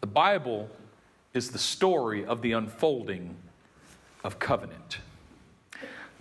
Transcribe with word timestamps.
The 0.00 0.06
Bible 0.06 0.70
is 1.34 1.50
the 1.50 1.58
story 1.58 2.24
of 2.24 2.42
the 2.42 2.52
unfolding 2.52 3.36
of 4.24 4.38
covenant. 4.38 4.98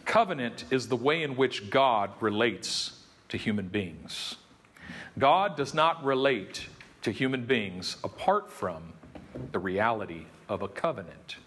Covenant 0.05 0.66
is 0.70 0.88
the 0.88 0.96
way 0.96 1.24
in 1.24 1.36
which 1.36 1.70
God 1.70 2.12
relates 2.20 3.04
to 3.29 3.38
human 3.38 3.68
beings. 3.68 4.36
God 5.18 5.55
does 5.55 5.73
not 5.73 6.04
relate 6.04 6.68
to 7.04 7.12
human 7.12 7.46
beings 7.46 7.97
apart 8.04 8.52
from 8.52 8.94
the 9.52 9.60
reality 9.60 10.25
of 10.48 10.61
a 10.61 10.68
covenant. 10.68 11.38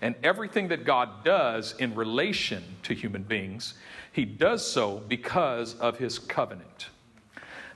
And 0.00 0.14
everything 0.22 0.68
that 0.68 0.84
God 0.84 1.24
does 1.24 1.74
in 1.78 1.94
relation 1.94 2.64
to 2.82 2.94
human 2.94 3.22
beings, 3.22 3.74
He 4.12 4.24
does 4.24 4.66
so 4.66 5.02
because 5.08 5.74
of 5.76 5.98
His 5.98 6.18
covenant. 6.18 6.88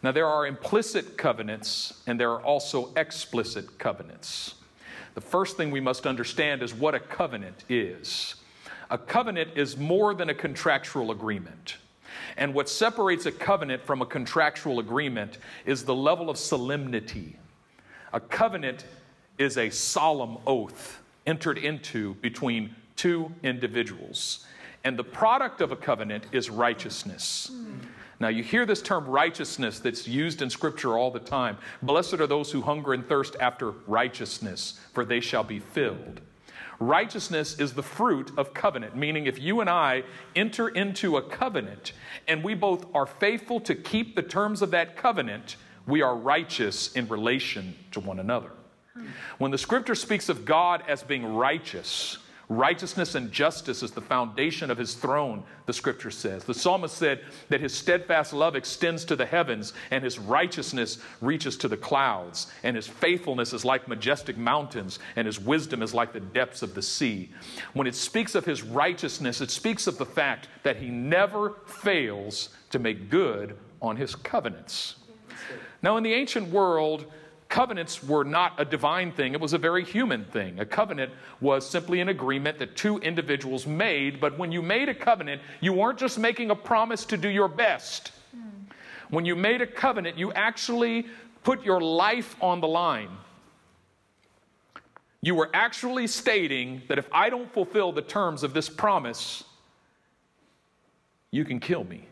Now, 0.05 0.12
there 0.12 0.29
are 0.29 0.46
implicit 0.46 1.16
covenants 1.16 2.02
and 2.07 2.21
there 2.21 2.30
are 2.30 2.43
also 2.43 2.93
explicit 2.95 3.79
covenants. 3.79 4.54
The 5.14 5.23
first 5.23 5.57
thing 5.57 5.71
we 5.71 5.81
must 5.81 6.07
understand 6.07 6.62
is 6.62 6.75
what 6.75 6.95
a 6.95 7.00
covenant 7.00 7.64
is. 7.71 8.35
A 8.90 8.98
covenant 8.98 9.53
is 9.57 9.79
more 9.79 10.14
than 10.14 10.29
a 10.29 10.35
contractual 10.35 11.11
agreement. 11.11 11.79
And 12.36 12.53
what 12.53 12.68
separates 12.68 13.25
a 13.25 13.32
covenant 13.32 13.82
from 13.86 14.03
a 14.03 14.04
contractual 14.04 14.79
agreement 14.79 15.39
is 15.64 15.86
the 15.86 15.95
level 15.95 16.29
of 16.29 16.36
solemnity. 16.36 17.39
A 18.12 18.21
covenant 18.21 18.84
is 19.39 19.57
a 19.57 19.71
solemn 19.71 20.36
oath 20.46 21.00
entered 21.26 21.57
into 21.57 22.12
between 22.17 22.76
two 22.96 23.32
individuals. 23.43 24.45
And 24.84 24.98
the 24.98 25.04
product 25.04 25.62
of 25.62 25.73
a 25.73 25.76
covenant 25.76 26.26
is 26.31 26.50
righteousness. 26.50 27.50
Now, 28.24 28.30
you 28.30 28.42
hear 28.42 28.64
this 28.64 28.80
term 28.80 29.04
righteousness 29.04 29.80
that's 29.80 30.08
used 30.08 30.40
in 30.40 30.48
Scripture 30.48 30.96
all 30.96 31.10
the 31.10 31.20
time. 31.20 31.58
Blessed 31.82 32.14
are 32.14 32.27
those 32.27 32.50
who 32.50 32.62
hunger 32.62 32.94
and 32.94 33.06
thirst 33.06 33.36
after 33.38 33.72
righteousness, 33.86 34.80
for 34.94 35.05
they 35.05 35.20
shall 35.20 35.44
be 35.44 35.58
filled. 35.58 36.22
Righteousness 36.80 37.61
is 37.61 37.75
the 37.75 37.83
fruit 37.83 38.33
of 38.39 38.55
covenant, 38.55 38.97
meaning 38.97 39.27
if 39.27 39.39
you 39.39 39.61
and 39.61 39.69
I 39.69 40.05
enter 40.34 40.70
into 40.70 41.19
a 41.19 41.22
covenant 41.22 41.92
and 42.27 42.42
we 42.42 42.55
both 42.55 42.86
are 42.94 43.05
faithful 43.05 43.61
to 43.61 43.75
keep 43.75 44.16
the 44.16 44.22
terms 44.22 44.62
of 44.62 44.70
that 44.70 44.97
covenant, 44.97 45.56
we 45.86 46.00
are 46.00 46.16
righteous 46.16 46.92
in 46.94 47.06
relation 47.09 47.75
to 47.91 48.00
one 48.00 48.20
another. 48.20 48.53
When 49.36 49.50
the 49.50 49.59
scripture 49.59 49.94
speaks 49.94 50.31
of 50.31 50.47
God 50.47 50.83
as 50.88 51.03
being 51.03 51.34
righteous, 51.34 52.16
Righteousness 52.48 53.14
and 53.14 53.33
justice 53.33 53.83
is 53.83 53.92
the 53.92 54.00
foundation 54.00 54.70
of 54.70 54.77
his 54.77 54.95
throne, 54.95 55.42
the 55.67 55.73
scripture 55.73 56.11
says. 56.11 56.45
The 56.45 56.53
psalmist 56.53 56.97
said 56.97 57.23
that 57.48 57.61
his 57.61 57.73
steadfast 57.73 58.33
love 58.33 58.55
extends 58.55 59.05
to 59.06 59.17
the 59.17 59.25
heavens, 59.25 59.73
and 59.91 60.05
his 60.05 60.19
righteousness 60.19 60.98
reaches 61.22 61.56
to 61.59 61.69
the 61.69 61.77
clouds, 61.77 62.48
and 62.62 62.77
his 62.77 62.87
faithfulness 62.87 63.53
is 63.55 63.65
like 63.65 63.89
majestic 63.89 64.37
mountains, 64.37 64.98
and 65.17 65.27
his 65.27 65.41
wisdom 65.41 65.81
is 65.83 65.95
like 65.95 66.12
the 66.12 66.20
depths 66.20 66.62
of 66.62 66.75
the 66.75 66.83
sea. 66.83 67.31
When 67.72 67.87
it 67.87 67.95
speaks 67.95 68.34
of 68.34 68.45
his 68.45 68.62
righteousness, 68.62 69.41
it 69.41 69.50
speaks 69.50 69.87
of 69.87 69.97
the 69.97 70.06
fact 70.06 70.48
that 70.65 70.77
he 70.77 70.89
never 70.89 71.56
fails 71.67 72.50
to 72.70 72.78
make 72.78 73.09
good 73.09 73.56
on 73.81 73.97
his 73.97 74.15
covenants. 74.15 74.97
Now, 75.83 75.97
in 75.97 76.03
the 76.03 76.15
ancient 76.15 76.48
world, 76.48 77.11
covenants 77.55 78.02
were 78.02 78.24
not 78.24 78.52
a 78.58 78.64
divine 78.64 79.12
thing, 79.12 79.33
it 79.33 79.41
was 79.41 79.52
a 79.52 79.58
very 79.58 79.84
human 79.84 80.24
thing. 80.24 80.58
A 80.58 80.66
covenant 80.66 81.12
was 81.41 81.64
simply 81.64 82.00
an 82.00 82.08
agreement 82.08 82.58
that 82.58 82.74
two 82.74 82.98
individuals 82.98 83.64
made, 83.64 84.20
but 84.20 84.36
when 84.36 84.50
you 84.50 84.60
made 84.60 84.88
a 84.88 84.94
covenant, 84.94 85.41
you 85.60 85.72
weren't 85.72 85.97
just 85.97 86.19
making 86.19 86.50
a 86.50 86.56
promise 86.56 87.05
to 87.05 87.16
do 87.16 87.28
your 87.28 87.47
best. 87.47 88.10
When 89.08 89.25
you 89.25 89.36
made 89.36 89.62
a 89.62 89.69
covenant, 89.69 90.19
you 90.19 90.32
actually 90.32 91.06
put 91.44 91.62
your 91.64 91.80
life 91.80 92.34
on 92.41 92.60
the 92.60 92.66
line. 92.66 93.10
You 95.22 95.36
were 95.36 95.50
actually 95.55 96.08
stating 96.08 96.82
that 96.88 96.98
if 96.98 97.08
I 97.12 97.30
don't 97.30 97.52
fulfill 97.52 97.92
the 97.92 98.02
terms 98.02 98.42
of 98.42 98.52
this 98.52 98.69
promise, 98.69 99.44
you 101.30 101.44
can 101.44 101.60
kill 101.60 101.84
me. 101.84 102.09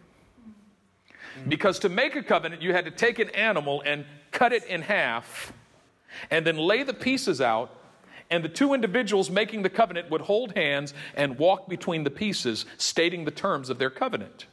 Because 1.49 1.81
to 1.81 1.89
make 1.89 2.15
a 2.15 2.23
covenant, 2.23 2.63
you 2.63 2.73
had 2.73 2.85
to 2.85 2.93
take 2.93 3.19
an 3.19 3.31
animal 3.31 3.83
and 3.85 4.05
cut 4.33 4.53
it 4.53 4.65
in 4.65 4.83
half, 4.83 5.53
and 6.31 6.47
then 6.47 6.57
lay 6.57 6.83
the 6.83 6.95
pieces 6.95 7.41
out. 7.41 7.79
And 8.31 8.43
the 8.43 8.49
two 8.49 8.73
individuals 8.73 9.31
making 9.31 9.63
the 9.63 9.69
covenant 9.69 10.11
would 10.11 10.23
hold 10.23 10.57
hands 10.57 10.95
and 11.15 11.39
walk 11.39 11.69
between 11.69 12.05
the 12.05 12.11
pieces, 12.11 12.65
stating 12.79 13.27
the 13.27 13.31
terms 13.31 13.69
of 13.69 13.79
their 13.79 13.91
covenant. 13.91 14.47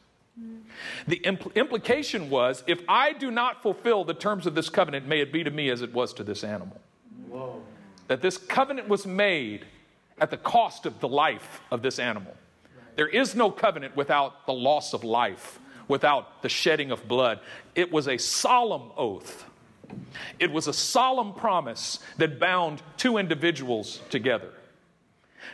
The 1.06 1.20
impl- 1.24 1.54
implication 1.54 2.30
was 2.30 2.62
if 2.66 2.82
I 2.88 3.12
do 3.12 3.30
not 3.30 3.62
fulfill 3.62 4.04
the 4.04 4.14
terms 4.14 4.46
of 4.46 4.54
this 4.54 4.68
covenant, 4.68 5.06
may 5.06 5.20
it 5.20 5.32
be 5.32 5.44
to 5.44 5.50
me 5.50 5.70
as 5.70 5.82
it 5.82 5.92
was 5.92 6.12
to 6.14 6.24
this 6.24 6.44
animal. 6.44 6.80
Whoa. 7.28 7.62
That 8.08 8.22
this 8.22 8.36
covenant 8.36 8.88
was 8.88 9.06
made 9.06 9.64
at 10.20 10.30
the 10.30 10.36
cost 10.36 10.86
of 10.86 11.00
the 11.00 11.08
life 11.08 11.60
of 11.70 11.82
this 11.82 11.98
animal. 11.98 12.36
There 12.96 13.08
is 13.08 13.34
no 13.34 13.50
covenant 13.50 13.96
without 13.96 14.46
the 14.46 14.52
loss 14.52 14.92
of 14.92 15.04
life, 15.04 15.58
without 15.88 16.42
the 16.42 16.48
shedding 16.48 16.90
of 16.90 17.08
blood. 17.08 17.40
It 17.74 17.92
was 17.92 18.08
a 18.08 18.18
solemn 18.18 18.90
oath 18.96 19.49
it 20.38 20.50
was 20.50 20.66
a 20.66 20.72
solemn 20.72 21.32
promise 21.32 21.98
that 22.18 22.38
bound 22.38 22.82
two 22.96 23.18
individuals 23.18 24.00
together. 24.10 24.50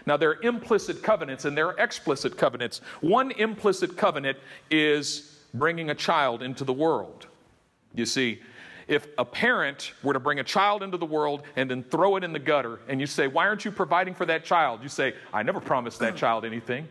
Now, 0.05 0.17
there 0.17 0.31
are 0.31 0.43
implicit 0.43 1.03
covenants 1.03 1.45
and 1.45 1.57
there 1.57 1.69
are 1.69 1.79
explicit 1.79 2.37
covenants. 2.37 2.81
One 3.01 3.31
implicit 3.33 3.97
covenant 3.97 4.39
is 4.71 5.39
bringing 5.55 5.91
a 5.91 5.95
child 5.95 6.43
into 6.43 6.65
the 6.65 6.73
world. 6.73 7.27
You 7.95 8.07
see, 8.07 8.41
if 8.89 9.09
a 9.19 9.25
parent 9.25 9.93
were 10.03 10.13
to 10.13 10.21
bring 10.21 10.39
a 10.39 10.45
child 10.45 10.83
into 10.83 10.97
the 10.97 11.07
world 11.07 11.43
and 11.57 11.71
then 11.71 11.83
throw 11.83 12.17
it 12.17 12.25
in 12.25 12.33
the 12.33 12.39
gutter, 12.39 12.81
and 12.89 13.01
you 13.01 13.07
say, 13.07 13.27
Why 13.27 13.47
aren't 13.47 13.65
you 13.65 13.71
providing 13.71 14.15
for 14.15 14.27
that 14.27 14.45
child? 14.45 14.83
You 14.83 14.89
say, 14.89 15.15
I 15.33 15.43
never 15.43 15.61
promised 15.61 15.99
that 16.01 16.17
child 16.17 16.45
anything. 16.45 16.87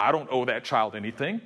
I 0.00 0.12
don't 0.12 0.28
owe 0.30 0.44
that 0.46 0.64
child 0.64 0.94
anything. 0.96 1.40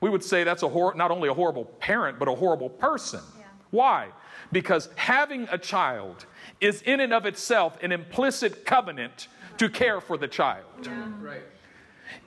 We 0.00 0.10
would 0.10 0.22
say 0.22 0.44
that's 0.44 0.62
a 0.62 0.68
hor- 0.68 0.94
not 0.94 1.10
only 1.10 1.28
a 1.28 1.34
horrible 1.34 1.64
parent, 1.64 2.18
but 2.18 2.28
a 2.28 2.34
horrible 2.34 2.68
person. 2.68 3.20
Yeah. 3.38 3.44
Why? 3.70 4.08
Because 4.52 4.88
having 4.96 5.48
a 5.50 5.58
child 5.58 6.26
is 6.60 6.82
in 6.82 7.00
and 7.00 7.12
of 7.12 7.26
itself 7.26 7.76
an 7.82 7.92
implicit 7.92 8.64
covenant 8.64 9.28
to 9.58 9.68
care 9.68 10.00
for 10.00 10.16
the 10.16 10.28
child. 10.28 10.64
Yeah. 10.82 11.10
Right. 11.20 11.42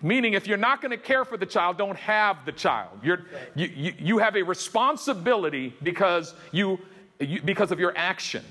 Meaning, 0.02 0.34
if 0.34 0.48
you're 0.48 0.58
not 0.58 0.82
going 0.82 0.92
to 0.92 0.98
care 0.98 1.26
for 1.26 1.38
the 1.38 1.46
child, 1.46 1.78
don't 1.78 1.98
have 1.98 2.46
the 2.46 2.52
child. 2.52 3.00
You're, 3.04 3.26
you, 3.56 3.68
you, 3.68 3.94
you 3.98 4.18
have 4.20 4.36
a 4.36 4.44
responsibility 4.44 5.76
because, 5.82 6.34
you, 6.52 6.80
you, 7.20 7.42
because 7.42 7.72
of 7.72 7.80
your 7.80 7.94
action. 7.98 8.44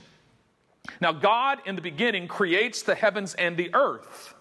Now, 1.00 1.12
God 1.12 1.58
in 1.66 1.76
the 1.76 1.82
beginning 1.82 2.26
creates 2.26 2.82
the 2.82 2.94
heavens 2.94 3.34
and 3.34 3.56
the 3.56 3.72
earth. 3.75 4.34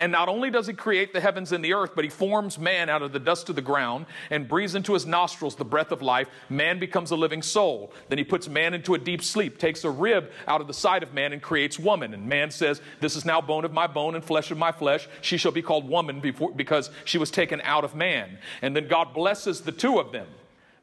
And 0.00 0.12
not 0.12 0.28
only 0.28 0.50
does 0.50 0.66
he 0.66 0.72
create 0.72 1.12
the 1.12 1.20
heavens 1.20 1.52
and 1.52 1.64
the 1.64 1.74
earth, 1.74 1.92
but 1.94 2.04
he 2.04 2.10
forms 2.10 2.58
man 2.58 2.88
out 2.88 3.02
of 3.02 3.12
the 3.12 3.18
dust 3.18 3.48
of 3.48 3.56
the 3.56 3.62
ground 3.62 4.06
and 4.30 4.48
breathes 4.48 4.74
into 4.74 4.94
his 4.94 5.06
nostrils 5.06 5.56
the 5.56 5.64
breath 5.64 5.92
of 5.92 6.02
life. 6.02 6.28
Man 6.48 6.78
becomes 6.78 7.10
a 7.10 7.16
living 7.16 7.42
soul. 7.42 7.92
Then 8.08 8.18
he 8.18 8.24
puts 8.24 8.48
man 8.48 8.74
into 8.74 8.94
a 8.94 8.98
deep 8.98 9.22
sleep, 9.22 9.58
takes 9.58 9.84
a 9.84 9.90
rib 9.90 10.30
out 10.46 10.60
of 10.60 10.66
the 10.66 10.74
side 10.74 11.02
of 11.02 11.14
man, 11.14 11.32
and 11.32 11.42
creates 11.42 11.78
woman. 11.78 12.14
And 12.14 12.26
man 12.26 12.50
says, 12.50 12.80
This 13.00 13.16
is 13.16 13.24
now 13.24 13.40
bone 13.40 13.64
of 13.64 13.72
my 13.72 13.86
bone 13.86 14.14
and 14.14 14.24
flesh 14.24 14.50
of 14.50 14.58
my 14.58 14.72
flesh. 14.72 15.08
She 15.20 15.36
shall 15.36 15.52
be 15.52 15.62
called 15.62 15.88
woman 15.88 16.20
before, 16.20 16.52
because 16.52 16.90
she 17.04 17.18
was 17.18 17.30
taken 17.30 17.60
out 17.62 17.84
of 17.84 17.94
man. 17.94 18.38
And 18.62 18.74
then 18.74 18.88
God 18.88 19.14
blesses 19.14 19.60
the 19.60 19.72
two 19.72 19.98
of 19.98 20.12
them. 20.12 20.26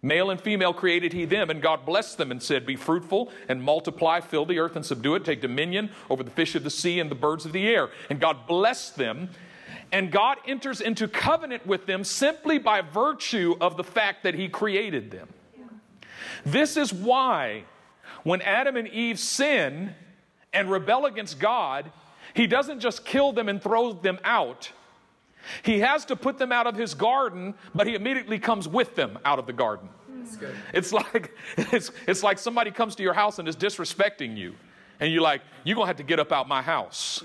Male 0.01 0.29
and 0.29 0.39
female 0.39 0.73
created 0.73 1.13
he 1.13 1.25
them, 1.25 1.49
and 1.49 1.61
God 1.61 1.85
blessed 1.85 2.17
them 2.17 2.31
and 2.31 2.41
said, 2.41 2.65
Be 2.65 2.75
fruitful 2.75 3.31
and 3.49 3.61
multiply, 3.61 4.19
fill 4.19 4.45
the 4.45 4.59
earth 4.59 4.75
and 4.75 4.85
subdue 4.85 5.15
it, 5.15 5.25
take 5.25 5.41
dominion 5.41 5.89
over 6.09 6.23
the 6.23 6.31
fish 6.31 6.55
of 6.55 6.63
the 6.63 6.69
sea 6.69 6.99
and 6.99 7.09
the 7.09 7.15
birds 7.15 7.45
of 7.45 7.51
the 7.51 7.67
air. 7.67 7.89
And 8.09 8.19
God 8.19 8.47
blessed 8.47 8.97
them, 8.97 9.29
and 9.91 10.11
God 10.11 10.37
enters 10.45 10.81
into 10.81 11.07
covenant 11.07 11.65
with 11.65 11.87
them 11.87 12.03
simply 12.03 12.59
by 12.59 12.81
virtue 12.81 13.55
of 13.59 13.75
the 13.75 13.83
fact 13.83 14.23
that 14.23 14.35
he 14.35 14.49
created 14.49 15.09
them. 15.09 15.29
This 16.45 16.77
is 16.77 16.93
why 16.93 17.63
when 18.23 18.41
Adam 18.41 18.75
and 18.75 18.87
Eve 18.89 19.19
sin 19.19 19.95
and 20.53 20.69
rebel 20.69 21.05
against 21.05 21.39
God, 21.39 21.91
he 22.33 22.45
doesn't 22.45 22.81
just 22.81 23.05
kill 23.05 23.31
them 23.31 23.49
and 23.49 23.61
throw 23.61 23.93
them 23.93 24.19
out. 24.23 24.71
He 25.63 25.79
has 25.79 26.05
to 26.05 26.15
put 26.15 26.37
them 26.37 26.51
out 26.51 26.67
of 26.67 26.75
his 26.75 26.93
garden, 26.93 27.53
but 27.73 27.87
he 27.87 27.95
immediately 27.95 28.39
comes 28.39 28.67
with 28.67 28.95
them 28.95 29.19
out 29.25 29.39
of 29.39 29.45
the 29.45 29.53
garden. 29.53 29.89
It's 30.73 30.91
like 30.91 31.31
it's, 31.57 31.91
it's 32.07 32.23
like 32.23 32.37
somebody 32.39 32.71
comes 32.71 32.95
to 32.95 33.03
your 33.03 33.13
house 33.13 33.39
and 33.39 33.47
is 33.47 33.55
disrespecting 33.55 34.35
you. 34.35 34.55
And 34.99 35.13
you're 35.13 35.21
like, 35.21 35.41
you're 35.63 35.75
gonna 35.75 35.87
have 35.87 35.97
to 35.97 36.03
get 36.03 36.19
up 36.19 36.31
out 36.31 36.47
my 36.47 36.61
house. 36.61 37.23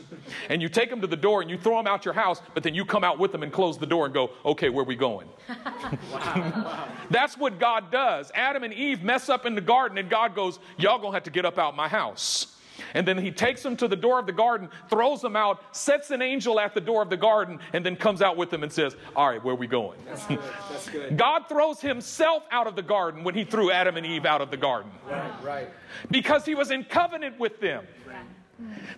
And 0.51 0.61
you 0.61 0.69
take 0.69 0.91
them 0.91 1.01
to 1.01 1.07
the 1.07 1.17
door 1.17 1.41
and 1.41 1.51
you 1.51 1.57
throw 1.57 1.77
them 1.79 1.87
out 1.87 2.05
your 2.05 2.13
house, 2.13 2.43
but 2.53 2.63
then 2.63 2.75
you 2.75 2.85
come 2.85 3.03
out 3.03 3.19
with 3.19 3.33
them 3.33 3.43
and 3.43 3.51
close 3.51 3.79
the 3.79 3.87
door 3.87 4.05
and 4.05 4.13
go, 4.13 4.31
okay, 4.45 4.69
where 4.69 4.85
we 4.85 4.95
going? 4.95 5.27
wow. 6.13 6.89
That's 7.11 7.39
what 7.39 7.59
God 7.59 7.91
does. 7.91 8.31
Adam 8.35 8.63
and 8.63 8.75
Eve 8.75 9.03
mess 9.03 9.31
up 9.31 9.47
in 9.47 9.55
the 9.55 9.63
garden, 9.63 9.97
and 9.97 10.11
God 10.11 10.35
goes, 10.35 10.59
y'all 10.77 10.99
gonna 10.99 11.15
have 11.15 11.23
to 11.25 11.31
get 11.31 11.47
up 11.47 11.59
out 11.59 11.75
my 11.75 11.89
house. 11.89 12.52
And 12.95 13.07
then 13.07 13.19
he 13.19 13.31
takes 13.31 13.63
them 13.63 13.77
to 13.79 13.89
the 13.89 13.97
door 13.97 14.19
of 14.19 14.27
the 14.27 14.33
garden, 14.33 14.69
throws 14.89 15.21
them 15.21 15.37
out, 15.37 15.63
sets 15.75 16.11
an 16.11 16.23
angel 16.23 16.59
at 16.59 16.75
the 16.75 16.81
door 16.81 17.03
of 17.03 17.11
the 17.11 17.17
garden, 17.17 17.59
and 17.73 17.85
then 17.85 17.97
comes 17.97 18.23
out 18.23 18.37
with 18.37 18.51
them 18.51 18.63
and 18.63 18.73
says, 18.73 18.97
All 19.15 19.29
right, 19.29 19.43
where 19.43 19.55
are 19.55 19.59
we 19.59 19.67
going? 19.67 19.99
That's 20.07 20.27
good. 20.27 20.41
That's 20.71 20.89
good. 20.91 21.17
God 21.17 21.49
throws 21.49 21.81
himself 21.81 22.43
out 22.51 22.67
of 22.67 22.77
the 22.77 22.83
garden 22.83 23.25
when 23.25 23.35
he 23.35 23.45
threw 23.45 23.71
Adam 23.71 23.97
and 23.97 24.07
Eve 24.07 24.25
out 24.25 24.41
of 24.41 24.51
the 24.51 24.57
garden 24.57 24.91
Right, 25.09 25.45
right. 25.45 25.71
because 26.11 26.45
he 26.45 26.55
was 26.55 26.71
in 26.71 26.85
covenant 26.85 27.39
with 27.39 27.61
them. 27.61 27.87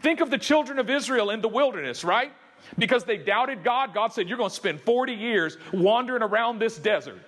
Think 0.02 0.20
of 0.20 0.30
the 0.30 0.38
children 0.38 0.78
of 0.78 0.90
Israel 0.90 1.30
in 1.30 1.40
the 1.40 1.48
wilderness, 1.48 2.04
right? 2.04 2.32
Because 2.78 3.04
they 3.04 3.16
doubted 3.16 3.64
God, 3.64 3.94
God 3.94 4.12
said, 4.12 4.28
You're 4.28 4.38
going 4.38 4.50
to 4.50 4.54
spend 4.56 4.80
40 4.80 5.12
years 5.12 5.56
wandering 5.72 6.22
around 6.22 6.58
this 6.58 6.76
desert. 6.78 7.20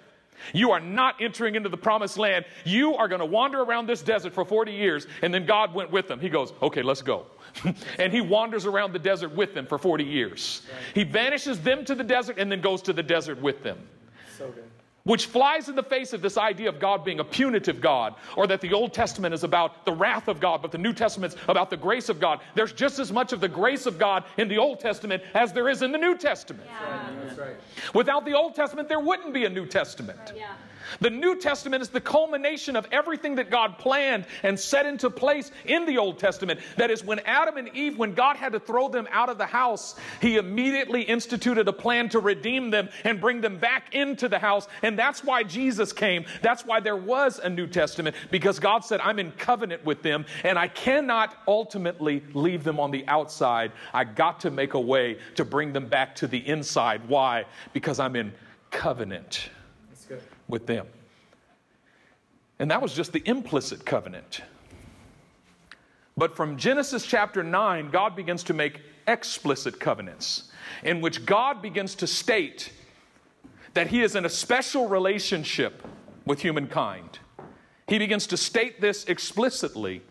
You 0.52 0.70
are 0.72 0.80
not 0.80 1.16
entering 1.20 1.54
into 1.54 1.68
the 1.68 1.76
promised 1.76 2.18
land. 2.18 2.44
You 2.64 2.94
are 2.94 3.08
going 3.08 3.20
to 3.20 3.26
wander 3.26 3.60
around 3.60 3.86
this 3.86 4.02
desert 4.02 4.32
for 4.32 4.44
40 4.44 4.72
years. 4.72 5.06
And 5.22 5.32
then 5.32 5.46
God 5.46 5.74
went 5.74 5.90
with 5.90 6.08
them. 6.08 6.20
He 6.20 6.28
goes, 6.28 6.52
Okay, 6.62 6.82
let's 6.82 7.02
go. 7.02 7.26
and 7.98 8.12
he 8.12 8.20
wanders 8.20 8.66
around 8.66 8.92
the 8.92 8.98
desert 8.98 9.34
with 9.34 9.54
them 9.54 9.66
for 9.66 9.78
40 9.78 10.04
years. 10.04 10.62
He 10.94 11.04
banishes 11.04 11.60
them 11.60 11.84
to 11.86 11.94
the 11.94 12.04
desert 12.04 12.38
and 12.38 12.50
then 12.50 12.60
goes 12.60 12.82
to 12.82 12.92
the 12.92 13.02
desert 13.02 13.40
with 13.40 13.62
them 13.62 13.78
So 14.36 14.48
good. 14.48 14.64
Which 15.06 15.26
flies 15.26 15.68
in 15.68 15.76
the 15.76 15.82
face 15.82 16.12
of 16.12 16.20
this 16.20 16.36
idea 16.36 16.68
of 16.68 16.78
God 16.80 17.04
being 17.04 17.20
a 17.20 17.24
punitive 17.24 17.80
God, 17.80 18.14
or 18.36 18.46
that 18.48 18.60
the 18.60 18.72
Old 18.72 18.92
Testament 18.92 19.32
is 19.32 19.44
about 19.44 19.84
the 19.84 19.92
wrath 19.92 20.26
of 20.26 20.40
God, 20.40 20.60
but 20.60 20.72
the 20.72 20.78
New 20.78 20.92
Testament's 20.92 21.36
about 21.48 21.70
the 21.70 21.76
grace 21.76 22.08
of 22.08 22.18
God. 22.20 22.40
There's 22.54 22.72
just 22.72 22.98
as 22.98 23.12
much 23.12 23.32
of 23.32 23.40
the 23.40 23.48
grace 23.48 23.86
of 23.86 23.98
God 23.98 24.24
in 24.36 24.48
the 24.48 24.58
Old 24.58 24.80
Testament 24.80 25.22
as 25.32 25.52
there 25.52 25.68
is 25.68 25.82
in 25.82 25.92
the 25.92 25.98
New 25.98 26.18
Testament. 26.18 26.68
That's 27.24 27.38
right. 27.38 27.56
Without 27.94 28.24
the 28.24 28.34
Old 28.34 28.56
Testament, 28.56 28.88
there 28.88 29.00
wouldn't 29.00 29.32
be 29.32 29.44
a 29.44 29.48
New 29.48 29.66
Testament. 29.66 30.32
Yeah. 30.34 30.52
The 31.00 31.10
New 31.10 31.36
Testament 31.36 31.82
is 31.82 31.88
the 31.88 32.00
culmination 32.00 32.76
of 32.76 32.86
everything 32.92 33.36
that 33.36 33.50
God 33.50 33.78
planned 33.78 34.26
and 34.42 34.58
set 34.58 34.86
into 34.86 35.10
place 35.10 35.50
in 35.64 35.86
the 35.86 35.98
Old 35.98 36.18
Testament. 36.18 36.60
That 36.76 36.90
is, 36.90 37.04
when 37.04 37.20
Adam 37.20 37.56
and 37.56 37.68
Eve, 37.74 37.98
when 37.98 38.14
God 38.14 38.36
had 38.36 38.52
to 38.52 38.60
throw 38.60 38.88
them 38.88 39.08
out 39.10 39.28
of 39.28 39.38
the 39.38 39.46
house, 39.46 39.96
He 40.20 40.36
immediately 40.36 41.02
instituted 41.02 41.68
a 41.68 41.72
plan 41.72 42.08
to 42.10 42.20
redeem 42.20 42.70
them 42.70 42.88
and 43.04 43.20
bring 43.20 43.40
them 43.40 43.58
back 43.58 43.94
into 43.94 44.28
the 44.28 44.38
house. 44.38 44.68
And 44.82 44.98
that's 44.98 45.24
why 45.24 45.42
Jesus 45.42 45.92
came. 45.92 46.24
That's 46.42 46.64
why 46.64 46.80
there 46.80 46.96
was 46.96 47.38
a 47.38 47.48
New 47.48 47.66
Testament, 47.66 48.16
because 48.30 48.58
God 48.58 48.84
said, 48.84 49.00
I'm 49.00 49.18
in 49.18 49.32
covenant 49.32 49.84
with 49.84 50.02
them, 50.02 50.26
and 50.44 50.58
I 50.58 50.68
cannot 50.68 51.36
ultimately 51.46 52.22
leave 52.34 52.64
them 52.64 52.80
on 52.80 52.90
the 52.90 53.06
outside. 53.08 53.72
I 53.92 54.04
got 54.04 54.40
to 54.40 54.50
make 54.50 54.74
a 54.74 54.80
way 54.80 55.18
to 55.34 55.44
bring 55.44 55.72
them 55.72 55.88
back 55.88 56.16
to 56.16 56.26
the 56.26 56.46
inside. 56.46 57.08
Why? 57.08 57.44
Because 57.72 57.98
I'm 57.98 58.16
in 58.16 58.32
covenant. 58.70 59.50
With 60.48 60.66
them. 60.66 60.86
And 62.58 62.70
that 62.70 62.80
was 62.80 62.94
just 62.94 63.12
the 63.12 63.22
implicit 63.26 63.84
covenant. 63.84 64.42
But 66.16 66.34
from 66.34 66.56
Genesis 66.56 67.04
chapter 67.04 67.42
9, 67.42 67.90
God 67.90 68.16
begins 68.16 68.42
to 68.44 68.54
make 68.54 68.80
explicit 69.06 69.78
covenants 69.78 70.50
in 70.82 71.00
which 71.00 71.26
God 71.26 71.60
begins 71.60 71.94
to 71.96 72.06
state 72.06 72.72
that 73.74 73.88
He 73.88 74.02
is 74.02 74.16
in 74.16 74.24
a 74.24 74.30
special 74.30 74.88
relationship 74.88 75.86
with 76.24 76.40
humankind. 76.40 77.18
He 77.88 77.98
begins 77.98 78.26
to 78.28 78.36
state 78.36 78.80
this 78.80 79.04
explicitly, 79.04 80.02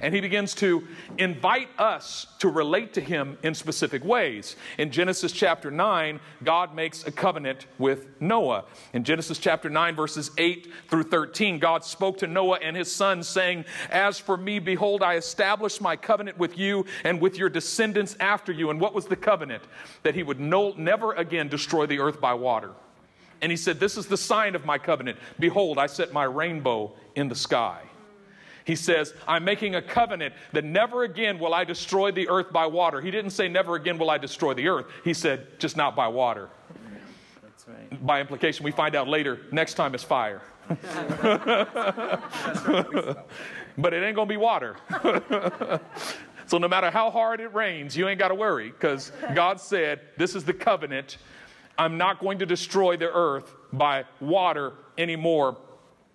and 0.00 0.14
he 0.14 0.20
begins 0.20 0.54
to 0.56 0.86
invite 1.18 1.68
us 1.78 2.26
to 2.38 2.48
relate 2.48 2.94
to 2.94 3.00
him 3.00 3.36
in 3.42 3.54
specific 3.54 4.04
ways. 4.04 4.56
In 4.78 4.90
Genesis 4.90 5.32
chapter 5.32 5.70
9, 5.70 6.20
God 6.42 6.74
makes 6.74 7.06
a 7.06 7.12
covenant 7.12 7.66
with 7.78 8.08
Noah. 8.20 8.64
In 8.92 9.04
Genesis 9.04 9.38
chapter 9.38 9.68
9, 9.68 9.94
verses 9.94 10.30
8 10.38 10.72
through 10.88 11.04
13, 11.04 11.58
God 11.58 11.84
spoke 11.84 12.18
to 12.18 12.26
Noah 12.26 12.58
and 12.62 12.76
his 12.76 12.92
sons, 12.92 13.28
saying, 13.28 13.64
As 13.90 14.18
for 14.18 14.36
me, 14.36 14.58
behold, 14.58 15.02
I 15.02 15.16
establish 15.16 15.80
my 15.80 15.96
covenant 15.96 16.38
with 16.38 16.56
you 16.56 16.86
and 17.04 17.20
with 17.20 17.36
your 17.36 17.50
descendants 17.50 18.16
after 18.20 18.52
you. 18.52 18.70
And 18.70 18.80
what 18.80 18.94
was 18.94 19.06
the 19.06 19.16
covenant? 19.16 19.62
That 20.02 20.14
he 20.14 20.22
would 20.22 20.40
no, 20.40 20.72
never 20.76 21.12
again 21.12 21.48
destroy 21.48 21.86
the 21.86 21.98
earth 21.98 22.20
by 22.20 22.34
water. 22.34 22.70
And 23.42 23.50
he 23.50 23.56
said, 23.56 23.80
This 23.80 23.96
is 23.96 24.06
the 24.06 24.16
sign 24.16 24.54
of 24.54 24.64
my 24.64 24.78
covenant. 24.78 25.18
Behold, 25.38 25.78
I 25.78 25.86
set 25.86 26.12
my 26.12 26.24
rainbow 26.24 26.92
in 27.14 27.28
the 27.28 27.34
sky. 27.34 27.82
He 28.64 28.76
says, 28.76 29.14
I'm 29.26 29.44
making 29.44 29.74
a 29.74 29.82
covenant 29.82 30.34
that 30.52 30.64
never 30.64 31.04
again 31.04 31.38
will 31.38 31.54
I 31.54 31.64
destroy 31.64 32.12
the 32.12 32.28
earth 32.28 32.52
by 32.52 32.66
water. 32.66 33.00
He 33.00 33.10
didn't 33.10 33.30
say, 33.30 33.48
Never 33.48 33.74
again 33.74 33.98
will 33.98 34.10
I 34.10 34.18
destroy 34.18 34.54
the 34.54 34.68
earth. 34.68 34.86
He 35.04 35.14
said, 35.14 35.58
Just 35.58 35.76
not 35.76 35.96
by 35.96 36.08
water. 36.08 36.48
That's 37.42 37.66
right. 37.68 38.06
By 38.06 38.20
implication, 38.20 38.64
we 38.64 38.70
find 38.70 38.94
out 38.94 39.08
later, 39.08 39.40
next 39.50 39.74
time 39.74 39.94
it's 39.94 40.04
fire. 40.04 40.42
but 43.78 43.92
it 43.92 44.04
ain't 44.04 44.14
gonna 44.14 44.26
be 44.26 44.36
water. 44.36 44.76
so 46.46 46.58
no 46.58 46.68
matter 46.68 46.90
how 46.90 47.10
hard 47.10 47.40
it 47.40 47.52
rains, 47.52 47.96
you 47.96 48.08
ain't 48.08 48.20
gotta 48.20 48.36
worry, 48.36 48.70
because 48.70 49.10
God 49.34 49.60
said, 49.60 50.00
This 50.16 50.36
is 50.36 50.44
the 50.44 50.54
covenant. 50.54 51.16
I'm 51.78 51.96
not 51.96 52.20
going 52.20 52.38
to 52.40 52.46
destroy 52.46 52.98
the 52.98 53.10
earth 53.10 53.54
by 53.72 54.04
water 54.20 54.74
anymore. 54.98 55.56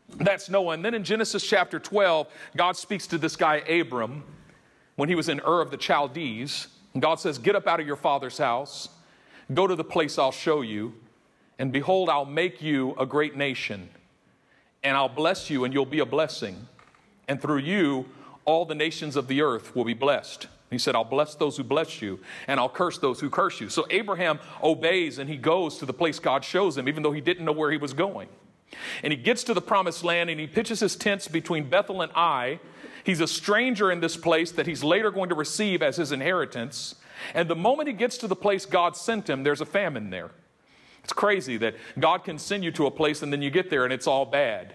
That's 0.10 0.50
Noah. 0.50 0.74
And 0.74 0.86
then 0.86 0.94
in 0.94 1.04
Genesis 1.04 1.44
chapter 1.46 1.80
12, 1.80 2.28
God 2.56 2.78
speaks 2.78 3.08
to 3.08 3.18
this 3.18 3.36
guy, 3.36 3.58
Abram, 3.58 4.24
when 4.96 5.10
he 5.10 5.16
was 5.16 5.30
in 5.30 5.40
Ur 5.42 5.62
of 5.62 5.72
the 5.72 5.78
Chaldees. 5.78 6.68
And 6.94 7.02
God 7.02 7.20
says, 7.20 7.38
Get 7.38 7.56
up 7.56 7.68
out 7.68 7.80
of 7.80 7.88
your 7.88 7.96
father's 7.96 8.38
house, 8.38 8.90
go 9.54 9.68
to 9.68 9.76
the 9.76 9.84
place 9.84 10.18
I'll 10.18 10.32
show 10.32 10.62
you, 10.62 10.94
and 11.60 11.72
behold, 11.72 12.10
I'll 12.10 12.26
make 12.26 12.62
you 12.62 12.96
a 13.00 13.06
great 13.06 13.36
nation, 13.36 13.90
and 14.84 14.96
I'll 14.96 15.10
bless 15.10 15.50
you, 15.50 15.64
and 15.64 15.74
you'll 15.74 15.86
be 15.86 16.00
a 16.00 16.06
blessing. 16.06 16.68
And 17.28 17.42
through 17.42 17.60
you, 17.60 18.06
all 18.46 18.66
the 18.66 18.76
nations 18.76 19.16
of 19.16 19.28
the 19.28 19.42
earth 19.42 19.76
will 19.76 19.86
be 19.86 19.94
blessed. 19.94 20.48
He 20.70 20.78
said, 20.78 20.96
I'll 20.96 21.04
bless 21.04 21.36
those 21.36 21.58
who 21.58 21.64
bless 21.64 22.02
you, 22.02 22.20
and 22.48 22.60
I'll 22.60 22.70
curse 22.70 22.98
those 22.98 23.20
who 23.20 23.30
curse 23.30 23.62
you. 23.62 23.70
So 23.70 23.86
Abraham 23.90 24.40
obeys 24.64 25.20
and 25.20 25.30
he 25.30 25.38
goes 25.38 25.78
to 25.78 25.86
the 25.86 25.94
place 25.94 26.20
God 26.20 26.44
shows 26.44 26.78
him, 26.78 26.88
even 26.88 27.04
though 27.04 27.12
he 27.12 27.22
didn't 27.22 27.46
know 27.46 27.52
where 27.52 27.72
he 27.72 27.78
was 27.78 27.94
going. 27.94 28.28
And 29.04 29.12
he 29.14 29.18
gets 29.18 29.44
to 29.46 29.54
the 29.54 29.62
promised 29.62 30.04
land 30.04 30.30
and 30.30 30.40
he 30.40 30.48
pitches 30.48 30.80
his 30.80 30.96
tents 30.96 31.28
between 31.28 31.70
Bethel 31.70 32.02
and 32.02 32.12
Ai. 32.16 32.60
He's 33.04 33.22
a 33.22 33.28
stranger 33.28 33.92
in 33.92 34.00
this 34.00 34.18
place 34.18 34.52
that 34.54 34.68
he's 34.68 34.84
later 34.84 35.12
going 35.12 35.30
to 35.30 35.36
receive 35.36 35.82
as 35.82 35.98
his 35.98 36.12
inheritance. 36.12 36.96
And 37.34 37.50
the 37.50 37.56
moment 37.56 37.88
he 37.88 37.94
gets 37.94 38.18
to 38.20 38.28
the 38.28 38.36
place 38.36 38.66
God 38.66 38.98
sent 38.98 39.30
him, 39.30 39.44
there's 39.44 39.62
a 39.62 39.66
famine 39.66 40.10
there. 40.10 40.32
It's 41.04 41.14
crazy 41.14 41.58
that 41.58 41.76
God 42.00 42.24
can 42.24 42.40
send 42.40 42.64
you 42.64 42.72
to 42.72 42.88
a 42.88 42.92
place 42.92 43.22
and 43.22 43.32
then 43.32 43.42
you 43.42 43.52
get 43.52 43.70
there 43.70 43.84
and 43.84 43.94
it's 43.94 44.08
all 44.08 44.26
bad. 44.26 44.74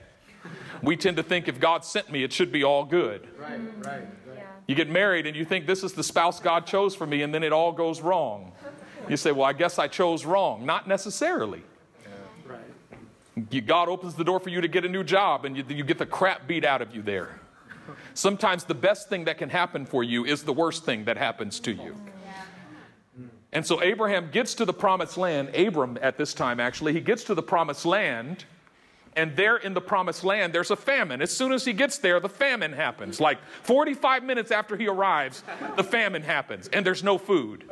We 0.83 0.97
tend 0.97 1.17
to 1.19 1.23
think 1.23 1.49
if 1.49 1.61
God 1.61 1.85
sent 1.85 2.11
me, 2.11 2.23
it 2.23 2.33
should 2.33 2.53
be 2.53 2.65
all 2.65 2.85
good. 2.85 3.29
Right, 3.39 3.61
right, 3.85 3.87
right. 3.87 4.07
You 4.67 4.77
get 4.77 4.89
married 4.89 5.27
and 5.27 5.37
you 5.37 5.45
think 5.45 5.67
this 5.67 5.83
is 5.83 5.95
the 5.95 6.05
spouse 6.05 6.39
God 6.39 6.65
chose 6.65 6.95
for 6.95 7.05
me, 7.05 7.23
and 7.23 7.35
then 7.35 7.43
it 7.43 7.53
all 7.53 7.73
goes 7.73 8.01
wrong. 8.01 8.53
You 9.09 9.17
say, 9.17 9.33
Well, 9.33 9.45
I 9.45 9.53
guess 9.53 9.81
I 9.81 9.89
chose 9.89 10.25
wrong. 10.25 10.65
Not 10.65 10.87
necessarily. 10.87 11.65
God 13.67 13.88
opens 13.88 14.15
the 14.15 14.25
door 14.25 14.41
for 14.41 14.49
you 14.49 14.61
to 14.61 14.69
get 14.69 14.85
a 14.85 14.88
new 14.88 15.05
job, 15.05 15.44
and 15.44 15.56
you, 15.56 15.65
you 15.69 15.85
get 15.85 15.99
the 15.99 16.06
crap 16.06 16.47
beat 16.47 16.65
out 16.65 16.82
of 16.82 16.94
you 16.94 17.03
there. 17.03 17.41
Sometimes 18.15 18.65
the 18.65 18.75
best 18.75 19.09
thing 19.09 19.25
that 19.25 19.38
can 19.38 19.50
happen 19.50 19.87
for 19.87 20.05
you 20.05 20.25
is 20.25 20.43
the 20.43 20.53
worst 20.53 20.85
thing 20.85 21.05
that 21.05 21.17
happens 21.17 21.61
to 21.61 21.73
you. 21.73 21.97
And 23.52 23.66
so 23.66 23.83
Abraham 23.83 24.31
gets 24.31 24.55
to 24.55 24.64
the 24.64 24.73
promised 24.73 25.16
land, 25.16 25.55
Abram 25.57 25.99
at 26.00 26.16
this 26.16 26.35
time 26.35 26.61
actually, 26.61 26.93
he 26.93 27.00
gets 27.00 27.25
to 27.25 27.35
the 27.35 27.43
promised 27.43 27.85
land, 27.85 28.45
and 29.17 29.35
there 29.35 29.57
in 29.57 29.75
the 29.75 29.81
promised 29.81 30.23
land, 30.23 30.52
there's 30.52 30.71
a 30.71 30.76
famine. 30.76 31.21
As 31.21 31.31
soon 31.33 31.52
as 31.52 31.64
he 31.64 31.73
gets 31.73 31.99
there, 31.99 32.21
the 32.21 32.29
famine 32.29 32.73
happens. 32.73 33.21
Like 33.21 33.38
45 33.62 34.23
minutes 34.23 34.50
after 34.50 34.76
he 34.76 34.87
arrives, 34.87 35.43
the 35.76 35.83
famine 35.83 36.23
happens, 36.23 36.69
and 36.69 36.87
there's 36.87 37.02
no 37.02 37.19
food. 37.19 37.69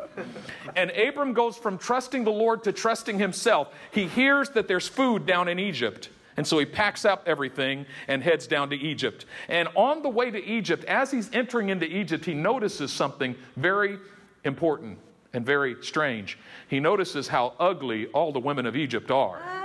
And 0.75 0.91
Abram 0.91 1.35
goes 1.35 1.57
from 1.57 1.79
trusting 1.79 2.25
the 2.25 2.33
Lord 2.33 2.65
to 2.65 2.73
trusting 2.73 3.19
himself. 3.19 3.73
He 3.93 4.07
hears 4.09 4.51
that 4.51 4.67
there's 4.67 4.89
food 4.89 5.27
down 5.27 5.49
in 5.49 5.59
Egypt. 5.59 6.11
And 6.37 6.47
so 6.47 6.59
he 6.59 6.67
packs 6.67 7.05
up 7.05 7.25
everything 7.27 7.85
and 8.07 8.23
heads 8.23 8.47
down 8.47 8.71
to 8.71 8.77
Egypt. 8.77 9.25
And 9.49 9.69
on 9.75 10.03
the 10.03 10.09
way 10.09 10.31
to 10.31 10.45
Egypt, 10.45 10.85
as 10.85 11.11
he's 11.11 11.29
entering 11.33 11.69
into 11.69 11.87
Egypt, 11.87 12.25
he 12.25 12.35
notices 12.35 12.93
something 12.93 13.35
very 13.57 13.99
important 14.45 14.99
and 15.33 15.45
very 15.45 15.77
strange. 15.83 16.39
He 16.69 16.79
notices 16.79 17.29
how 17.29 17.55
ugly 17.59 18.07
all 18.09 18.33
the 18.33 18.39
women 18.39 18.67
of 18.67 18.77
Egypt 18.77 19.11
are. 19.11 19.58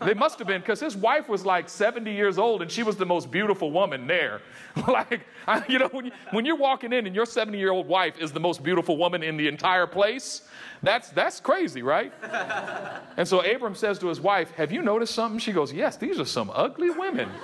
They 0.00 0.14
must 0.14 0.38
have 0.38 0.48
been 0.48 0.60
because 0.60 0.80
his 0.80 0.96
wife 0.96 1.28
was 1.28 1.44
like 1.44 1.68
70 1.68 2.12
years 2.12 2.38
old 2.38 2.62
and 2.62 2.70
she 2.70 2.82
was 2.82 2.96
the 2.96 3.06
most 3.06 3.30
beautiful 3.30 3.70
woman 3.70 4.06
there. 4.06 4.40
like, 4.88 5.22
I, 5.46 5.64
you 5.68 5.78
know, 5.78 5.88
when, 5.88 6.06
you, 6.06 6.12
when 6.30 6.44
you're 6.44 6.56
walking 6.56 6.92
in 6.92 7.06
and 7.06 7.14
your 7.14 7.26
70 7.26 7.58
year 7.58 7.70
old 7.70 7.86
wife 7.86 8.18
is 8.18 8.32
the 8.32 8.40
most 8.40 8.62
beautiful 8.62 8.96
woman 8.96 9.22
in 9.22 9.36
the 9.36 9.48
entire 9.48 9.86
place, 9.86 10.42
that's, 10.82 11.10
that's 11.10 11.40
crazy, 11.40 11.82
right? 11.82 12.12
and 13.16 13.26
so 13.26 13.40
Abram 13.40 13.74
says 13.74 13.98
to 14.00 14.08
his 14.08 14.20
wife, 14.20 14.50
Have 14.52 14.72
you 14.72 14.82
noticed 14.82 15.14
something? 15.14 15.38
She 15.38 15.52
goes, 15.52 15.72
Yes, 15.72 15.96
these 15.96 16.20
are 16.20 16.24
some 16.24 16.50
ugly 16.54 16.90
women. 16.90 17.30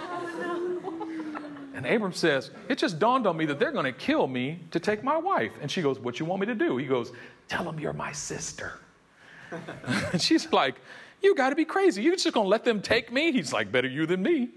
And 1.75 1.87
Abram 1.97 2.13
says, 2.13 2.51
It 2.69 2.79
just 2.79 3.01
dawned 3.01 3.27
on 3.27 3.37
me 3.37 3.45
that 3.47 3.59
they're 3.59 3.73
going 3.73 3.87
to 3.87 3.93
kill 3.93 4.29
me 4.29 4.61
to 4.71 4.79
take 4.79 5.03
my 5.03 5.17
wife. 5.17 5.53
And 5.61 5.69
she 5.69 5.83
goes, 5.83 5.99
What 5.99 6.21
you 6.21 6.27
want 6.27 6.41
me 6.41 6.47
to 6.47 6.55
do? 6.55 6.77
He 6.77 6.87
goes, 6.87 7.13
Tell 7.49 7.65
them 7.65 7.81
you're 7.81 7.93
my 7.93 8.13
sister. 8.13 8.79
and 10.13 10.23
she's 10.23 10.53
like, 10.53 10.77
You 11.23 11.35
got 11.35 11.51
to 11.51 11.57
be 11.57 11.65
crazy. 11.65 12.03
You're 12.03 12.17
just 12.17 12.33
going 12.35 12.45
to 12.45 12.51
let 12.51 12.65
them 12.65 12.83
take 12.83 13.13
me? 13.13 13.33
He's 13.33 13.53
like, 13.53 13.71
Better 13.71 13.89
you 13.89 14.07
than 14.07 14.23
me. 14.23 14.51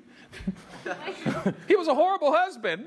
he 1.68 1.76
was 1.76 1.88
a 1.88 1.96
horrible 1.96 2.34
husband. 2.34 2.86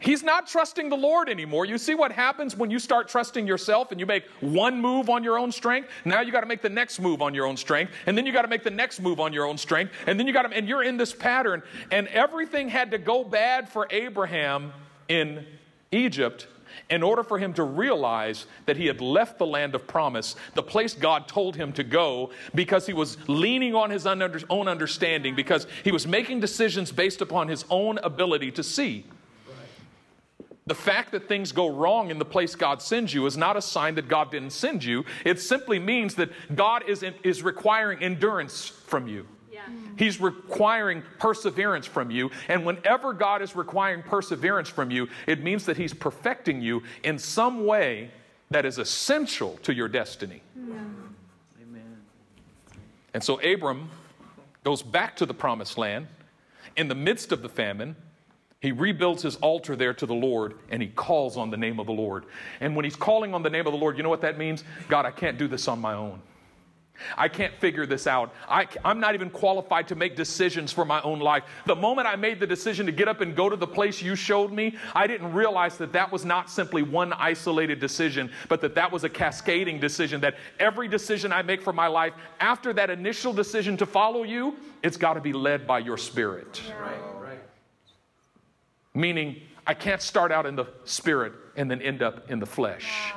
He's 0.00 0.22
not 0.22 0.46
trusting 0.46 0.88
the 0.88 0.96
Lord 0.96 1.28
anymore. 1.28 1.64
You 1.64 1.76
see 1.76 1.94
what 1.94 2.12
happens 2.12 2.56
when 2.56 2.70
you 2.70 2.78
start 2.78 3.08
trusting 3.08 3.46
yourself 3.46 3.90
and 3.90 3.98
you 3.98 4.06
make 4.06 4.24
one 4.40 4.80
move 4.80 5.10
on 5.10 5.24
your 5.24 5.38
own 5.38 5.50
strength? 5.50 5.88
Now 6.04 6.20
you 6.20 6.30
got 6.30 6.42
to 6.42 6.46
make 6.46 6.62
the 6.62 6.68
next 6.68 7.00
move 7.00 7.20
on 7.20 7.34
your 7.34 7.46
own 7.46 7.56
strength, 7.56 7.92
and 8.06 8.16
then 8.16 8.24
you 8.24 8.32
got 8.32 8.42
to 8.42 8.48
make 8.48 8.62
the 8.62 8.70
next 8.70 9.00
move 9.00 9.18
on 9.18 9.32
your 9.32 9.44
own 9.44 9.58
strength, 9.58 9.92
and 10.06 10.18
then 10.18 10.26
you 10.26 10.32
got 10.32 10.42
to, 10.42 10.56
and 10.56 10.68
you're 10.68 10.84
in 10.84 10.96
this 10.96 11.12
pattern. 11.12 11.62
And 11.90 12.06
everything 12.08 12.68
had 12.68 12.92
to 12.92 12.98
go 12.98 13.24
bad 13.24 13.68
for 13.68 13.88
Abraham 13.90 14.72
in 15.08 15.44
Egypt 15.90 16.46
in 16.90 17.02
order 17.02 17.22
for 17.22 17.38
him 17.38 17.52
to 17.54 17.62
realize 17.62 18.46
that 18.66 18.76
he 18.76 18.86
had 18.86 19.00
left 19.00 19.38
the 19.38 19.46
land 19.46 19.74
of 19.74 19.86
promise, 19.86 20.36
the 20.54 20.62
place 20.62 20.94
God 20.94 21.28
told 21.28 21.56
him 21.56 21.72
to 21.74 21.84
go, 21.84 22.30
because 22.54 22.86
he 22.86 22.92
was 22.92 23.16
leaning 23.28 23.74
on 23.74 23.90
his 23.90 24.06
own 24.06 24.68
understanding, 24.68 25.34
because 25.34 25.66
he 25.84 25.92
was 25.92 26.06
making 26.06 26.40
decisions 26.40 26.92
based 26.92 27.20
upon 27.20 27.48
his 27.48 27.64
own 27.70 27.98
ability 27.98 28.50
to 28.52 28.62
see. 28.62 29.04
The 30.66 30.74
fact 30.74 31.12
that 31.12 31.28
things 31.28 31.50
go 31.50 31.68
wrong 31.68 32.10
in 32.10 32.18
the 32.18 32.26
place 32.26 32.54
God 32.54 32.82
sends 32.82 33.14
you 33.14 33.24
is 33.24 33.38
not 33.38 33.56
a 33.56 33.62
sign 33.62 33.94
that 33.94 34.06
God 34.06 34.30
didn't 34.30 34.50
send 34.50 34.84
you. 34.84 35.06
It 35.24 35.40
simply 35.40 35.78
means 35.78 36.16
that 36.16 36.30
God 36.54 36.86
is, 36.86 37.02
is 37.22 37.42
requiring 37.42 38.02
endurance 38.02 38.68
from 38.68 39.08
you. 39.08 39.26
He's 39.96 40.20
requiring 40.20 41.02
perseverance 41.18 41.86
from 41.86 42.10
you. 42.10 42.30
And 42.48 42.64
whenever 42.64 43.12
God 43.12 43.42
is 43.42 43.56
requiring 43.56 44.02
perseverance 44.02 44.68
from 44.68 44.90
you, 44.90 45.08
it 45.26 45.42
means 45.42 45.66
that 45.66 45.76
He's 45.76 45.94
perfecting 45.94 46.60
you 46.60 46.82
in 47.02 47.18
some 47.18 47.66
way 47.66 48.10
that 48.50 48.64
is 48.64 48.78
essential 48.78 49.58
to 49.62 49.74
your 49.74 49.88
destiny. 49.88 50.42
Yeah. 50.56 50.74
Amen. 51.62 51.96
And 53.14 53.22
so 53.22 53.40
Abram 53.40 53.90
goes 54.64 54.82
back 54.82 55.16
to 55.16 55.26
the 55.26 55.34
promised 55.34 55.76
land 55.78 56.06
in 56.76 56.88
the 56.88 56.94
midst 56.94 57.32
of 57.32 57.42
the 57.42 57.48
famine 57.48 57.96
he 58.60 58.72
rebuilds 58.72 59.22
his 59.22 59.36
altar 59.36 59.76
there 59.76 59.94
to 59.94 60.06
the 60.06 60.14
Lord 60.14 60.54
and 60.70 60.82
he 60.82 60.88
calls 60.88 61.36
on 61.36 61.50
the 61.50 61.56
name 61.56 61.78
of 61.78 61.86
the 61.86 61.92
Lord. 61.92 62.24
And 62.60 62.74
when 62.74 62.84
he's 62.84 62.96
calling 62.96 63.32
on 63.32 63.42
the 63.42 63.50
name 63.50 63.66
of 63.66 63.72
the 63.72 63.78
Lord, 63.78 63.96
you 63.96 64.02
know 64.02 64.08
what 64.08 64.22
that 64.22 64.36
means? 64.36 64.64
God, 64.88 65.06
I 65.06 65.12
can't 65.12 65.38
do 65.38 65.46
this 65.46 65.68
on 65.68 65.80
my 65.80 65.94
own. 65.94 66.20
I 67.16 67.28
can't 67.28 67.54
figure 67.54 67.86
this 67.86 68.06
out. 68.06 68.34
I, 68.48 68.66
am 68.84 69.00
not 69.00 69.14
even 69.14 69.30
qualified 69.30 69.88
to 69.88 69.94
make 69.94 70.16
decisions 70.16 70.72
for 70.72 70.84
my 70.84 71.00
own 71.02 71.20
life. 71.20 71.44
The 71.66 71.76
moment 71.76 72.06
I 72.06 72.16
made 72.16 72.40
the 72.40 72.46
decision 72.46 72.86
to 72.86 72.92
get 72.92 73.08
up 73.08 73.20
and 73.20 73.34
go 73.34 73.48
to 73.48 73.56
the 73.56 73.66
place 73.66 74.02
you 74.02 74.14
showed 74.14 74.52
me, 74.52 74.76
I 74.94 75.06
didn't 75.06 75.32
realize 75.32 75.78
that 75.78 75.92
that 75.92 76.10
was 76.10 76.24
not 76.24 76.50
simply 76.50 76.82
one 76.82 77.12
isolated 77.12 77.80
decision, 77.80 78.30
but 78.48 78.60
that 78.60 78.74
that 78.74 78.90
was 78.90 79.04
a 79.04 79.08
cascading 79.08 79.80
decision. 79.80 80.20
That 80.20 80.36
every 80.58 80.88
decision 80.88 81.32
I 81.32 81.42
make 81.42 81.62
for 81.62 81.72
my 81.72 81.86
life, 81.86 82.12
after 82.40 82.72
that 82.74 82.90
initial 82.90 83.32
decision 83.32 83.76
to 83.78 83.86
follow 83.86 84.22
you, 84.22 84.56
it's 84.82 84.96
got 84.96 85.14
to 85.14 85.20
be 85.20 85.32
led 85.32 85.66
by 85.66 85.78
your 85.80 85.96
spirit. 85.96 86.62
Yeah. 86.66 86.74
Right. 86.80 86.98
Meaning, 88.98 89.36
I 89.64 89.74
can't 89.74 90.02
start 90.02 90.32
out 90.32 90.44
in 90.44 90.56
the 90.56 90.66
spirit 90.84 91.32
and 91.56 91.70
then 91.70 91.80
end 91.82 92.02
up 92.02 92.30
in 92.30 92.40
the 92.40 92.46
flesh. 92.46 93.12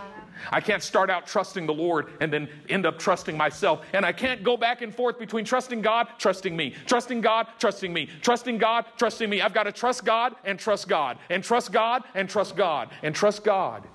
I 0.51 0.61
can't 0.61 0.81
start 0.81 1.09
out 1.09 1.27
trusting 1.27 1.65
the 1.65 1.73
Lord 1.73 2.13
and 2.19 2.31
then 2.31 2.49
end 2.69 2.85
up 2.85 2.97
trusting 2.99 3.37
myself. 3.37 3.85
And 3.93 4.05
I 4.05 4.11
can't 4.11 4.43
go 4.43 4.57
back 4.57 4.81
and 4.81 4.93
forth 4.93 5.19
between 5.19 5.45
trusting 5.45 5.81
God, 5.81 6.07
trusting 6.17 6.55
me, 6.55 6.73
trusting 6.85 7.21
God, 7.21 7.47
trusting 7.59 7.91
me, 7.91 8.09
trusting 8.21 8.57
God, 8.57 8.85
trusting 8.97 9.29
me. 9.29 9.41
I've 9.41 9.53
got 9.53 9.63
to 9.63 9.71
trust 9.71 10.05
God 10.05 10.35
and 10.43 10.57
trust 10.57 10.87
God, 10.87 11.17
and 11.29 11.43
trust 11.43 11.71
God 11.71 12.03
and 12.15 12.29
trust 12.29 12.55
God, 12.55 12.89
and 13.03 13.15
trust 13.15 13.43
God 13.43 13.87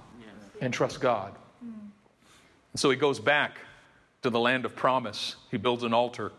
and 0.61 0.73
trust 0.73 1.01
God. 1.01 1.35
And 1.63 2.81
so 2.81 2.91
he 2.91 2.97
goes 2.97 3.19
back 3.19 3.59
to 4.23 4.31
the 4.31 4.41
land 4.41 4.65
of 4.65 4.77
promise. 4.77 5.37
He 5.51 5.57
builds 5.57 5.83
an 5.83 5.95
altar. 5.95 6.33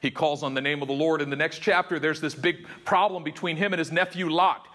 He 0.00 0.10
calls 0.10 0.42
on 0.42 0.54
the 0.54 0.60
name 0.60 0.82
of 0.82 0.88
the 0.88 0.94
Lord. 0.94 1.20
In 1.20 1.30
the 1.30 1.36
next 1.36 1.58
chapter, 1.58 1.98
there's 1.98 2.20
this 2.20 2.34
big 2.34 2.66
problem 2.84 3.22
between 3.24 3.56
him 3.56 3.72
and 3.72 3.78
his 3.78 3.92
nephew 3.92 4.28
Lot. 4.28 4.66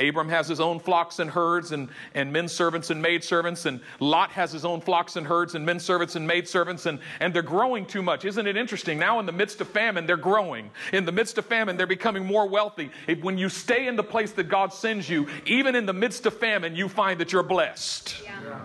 Abram 0.00 0.28
has 0.28 0.46
his 0.46 0.60
own 0.60 0.78
flocks 0.78 1.18
and 1.18 1.28
herds 1.28 1.72
and, 1.72 1.88
and 2.14 2.32
men 2.32 2.46
servants 2.46 2.90
and 2.90 3.02
maid 3.02 3.24
servants, 3.24 3.66
and 3.66 3.80
Lot 3.98 4.30
has 4.30 4.52
his 4.52 4.64
own 4.64 4.80
flocks 4.80 5.16
and 5.16 5.26
herds 5.26 5.56
and 5.56 5.66
men 5.66 5.80
servants 5.80 6.14
and 6.14 6.24
maid 6.24 6.48
servants, 6.48 6.86
and, 6.86 7.00
and 7.18 7.34
they're 7.34 7.42
growing 7.42 7.84
too 7.84 8.00
much. 8.00 8.24
Isn't 8.24 8.46
it 8.46 8.56
interesting? 8.56 8.98
Now, 8.98 9.18
in 9.18 9.26
the 9.26 9.32
midst 9.32 9.60
of 9.60 9.68
famine, 9.68 10.06
they're 10.06 10.16
growing. 10.16 10.70
In 10.92 11.04
the 11.04 11.10
midst 11.10 11.36
of 11.36 11.46
famine, 11.46 11.76
they're 11.76 11.86
becoming 11.86 12.24
more 12.24 12.48
wealthy. 12.48 12.90
If, 13.08 13.22
when 13.22 13.38
you 13.38 13.48
stay 13.48 13.88
in 13.88 13.96
the 13.96 14.04
place 14.04 14.30
that 14.32 14.44
God 14.44 14.72
sends 14.72 15.08
you, 15.08 15.26
even 15.46 15.74
in 15.74 15.84
the 15.84 15.92
midst 15.92 16.26
of 16.26 16.34
famine, 16.38 16.76
you 16.76 16.88
find 16.88 17.18
that 17.20 17.32
you're 17.32 17.42
blessed. 17.42 18.22
Yeah. 18.22 18.40
Yeah. 18.44 18.60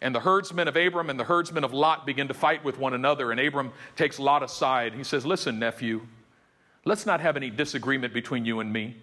And 0.00 0.12
the 0.12 0.20
herdsmen 0.20 0.66
of 0.66 0.74
Abram 0.74 1.08
and 1.08 1.20
the 1.20 1.24
herdsmen 1.24 1.62
of 1.62 1.72
Lot 1.72 2.04
begin 2.04 2.26
to 2.26 2.34
fight 2.34 2.64
with 2.64 2.76
one 2.76 2.94
another, 2.94 3.30
and 3.30 3.38
Abram 3.38 3.70
takes 3.94 4.18
Lot 4.18 4.42
aside. 4.42 4.94
He 4.94 5.04
says, 5.04 5.24
Listen, 5.24 5.60
nephew, 5.60 6.08
let's 6.84 7.06
not 7.06 7.20
have 7.20 7.36
any 7.36 7.50
disagreement 7.50 8.12
between 8.12 8.44
you 8.44 8.58
and 8.58 8.72
me. 8.72 8.96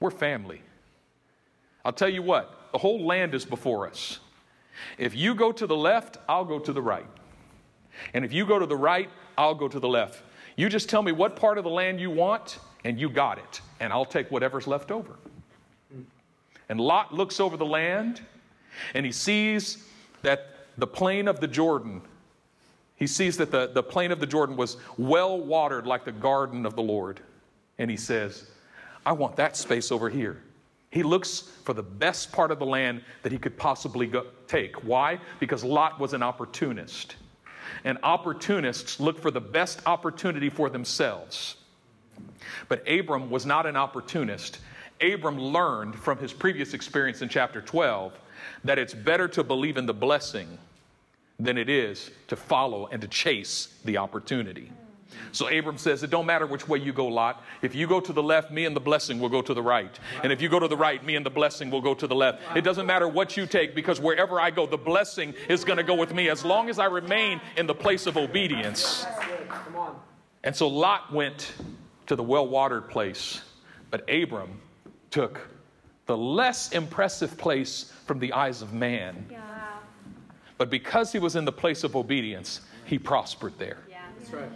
We're 0.00 0.10
family. 0.10 0.62
I'll 1.84 1.92
tell 1.92 2.08
you 2.08 2.22
what, 2.22 2.72
the 2.72 2.78
whole 2.78 3.06
land 3.06 3.34
is 3.34 3.44
before 3.44 3.86
us. 3.86 4.18
If 4.98 5.14
you 5.14 5.34
go 5.34 5.52
to 5.52 5.66
the 5.66 5.76
left, 5.76 6.18
I'll 6.28 6.44
go 6.44 6.58
to 6.58 6.72
the 6.72 6.82
right. 6.82 7.06
And 8.12 8.24
if 8.24 8.32
you 8.32 8.44
go 8.44 8.58
to 8.58 8.66
the 8.66 8.76
right, 8.76 9.08
I'll 9.38 9.54
go 9.54 9.68
to 9.68 9.80
the 9.80 9.88
left. 9.88 10.22
You 10.56 10.68
just 10.68 10.88
tell 10.88 11.02
me 11.02 11.12
what 11.12 11.36
part 11.36 11.58
of 11.58 11.64
the 11.64 11.70
land 11.70 12.00
you 12.00 12.10
want, 12.10 12.58
and 12.84 12.98
you 12.98 13.08
got 13.08 13.38
it. 13.38 13.60
And 13.80 13.92
I'll 13.92 14.04
take 14.04 14.30
whatever's 14.30 14.66
left 14.66 14.90
over. 14.90 15.16
And 16.68 16.80
Lot 16.80 17.14
looks 17.14 17.40
over 17.40 17.56
the 17.56 17.66
land, 17.66 18.20
and 18.94 19.06
he 19.06 19.12
sees 19.12 19.86
that 20.22 20.66
the 20.76 20.86
plain 20.86 21.28
of 21.28 21.40
the 21.40 21.46
Jordan, 21.46 22.02
he 22.96 23.06
sees 23.06 23.36
that 23.36 23.50
the, 23.50 23.68
the 23.68 23.82
plain 23.82 24.10
of 24.10 24.20
the 24.20 24.26
Jordan 24.26 24.56
was 24.56 24.76
well 24.98 25.40
watered 25.40 25.86
like 25.86 26.04
the 26.04 26.12
garden 26.12 26.66
of 26.66 26.74
the 26.74 26.82
Lord. 26.82 27.20
And 27.78 27.90
he 27.90 27.96
says, 27.96 28.50
I 29.06 29.12
want 29.12 29.36
that 29.36 29.56
space 29.56 29.92
over 29.92 30.10
here. 30.10 30.42
He 30.90 31.04
looks 31.04 31.40
for 31.62 31.72
the 31.72 31.82
best 31.82 32.32
part 32.32 32.50
of 32.50 32.58
the 32.58 32.66
land 32.66 33.02
that 33.22 33.30
he 33.30 33.38
could 33.38 33.56
possibly 33.56 34.06
go, 34.08 34.26
take. 34.48 34.82
Why? 34.84 35.20
Because 35.38 35.62
Lot 35.62 36.00
was 36.00 36.12
an 36.12 36.22
opportunist. 36.22 37.16
And 37.84 37.98
opportunists 38.02 38.98
look 38.98 39.20
for 39.20 39.30
the 39.30 39.40
best 39.40 39.80
opportunity 39.86 40.48
for 40.48 40.68
themselves. 40.68 41.56
But 42.68 42.88
Abram 42.88 43.30
was 43.30 43.46
not 43.46 43.66
an 43.66 43.76
opportunist. 43.76 44.58
Abram 45.00 45.38
learned 45.38 45.94
from 45.94 46.18
his 46.18 46.32
previous 46.32 46.74
experience 46.74 47.22
in 47.22 47.28
chapter 47.28 47.60
12 47.60 48.12
that 48.64 48.78
it's 48.78 48.94
better 48.94 49.28
to 49.28 49.44
believe 49.44 49.76
in 49.76 49.86
the 49.86 49.94
blessing 49.94 50.58
than 51.38 51.58
it 51.58 51.68
is 51.68 52.10
to 52.28 52.36
follow 52.36 52.88
and 52.90 53.02
to 53.02 53.08
chase 53.08 53.68
the 53.84 53.98
opportunity. 53.98 54.72
So 55.32 55.48
Abram 55.48 55.78
says, 55.78 56.02
It 56.02 56.10
don't 56.10 56.26
matter 56.26 56.46
which 56.46 56.68
way 56.68 56.78
you 56.78 56.92
go, 56.92 57.06
Lot. 57.06 57.42
If 57.62 57.74
you 57.74 57.86
go 57.86 58.00
to 58.00 58.12
the 58.12 58.22
left, 58.22 58.50
me 58.50 58.64
and 58.64 58.74
the 58.74 58.80
blessing 58.80 59.20
will 59.20 59.28
go 59.28 59.42
to 59.42 59.54
the 59.54 59.62
right. 59.62 59.98
And 60.22 60.32
if 60.32 60.40
you 60.40 60.48
go 60.48 60.58
to 60.58 60.68
the 60.68 60.76
right, 60.76 61.04
me 61.04 61.16
and 61.16 61.24
the 61.24 61.30
blessing 61.30 61.70
will 61.70 61.80
go 61.80 61.94
to 61.94 62.06
the 62.06 62.14
left. 62.14 62.42
It 62.56 62.62
doesn't 62.62 62.86
matter 62.86 63.08
what 63.08 63.36
you 63.36 63.46
take 63.46 63.74
because 63.74 64.00
wherever 64.00 64.40
I 64.40 64.50
go, 64.50 64.66
the 64.66 64.76
blessing 64.76 65.34
is 65.48 65.64
going 65.64 65.78
to 65.78 65.82
go 65.84 65.94
with 65.94 66.14
me 66.14 66.28
as 66.28 66.44
long 66.44 66.68
as 66.68 66.78
I 66.78 66.86
remain 66.86 67.40
in 67.56 67.66
the 67.66 67.74
place 67.74 68.06
of 68.06 68.16
obedience. 68.16 69.06
And 70.42 70.54
so 70.54 70.68
Lot 70.68 71.12
went 71.12 71.54
to 72.06 72.16
the 72.16 72.22
well 72.22 72.46
watered 72.46 72.88
place, 72.88 73.42
but 73.90 74.08
Abram 74.10 74.60
took 75.10 75.48
the 76.06 76.16
less 76.16 76.72
impressive 76.72 77.36
place 77.36 77.92
from 78.06 78.20
the 78.20 78.32
eyes 78.32 78.62
of 78.62 78.72
man. 78.72 79.26
Yeah. 79.30 79.42
But 80.56 80.70
because 80.70 81.12
he 81.12 81.18
was 81.18 81.36
in 81.36 81.44
the 81.44 81.52
place 81.52 81.84
of 81.84 81.96
obedience, 81.96 82.60
he 82.84 82.98
prospered 82.98 83.58
there. 83.58 83.78
Yeah. 83.90 83.98
That's 84.18 84.30
right. 84.30 84.48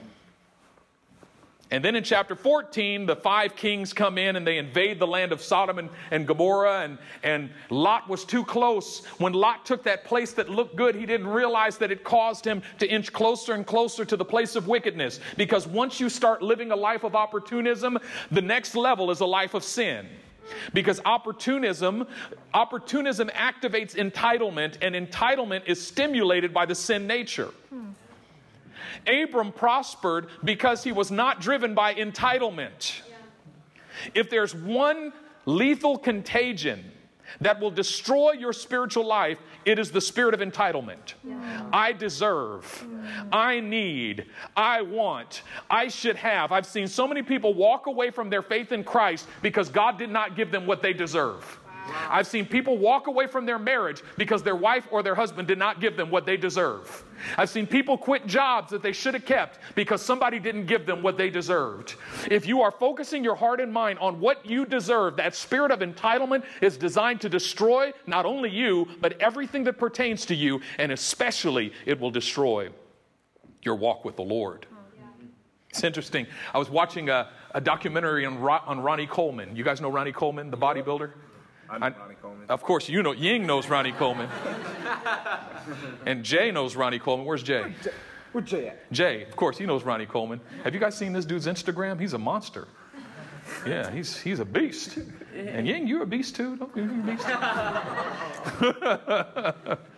And 1.72 1.84
then 1.84 1.94
in 1.94 2.02
chapter 2.02 2.34
14, 2.34 3.06
the 3.06 3.14
five 3.14 3.54
kings 3.54 3.92
come 3.92 4.18
in 4.18 4.34
and 4.34 4.44
they 4.44 4.58
invade 4.58 4.98
the 4.98 5.06
land 5.06 5.30
of 5.30 5.40
Sodom 5.40 5.78
and, 5.78 5.88
and 6.10 6.26
Gomorrah, 6.26 6.80
and, 6.80 6.98
and 7.22 7.50
Lot 7.70 8.08
was 8.08 8.24
too 8.24 8.44
close. 8.44 9.04
When 9.18 9.32
Lot 9.32 9.64
took 9.64 9.84
that 9.84 10.04
place 10.04 10.32
that 10.32 10.48
looked 10.48 10.74
good, 10.74 10.96
he 10.96 11.06
didn't 11.06 11.28
realize 11.28 11.78
that 11.78 11.92
it 11.92 12.02
caused 12.02 12.44
him 12.44 12.62
to 12.80 12.88
inch 12.88 13.12
closer 13.12 13.52
and 13.52 13.64
closer 13.64 14.04
to 14.04 14.16
the 14.16 14.24
place 14.24 14.56
of 14.56 14.66
wickedness. 14.66 15.20
Because 15.36 15.68
once 15.68 16.00
you 16.00 16.08
start 16.08 16.42
living 16.42 16.72
a 16.72 16.76
life 16.76 17.04
of 17.04 17.14
opportunism, 17.14 17.98
the 18.32 18.42
next 18.42 18.74
level 18.74 19.12
is 19.12 19.20
a 19.20 19.26
life 19.26 19.54
of 19.54 19.62
sin. 19.62 20.08
Because 20.74 21.00
opportunism, 21.04 22.06
opportunism 22.52 23.28
activates 23.28 23.94
entitlement, 23.94 24.78
and 24.82 24.96
entitlement 24.96 25.68
is 25.68 25.84
stimulated 25.84 26.52
by 26.52 26.66
the 26.66 26.74
sin 26.74 27.06
nature. 27.06 27.52
Hmm. 27.68 27.90
Abram 29.06 29.52
prospered 29.52 30.28
because 30.44 30.84
he 30.84 30.92
was 30.92 31.10
not 31.10 31.40
driven 31.40 31.74
by 31.74 31.94
entitlement. 31.94 33.00
If 34.14 34.30
there's 34.30 34.54
one 34.54 35.12
lethal 35.46 35.98
contagion 35.98 36.84
that 37.40 37.60
will 37.60 37.70
destroy 37.70 38.32
your 38.32 38.52
spiritual 38.52 39.06
life, 39.06 39.38
it 39.64 39.78
is 39.78 39.92
the 39.92 40.00
spirit 40.00 40.34
of 40.34 40.40
entitlement. 40.40 41.14
Yeah. 41.22 41.68
I 41.72 41.92
deserve, 41.92 42.86
yeah. 42.90 43.24
I 43.32 43.60
need, 43.60 44.26
I 44.56 44.82
want, 44.82 45.42
I 45.68 45.88
should 45.88 46.16
have. 46.16 46.50
I've 46.50 46.66
seen 46.66 46.88
so 46.88 47.06
many 47.06 47.22
people 47.22 47.54
walk 47.54 47.86
away 47.86 48.10
from 48.10 48.30
their 48.30 48.42
faith 48.42 48.72
in 48.72 48.82
Christ 48.82 49.28
because 49.42 49.68
God 49.68 49.98
did 49.98 50.10
not 50.10 50.34
give 50.34 50.50
them 50.50 50.66
what 50.66 50.82
they 50.82 50.92
deserve. 50.92 51.59
I've 52.08 52.26
seen 52.26 52.46
people 52.46 52.78
walk 52.78 53.06
away 53.06 53.26
from 53.26 53.46
their 53.46 53.58
marriage 53.58 54.02
because 54.16 54.42
their 54.42 54.56
wife 54.56 54.86
or 54.90 55.02
their 55.02 55.14
husband 55.14 55.48
did 55.48 55.58
not 55.58 55.80
give 55.80 55.96
them 55.96 56.10
what 56.10 56.26
they 56.26 56.36
deserve. 56.36 57.04
I've 57.36 57.50
seen 57.50 57.66
people 57.66 57.98
quit 57.98 58.26
jobs 58.26 58.70
that 58.70 58.82
they 58.82 58.92
should 58.92 59.14
have 59.14 59.24
kept 59.24 59.58
because 59.74 60.02
somebody 60.02 60.38
didn't 60.38 60.66
give 60.66 60.86
them 60.86 61.02
what 61.02 61.18
they 61.18 61.30
deserved. 61.30 61.94
If 62.30 62.46
you 62.46 62.62
are 62.62 62.70
focusing 62.70 63.22
your 63.22 63.36
heart 63.36 63.60
and 63.60 63.72
mind 63.72 63.98
on 63.98 64.20
what 64.20 64.44
you 64.46 64.64
deserve, 64.64 65.16
that 65.16 65.34
spirit 65.34 65.70
of 65.70 65.80
entitlement 65.80 66.44
is 66.60 66.76
designed 66.76 67.20
to 67.22 67.28
destroy 67.28 67.92
not 68.06 68.26
only 68.26 68.50
you, 68.50 68.88
but 69.00 69.20
everything 69.20 69.64
that 69.64 69.78
pertains 69.78 70.26
to 70.26 70.34
you, 70.34 70.60
and 70.78 70.92
especially 70.92 71.72
it 71.86 72.00
will 72.00 72.10
destroy 72.10 72.70
your 73.62 73.74
walk 73.74 74.04
with 74.04 74.16
the 74.16 74.22
Lord. 74.22 74.66
It's 75.70 75.84
interesting. 75.84 76.26
I 76.52 76.58
was 76.58 76.68
watching 76.68 77.10
a, 77.10 77.28
a 77.54 77.60
documentary 77.60 78.26
on, 78.26 78.38
on 78.38 78.80
Ronnie 78.80 79.06
Coleman. 79.06 79.54
You 79.54 79.62
guys 79.62 79.80
know 79.80 79.88
Ronnie 79.88 80.12
Coleman, 80.12 80.50
the 80.50 80.56
bodybuilder? 80.56 81.12
I 81.70 81.78
know 81.78 81.94
Ronnie 81.98 82.14
Coleman. 82.20 82.46
Of 82.48 82.62
course, 82.62 82.88
you 82.88 83.02
know, 83.02 83.12
Ying 83.12 83.46
knows 83.46 83.68
Ronnie 83.68 83.92
Coleman. 83.92 84.28
and 86.06 86.24
Jay 86.24 86.50
knows 86.50 86.74
Ronnie 86.76 86.98
Coleman. 86.98 87.26
Where's 87.26 87.42
Jay? 87.42 87.74
Where 88.32 88.42
Jay 88.42 88.68
at? 88.68 88.90
Jay, 88.92 89.22
of 89.24 89.36
course, 89.36 89.58
he 89.58 89.66
knows 89.66 89.82
Ronnie 89.84 90.06
Coleman. 90.06 90.40
Have 90.64 90.74
you 90.74 90.80
guys 90.80 90.96
seen 90.96 91.12
this 91.12 91.24
dude's 91.24 91.46
Instagram? 91.46 92.00
He's 92.00 92.12
a 92.12 92.18
monster. 92.18 92.68
Yeah, 93.66 93.90
he's, 93.90 94.16
he's 94.16 94.38
a 94.40 94.44
beast. 94.44 94.98
And 95.34 95.66
Ying, 95.66 95.86
you're 95.86 96.02
a 96.02 96.06
beast 96.06 96.36
too. 96.36 96.56
Don't 96.56 96.76
you? 96.76 96.84
You're 96.84 97.00
a 97.00 97.04
beast. 99.66 99.78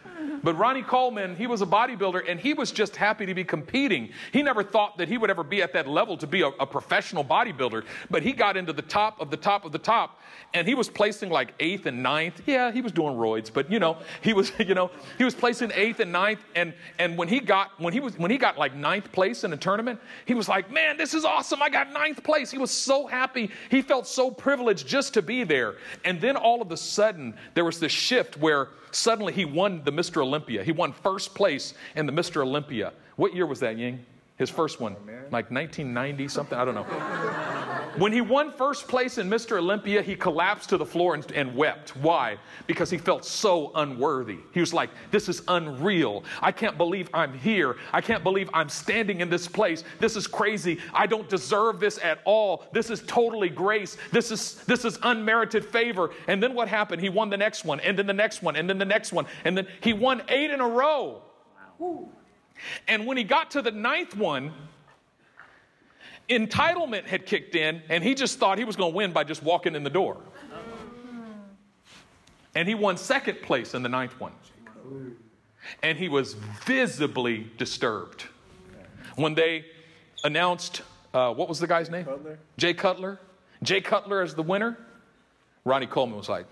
But 0.42 0.58
Ronnie 0.58 0.82
Coleman, 0.82 1.36
he 1.36 1.46
was 1.46 1.62
a 1.62 1.66
bodybuilder 1.66 2.28
and 2.28 2.40
he 2.40 2.54
was 2.54 2.72
just 2.72 2.96
happy 2.96 3.26
to 3.26 3.34
be 3.34 3.44
competing. 3.44 4.10
He 4.32 4.42
never 4.42 4.62
thought 4.62 4.98
that 4.98 5.08
he 5.08 5.18
would 5.18 5.30
ever 5.30 5.44
be 5.44 5.62
at 5.62 5.72
that 5.74 5.86
level 5.86 6.16
to 6.16 6.26
be 6.26 6.42
a, 6.42 6.48
a, 6.48 6.66
professional 6.66 7.24
bodybuilder. 7.24 7.84
But 8.10 8.22
he 8.22 8.32
got 8.32 8.56
into 8.56 8.72
the 8.72 8.82
top 8.82 9.20
of 9.20 9.30
the 9.30 9.36
top 9.36 9.64
of 9.64 9.72
the 9.72 9.78
top 9.78 10.20
and 10.54 10.66
he 10.66 10.74
was 10.74 10.88
placing 10.88 11.30
like 11.30 11.54
eighth 11.60 11.86
and 11.86 12.02
ninth. 12.02 12.42
Yeah, 12.46 12.72
he 12.72 12.80
was 12.80 12.92
doing 12.92 13.14
roids, 13.16 13.52
but 13.52 13.70
you 13.70 13.78
know, 13.78 13.98
he 14.20 14.32
was, 14.32 14.52
you 14.58 14.74
know, 14.74 14.90
he 15.18 15.24
was 15.24 15.34
placing 15.34 15.70
eighth 15.74 16.00
and 16.00 16.10
ninth. 16.10 16.40
And 16.56 16.74
and 16.98 17.16
when 17.16 17.28
he 17.28 17.40
got 17.40 17.78
when 17.78 17.92
he 17.92 18.00
was 18.00 18.18
when 18.18 18.30
he 18.30 18.38
got 18.38 18.58
like 18.58 18.74
ninth 18.74 19.12
place 19.12 19.44
in 19.44 19.52
a 19.52 19.56
tournament, 19.56 20.00
he 20.24 20.34
was 20.34 20.48
like, 20.48 20.70
Man, 20.70 20.96
this 20.96 21.14
is 21.14 21.24
awesome. 21.24 21.62
I 21.62 21.68
got 21.68 21.92
ninth 21.92 22.22
place. 22.24 22.50
He 22.50 22.58
was 22.58 22.70
so 22.70 23.06
happy. 23.06 23.50
He 23.70 23.82
felt 23.82 24.06
so 24.06 24.30
privileged 24.30 24.86
just 24.86 25.14
to 25.14 25.22
be 25.22 25.44
there. 25.44 25.76
And 26.04 26.20
then 26.20 26.36
all 26.36 26.62
of 26.62 26.72
a 26.72 26.76
sudden 26.76 27.34
there 27.54 27.64
was 27.64 27.78
this 27.78 27.92
shift 27.92 28.36
where 28.36 28.68
Suddenly, 28.92 29.32
he 29.32 29.46
won 29.46 29.82
the 29.84 29.90
Mr. 29.90 30.22
Olympia. 30.32 30.64
He 30.64 30.72
won 30.72 30.92
first 30.92 31.34
place 31.34 31.74
in 31.94 32.06
the 32.06 32.12
Mr. 32.12 32.42
Olympia. 32.42 32.94
What 33.16 33.34
year 33.34 33.44
was 33.44 33.60
that, 33.60 33.76
Ying? 33.76 34.04
His 34.38 34.48
first 34.48 34.80
one, 34.80 34.96
like 35.30 35.50
1990 35.50 36.26
something. 36.28 36.58
I 36.58 36.64
don't 36.64 36.74
know. 36.74 36.86
When 37.96 38.12
he 38.12 38.20
won 38.20 38.50
first 38.50 38.88
place 38.88 39.18
in 39.18 39.28
Mr. 39.28 39.58
Olympia, 39.58 40.02
he 40.02 40.16
collapsed 40.16 40.70
to 40.70 40.78
the 40.78 40.86
floor 40.86 41.14
and, 41.14 41.30
and, 41.32 41.54
wept. 41.54 41.94
Why? 41.96 42.38
Because 42.66 42.88
he 42.90 42.96
felt 42.96 43.24
so 43.24 43.70
unworthy. 43.74 44.38
He 44.52 44.60
was 44.60 44.72
like, 44.72 44.90
This 45.10 45.28
is 45.28 45.42
unreal. 45.48 46.24
I 46.40 46.52
can't 46.52 46.78
believe 46.78 47.10
I'm 47.12 47.36
here. 47.38 47.76
I 47.92 48.00
can't 48.00 48.24
believe 48.24 48.48
I'm 48.54 48.68
standing 48.68 49.20
in 49.20 49.28
this 49.28 49.46
place. 49.46 49.84
This 50.00 50.16
is 50.16 50.26
crazy. 50.26 50.78
I 50.94 51.06
don't 51.06 51.28
deserve 51.28 51.80
this 51.80 51.98
at 52.02 52.20
all. 52.24 52.64
This 52.72 52.88
is 52.88 53.02
totally 53.06 53.50
grace. 53.50 53.96
This 54.10 54.30
is, 54.30 54.56
this 54.64 54.84
is 54.84 54.98
unmerited 55.02 55.64
favor. 55.64 56.10
And 56.28 56.42
then 56.42 56.54
what 56.54 56.68
happened? 56.68 57.02
He 57.02 57.10
won 57.10 57.28
the 57.28 57.36
next 57.36 57.64
one, 57.64 57.80
and 57.80 57.98
then 57.98 58.06
the 58.06 58.12
next 58.12 58.42
one, 58.42 58.56
and 58.56 58.68
then 58.68 58.78
the 58.78 58.84
next 58.84 59.12
one. 59.12 59.26
And 59.44 59.56
then 59.56 59.66
he 59.80 59.92
won 59.92 60.22
eight 60.28 60.50
in 60.50 60.60
a 60.60 60.68
row. 60.68 61.22
Wow. 61.78 62.08
And 62.88 63.06
when 63.06 63.16
he 63.16 63.24
got 63.24 63.50
to 63.52 63.62
the 63.62 63.70
ninth 63.70 64.16
one, 64.16 64.52
entitlement 66.38 67.04
had 67.04 67.26
kicked 67.26 67.54
in, 67.54 67.82
and 67.88 68.02
he 68.04 68.14
just 68.14 68.38
thought 68.38 68.58
he 68.58 68.64
was 68.64 68.76
going 68.76 68.92
to 68.92 68.96
win 68.96 69.12
by 69.12 69.24
just 69.24 69.42
walking 69.42 69.74
in 69.74 69.82
the 69.82 69.90
door. 69.90 70.18
And 72.54 72.68
he 72.68 72.74
won 72.74 72.96
second 72.96 73.42
place 73.42 73.74
in 73.74 73.82
the 73.82 73.88
ninth 73.88 74.18
one. 74.20 74.32
And 75.82 75.96
he 75.96 76.08
was 76.08 76.34
visibly 76.64 77.50
disturbed. 77.56 78.24
When 79.16 79.34
they 79.34 79.64
announced, 80.24 80.82
uh, 81.14 81.32
what 81.32 81.48
was 81.48 81.58
the 81.58 81.66
guy's 81.66 81.90
name? 81.90 82.04
Cutler. 82.04 82.38
Jay 82.56 82.74
Cutler. 82.74 83.20
Jay 83.62 83.80
Cutler 83.80 84.22
as 84.22 84.34
the 84.34 84.42
winner. 84.42 84.78
Ronnie 85.64 85.86
Coleman 85.86 86.18
was 86.18 86.28
like, 86.28 86.46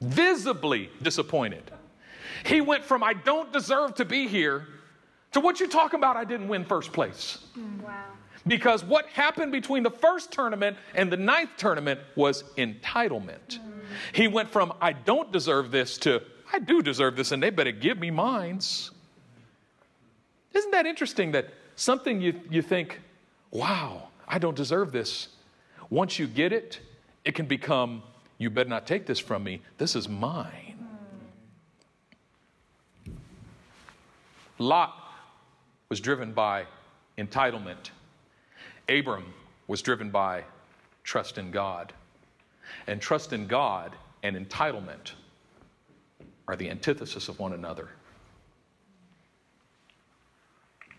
visibly 0.00 0.90
disappointed. 1.02 1.70
He 2.44 2.60
went 2.60 2.84
from, 2.84 3.02
I 3.02 3.12
don't 3.12 3.52
deserve 3.52 3.94
to 3.96 4.04
be 4.04 4.26
here, 4.26 4.66
to 5.32 5.40
what 5.40 5.60
you're 5.60 5.68
talking 5.68 5.98
about, 5.98 6.16
I 6.16 6.24
didn't 6.24 6.48
win 6.48 6.64
first 6.64 6.92
place. 6.92 7.38
Wow. 7.82 8.04
Because 8.46 8.82
what 8.84 9.06
happened 9.08 9.52
between 9.52 9.82
the 9.82 9.90
first 9.90 10.32
tournament 10.32 10.76
and 10.94 11.12
the 11.12 11.16
ninth 11.16 11.50
tournament 11.56 12.00
was 12.16 12.42
entitlement. 12.56 13.58
Mm. 13.58 13.80
He 14.12 14.28
went 14.28 14.50
from, 14.50 14.72
I 14.80 14.92
don't 14.92 15.30
deserve 15.30 15.70
this, 15.70 15.98
to, 15.98 16.22
I 16.52 16.58
do 16.58 16.82
deserve 16.82 17.16
this, 17.16 17.32
and 17.32 17.42
they 17.42 17.50
better 17.50 17.72
give 17.72 17.98
me 17.98 18.10
mines. 18.10 18.90
Isn't 20.54 20.70
that 20.72 20.86
interesting 20.86 21.32
that 21.32 21.52
something 21.76 22.20
you, 22.20 22.40
you 22.50 22.62
think, 22.62 23.00
wow, 23.50 24.08
I 24.26 24.38
don't 24.38 24.56
deserve 24.56 24.90
this. 24.90 25.28
Once 25.90 26.18
you 26.18 26.26
get 26.26 26.52
it, 26.52 26.80
it 27.24 27.34
can 27.34 27.46
become 27.46 28.02
you 28.38 28.48
better 28.48 28.70
not 28.70 28.86
take 28.86 29.04
this 29.04 29.18
from 29.18 29.44
me. 29.44 29.60
This 29.76 29.94
is 29.94 30.08
mine. 30.08 30.78
Lot 34.58 35.09
was 35.90 36.00
driven 36.00 36.32
by 36.32 36.64
entitlement. 37.18 37.90
Abram 38.88 39.34
was 39.66 39.82
driven 39.82 40.08
by 40.08 40.44
trust 41.02 41.36
in 41.36 41.50
God. 41.50 41.92
And 42.86 43.00
trust 43.00 43.32
in 43.32 43.48
God 43.48 43.96
and 44.22 44.36
entitlement 44.36 45.12
are 46.46 46.54
the 46.54 46.70
antithesis 46.70 47.28
of 47.28 47.38
one 47.40 47.52
another. 47.52 47.88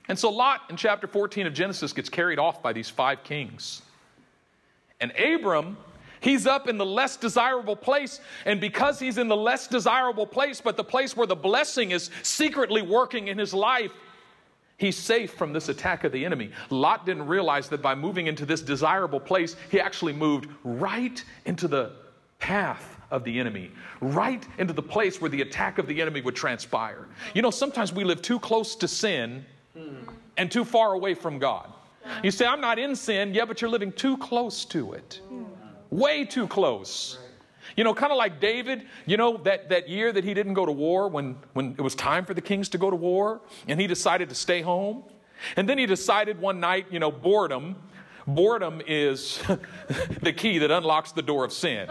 And 0.09 0.19
so 0.19 0.29
Lot 0.29 0.61
in 0.69 0.75
chapter 0.75 1.07
14 1.07 1.47
of 1.47 1.53
Genesis 1.53 1.93
gets 1.93 2.09
carried 2.09 2.37
off 2.37 2.61
by 2.61 2.73
these 2.73 2.89
five 2.89 3.23
kings. 3.23 3.81
And 4.99 5.11
Abram 5.17 5.77
He's 6.21 6.45
up 6.45 6.69
in 6.69 6.77
the 6.77 6.85
less 6.85 7.17
desirable 7.17 7.75
place. 7.75 8.21
And 8.45 8.61
because 8.61 8.99
he's 8.99 9.17
in 9.17 9.27
the 9.27 9.35
less 9.35 9.67
desirable 9.67 10.27
place, 10.27 10.61
but 10.61 10.77
the 10.77 10.83
place 10.83 11.17
where 11.17 11.25
the 11.25 11.35
blessing 11.35 11.89
is 11.89 12.11
secretly 12.21 12.83
working 12.83 13.27
in 13.27 13.39
his 13.39 13.55
life, 13.55 13.91
he's 14.81 14.97
safe 14.97 15.33
from 15.33 15.53
this 15.53 15.69
attack 15.69 16.03
of 16.03 16.11
the 16.11 16.25
enemy. 16.25 16.51
Lot 16.69 17.05
didn't 17.05 17.27
realize 17.27 17.69
that 17.69 17.81
by 17.81 17.95
moving 17.95 18.27
into 18.27 18.45
this 18.45 18.61
desirable 18.61 19.19
place, 19.19 19.55
he 19.69 19.79
actually 19.79 20.13
moved 20.13 20.49
right 20.63 21.23
into 21.45 21.67
the 21.67 21.93
path 22.39 22.97
of 23.11 23.23
the 23.23 23.39
enemy, 23.39 23.71
right 24.01 24.45
into 24.57 24.73
the 24.73 24.81
place 24.81 25.21
where 25.21 25.29
the 25.29 25.41
attack 25.41 25.77
of 25.77 25.87
the 25.87 26.01
enemy 26.01 26.21
would 26.21 26.35
transpire. 26.35 27.07
You 27.33 27.41
know, 27.41 27.51
sometimes 27.51 27.93
we 27.93 28.03
live 28.03 28.21
too 28.21 28.39
close 28.39 28.75
to 28.77 28.87
sin 28.87 29.45
and 30.37 30.51
too 30.51 30.65
far 30.65 30.93
away 30.93 31.13
from 31.13 31.37
God. 31.37 31.71
You 32.23 32.31
say, 32.31 32.47
I'm 32.47 32.61
not 32.61 32.79
in 32.79 32.95
sin, 32.95 33.33
yeah, 33.33 33.45
but 33.45 33.61
you're 33.61 33.69
living 33.69 33.91
too 33.91 34.17
close 34.17 34.65
to 34.65 34.93
it 34.93 35.21
way 35.91 36.25
too 36.25 36.47
close. 36.47 37.19
You 37.75 37.83
know, 37.83 37.93
kind 37.93 38.11
of 38.11 38.17
like 38.17 38.39
David, 38.39 38.85
you 39.05 39.17
know, 39.17 39.37
that, 39.37 39.69
that 39.69 39.87
year 39.87 40.11
that 40.11 40.23
he 40.23 40.33
didn't 40.33 40.53
go 40.53 40.65
to 40.65 40.71
war 40.71 41.07
when, 41.07 41.37
when 41.53 41.75
it 41.77 41.81
was 41.81 41.95
time 41.95 42.25
for 42.25 42.33
the 42.33 42.41
kings 42.41 42.69
to 42.69 42.77
go 42.77 42.89
to 42.89 42.95
war, 42.95 43.41
and 43.67 43.79
he 43.79 43.87
decided 43.87 44.29
to 44.29 44.35
stay 44.35 44.61
home. 44.61 45.03
And 45.55 45.67
then 45.67 45.77
he 45.77 45.85
decided 45.85 46.39
one 46.39 46.59
night, 46.59 46.87
you 46.91 46.99
know, 46.99 47.11
boredom. 47.11 47.75
Boredom 48.27 48.81
is 48.85 49.41
the 50.21 50.33
key 50.33 50.59
that 50.59 50.71
unlocks 50.71 51.11
the 51.11 51.21
door 51.21 51.43
of 51.43 51.53
sin. 51.53 51.89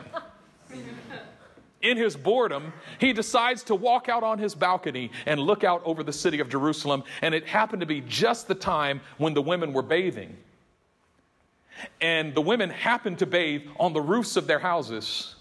In 1.82 1.96
his 1.96 2.14
boredom, 2.14 2.74
he 2.98 3.12
decides 3.14 3.62
to 3.64 3.74
walk 3.74 4.10
out 4.10 4.22
on 4.22 4.38
his 4.38 4.54
balcony 4.54 5.10
and 5.24 5.40
look 5.40 5.64
out 5.64 5.82
over 5.84 6.02
the 6.02 6.12
city 6.12 6.40
of 6.40 6.48
Jerusalem. 6.50 7.04
And 7.22 7.34
it 7.34 7.46
happened 7.46 7.80
to 7.80 7.86
be 7.86 8.02
just 8.02 8.48
the 8.48 8.54
time 8.54 9.00
when 9.16 9.32
the 9.32 9.40
women 9.40 9.72
were 9.72 9.82
bathing. 9.82 10.36
And 12.02 12.34
the 12.34 12.42
women 12.42 12.68
happened 12.68 13.18
to 13.20 13.26
bathe 13.26 13.62
on 13.78 13.94
the 13.94 14.00
roofs 14.02 14.36
of 14.36 14.46
their 14.46 14.58
houses. 14.58 15.36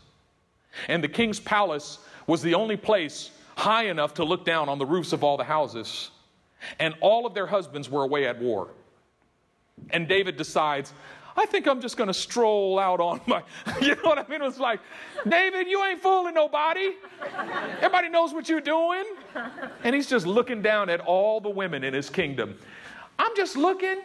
And 0.87 1.03
the 1.03 1.07
king's 1.07 1.39
palace 1.39 1.99
was 2.27 2.41
the 2.41 2.53
only 2.53 2.77
place 2.77 3.31
high 3.57 3.85
enough 3.85 4.13
to 4.15 4.23
look 4.23 4.45
down 4.45 4.69
on 4.69 4.77
the 4.77 4.85
roofs 4.85 5.13
of 5.13 5.23
all 5.23 5.37
the 5.37 5.43
houses. 5.43 6.11
And 6.79 6.93
all 7.01 7.25
of 7.25 7.33
their 7.33 7.47
husbands 7.47 7.89
were 7.89 8.03
away 8.03 8.25
at 8.25 8.39
war. 8.39 8.69
And 9.91 10.07
David 10.07 10.37
decides, 10.37 10.93
I 11.35 11.45
think 11.45 11.67
I'm 11.67 11.79
just 11.79 11.95
going 11.95 12.07
to 12.07 12.13
stroll 12.13 12.79
out 12.79 12.99
on 12.99 13.21
my, 13.25 13.43
you 13.81 13.95
know 13.95 14.01
what 14.03 14.17
I 14.17 14.27
mean? 14.27 14.41
It 14.41 14.45
was 14.45 14.59
like, 14.59 14.81
David, 15.27 15.67
you 15.67 15.83
ain't 15.85 16.01
fooling 16.01 16.33
nobody. 16.33 16.95
Everybody 17.77 18.09
knows 18.09 18.33
what 18.33 18.49
you're 18.49 18.59
doing. 18.61 19.05
And 19.83 19.95
he's 19.95 20.07
just 20.07 20.27
looking 20.27 20.61
down 20.61 20.89
at 20.89 20.99
all 21.01 21.39
the 21.39 21.49
women 21.49 21.83
in 21.83 21.93
his 21.93 22.09
kingdom. 22.09 22.57
I'm 23.17 23.35
just 23.35 23.55
looking. 23.55 24.01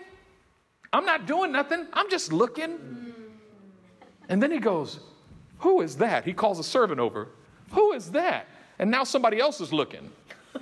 I'm 0.92 1.04
not 1.04 1.26
doing 1.26 1.50
nothing. 1.50 1.86
I'm 1.92 2.08
just 2.08 2.32
looking. 2.32 2.78
And 4.28 4.42
then 4.42 4.50
he 4.50 4.58
goes, 4.58 5.00
Who 5.64 5.80
is 5.80 5.96
that? 5.96 6.24
He 6.26 6.34
calls 6.34 6.58
a 6.58 6.62
servant 6.62 7.00
over. 7.00 7.28
Who 7.72 7.92
is 7.92 8.10
that? 8.10 8.46
And 8.78 8.90
now 8.90 9.02
somebody 9.02 9.40
else 9.40 9.62
is 9.62 9.72
looking. 9.72 10.10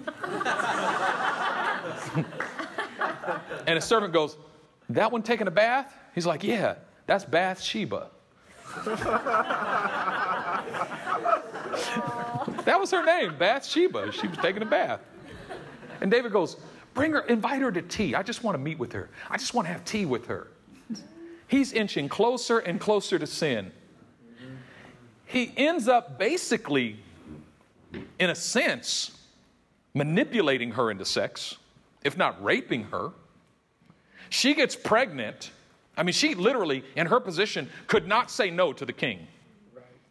and 3.66 3.76
a 3.76 3.80
servant 3.80 4.12
goes, 4.12 4.36
That 4.90 5.10
one 5.10 5.24
taking 5.24 5.48
a 5.48 5.50
bath? 5.50 5.92
He's 6.14 6.24
like, 6.24 6.44
Yeah. 6.44 6.76
That's 7.08 7.24
Bathsheba. 7.24 8.10
that 12.64 12.78
was 12.78 12.92
her 12.92 13.04
name, 13.04 13.36
Bathsheba. 13.36 14.12
She 14.12 14.28
was 14.28 14.38
taking 14.38 14.62
a 14.62 14.66
bath. 14.66 15.00
And 16.00 16.12
David 16.12 16.30
goes, 16.32 16.58
Bring 16.94 17.10
her, 17.10 17.22
invite 17.22 17.60
her 17.60 17.72
to 17.72 17.82
tea. 17.82 18.14
I 18.14 18.22
just 18.22 18.44
want 18.44 18.54
to 18.54 18.60
meet 18.60 18.78
with 18.78 18.92
her. 18.92 19.10
I 19.28 19.36
just 19.36 19.52
want 19.52 19.66
to 19.66 19.72
have 19.72 19.84
tea 19.84 20.06
with 20.06 20.26
her. 20.26 20.46
He's 21.48 21.72
inching 21.72 22.08
closer 22.08 22.60
and 22.60 22.78
closer 22.80 23.18
to 23.18 23.26
sin. 23.26 23.72
He 25.32 25.50
ends 25.56 25.88
up 25.88 26.18
basically, 26.18 26.98
in 28.18 28.28
a 28.28 28.34
sense, 28.34 29.18
manipulating 29.94 30.72
her 30.72 30.90
into 30.90 31.06
sex, 31.06 31.56
if 32.04 32.18
not 32.18 32.44
raping 32.44 32.84
her. 32.84 33.12
She 34.28 34.52
gets 34.52 34.76
pregnant. 34.76 35.50
I 35.96 36.02
mean, 36.02 36.12
she 36.12 36.34
literally, 36.34 36.84
in 36.96 37.06
her 37.06 37.18
position, 37.18 37.70
could 37.86 38.06
not 38.06 38.30
say 38.30 38.50
no 38.50 38.74
to 38.74 38.84
the 38.84 38.92
king. 38.92 39.26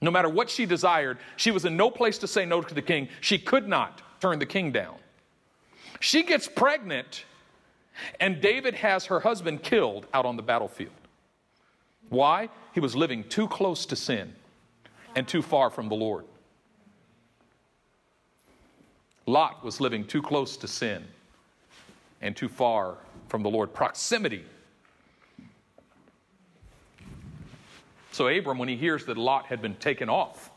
No 0.01 0.09
matter 0.09 0.27
what 0.27 0.49
she 0.49 0.65
desired, 0.65 1.19
she 1.35 1.51
was 1.51 1.65
in 1.65 1.77
no 1.77 1.91
place 1.91 2.17
to 2.17 2.27
say 2.27 2.43
no 2.43 2.63
to 2.63 2.73
the 2.73 2.81
king. 2.81 3.07
She 3.19 3.37
could 3.37 3.67
not 3.67 4.01
turn 4.21 4.39
the 4.39 4.47
king 4.47 4.71
down. 4.71 4.95
She 5.99 6.23
gets 6.23 6.47
pregnant, 6.47 7.25
and 8.19 8.41
David 8.41 8.73
has 8.73 9.05
her 9.05 9.19
husband 9.19 9.61
killed 9.61 10.07
out 10.15 10.25
on 10.25 10.35
the 10.35 10.41
battlefield. 10.41 10.93
Why? 12.09 12.49
He 12.73 12.79
was 12.79 12.95
living 12.95 13.23
too 13.25 13.47
close 13.47 13.85
to 13.85 13.95
sin 13.95 14.33
and 15.15 15.27
too 15.27 15.41
far 15.41 15.69
from 15.69 15.89
the 15.89 15.95
Lord. 15.95 16.25
Lot 19.25 19.63
was 19.63 19.79
living 19.79 20.05
too 20.05 20.21
close 20.21 20.57
to 20.57 20.67
sin 20.67 21.03
and 22.21 22.35
too 22.35 22.49
far 22.49 22.97
from 23.27 23.43
the 23.43 23.49
Lord. 23.49 23.73
Proximity. 23.73 24.43
So, 28.11 28.27
Abram, 28.27 28.57
when 28.57 28.67
he 28.67 28.75
hears 28.75 29.05
that 29.05 29.17
Lot 29.17 29.45
had 29.45 29.61
been 29.61 29.75
taken 29.75 30.09
off, 30.09 30.51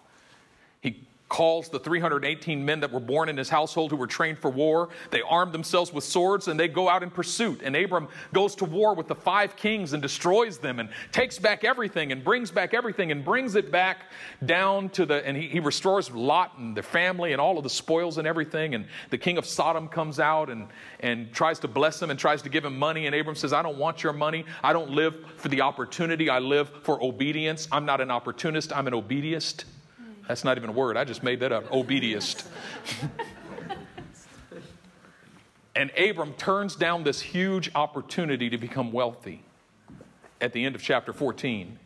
he 0.80 1.06
calls 1.28 1.68
the 1.68 1.78
318 1.78 2.64
men 2.64 2.80
that 2.80 2.92
were 2.92 3.00
born 3.00 3.28
in 3.28 3.36
his 3.36 3.48
household 3.48 3.90
who 3.90 3.96
were 3.96 4.06
trained 4.06 4.38
for 4.38 4.50
war. 4.50 4.90
They 5.10 5.22
arm 5.22 5.52
themselves 5.52 5.92
with 5.92 6.04
swords 6.04 6.48
and 6.48 6.60
they 6.60 6.68
go 6.68 6.88
out 6.88 7.02
in 7.02 7.10
pursuit. 7.10 7.62
And 7.64 7.74
Abram 7.74 8.08
goes 8.32 8.54
to 8.56 8.64
war 8.64 8.94
with 8.94 9.08
the 9.08 9.14
five 9.14 9.56
kings 9.56 9.94
and 9.94 10.02
destroys 10.02 10.58
them 10.58 10.80
and 10.80 10.90
takes 11.12 11.38
back 11.38 11.64
everything 11.64 12.12
and 12.12 12.22
brings 12.22 12.50
back 12.50 12.74
everything 12.74 13.10
and 13.10 13.24
brings 13.24 13.56
it 13.56 13.72
back 13.72 14.12
down 14.44 14.90
to 14.90 15.06
the, 15.06 15.26
and 15.26 15.36
he, 15.36 15.48
he 15.48 15.60
restores 15.60 16.10
Lot 16.10 16.58
and 16.58 16.76
their 16.76 16.82
family 16.82 17.32
and 17.32 17.40
all 17.40 17.56
of 17.56 17.64
the 17.64 17.70
spoils 17.70 18.18
and 18.18 18.28
everything. 18.28 18.74
And 18.74 18.86
the 19.10 19.18
king 19.18 19.38
of 19.38 19.46
Sodom 19.46 19.88
comes 19.88 20.20
out 20.20 20.50
and, 20.50 20.68
and 21.00 21.32
tries 21.32 21.58
to 21.60 21.68
bless 21.68 22.00
him 22.00 22.10
and 22.10 22.18
tries 22.18 22.42
to 22.42 22.50
give 22.50 22.64
him 22.64 22.78
money. 22.78 23.06
And 23.06 23.14
Abram 23.14 23.34
says, 23.34 23.52
I 23.52 23.62
don't 23.62 23.78
want 23.78 24.02
your 24.02 24.12
money. 24.12 24.44
I 24.62 24.74
don't 24.74 24.90
live 24.90 25.16
for 25.36 25.48
the 25.48 25.62
opportunity. 25.62 26.28
I 26.28 26.38
live 26.38 26.68
for 26.82 27.02
obedience. 27.02 27.66
I'm 27.72 27.86
not 27.86 28.00
an 28.00 28.10
opportunist, 28.10 28.72
I'm 28.76 28.86
an 28.86 28.94
obediist. 28.94 29.64
That's 30.28 30.44
not 30.44 30.56
even 30.56 30.70
a 30.70 30.72
word. 30.72 30.96
I 30.96 31.04
just 31.04 31.22
made 31.22 31.40
that 31.40 31.52
up. 31.52 31.70
Obediest. 31.72 32.46
and 35.76 35.90
Abram 35.98 36.32
turns 36.34 36.76
down 36.76 37.04
this 37.04 37.20
huge 37.20 37.70
opportunity 37.74 38.48
to 38.50 38.58
become 38.58 38.90
wealthy 38.92 39.44
at 40.40 40.52
the 40.52 40.64
end 40.64 40.74
of 40.74 40.82
chapter 40.82 41.12
14. 41.12 41.78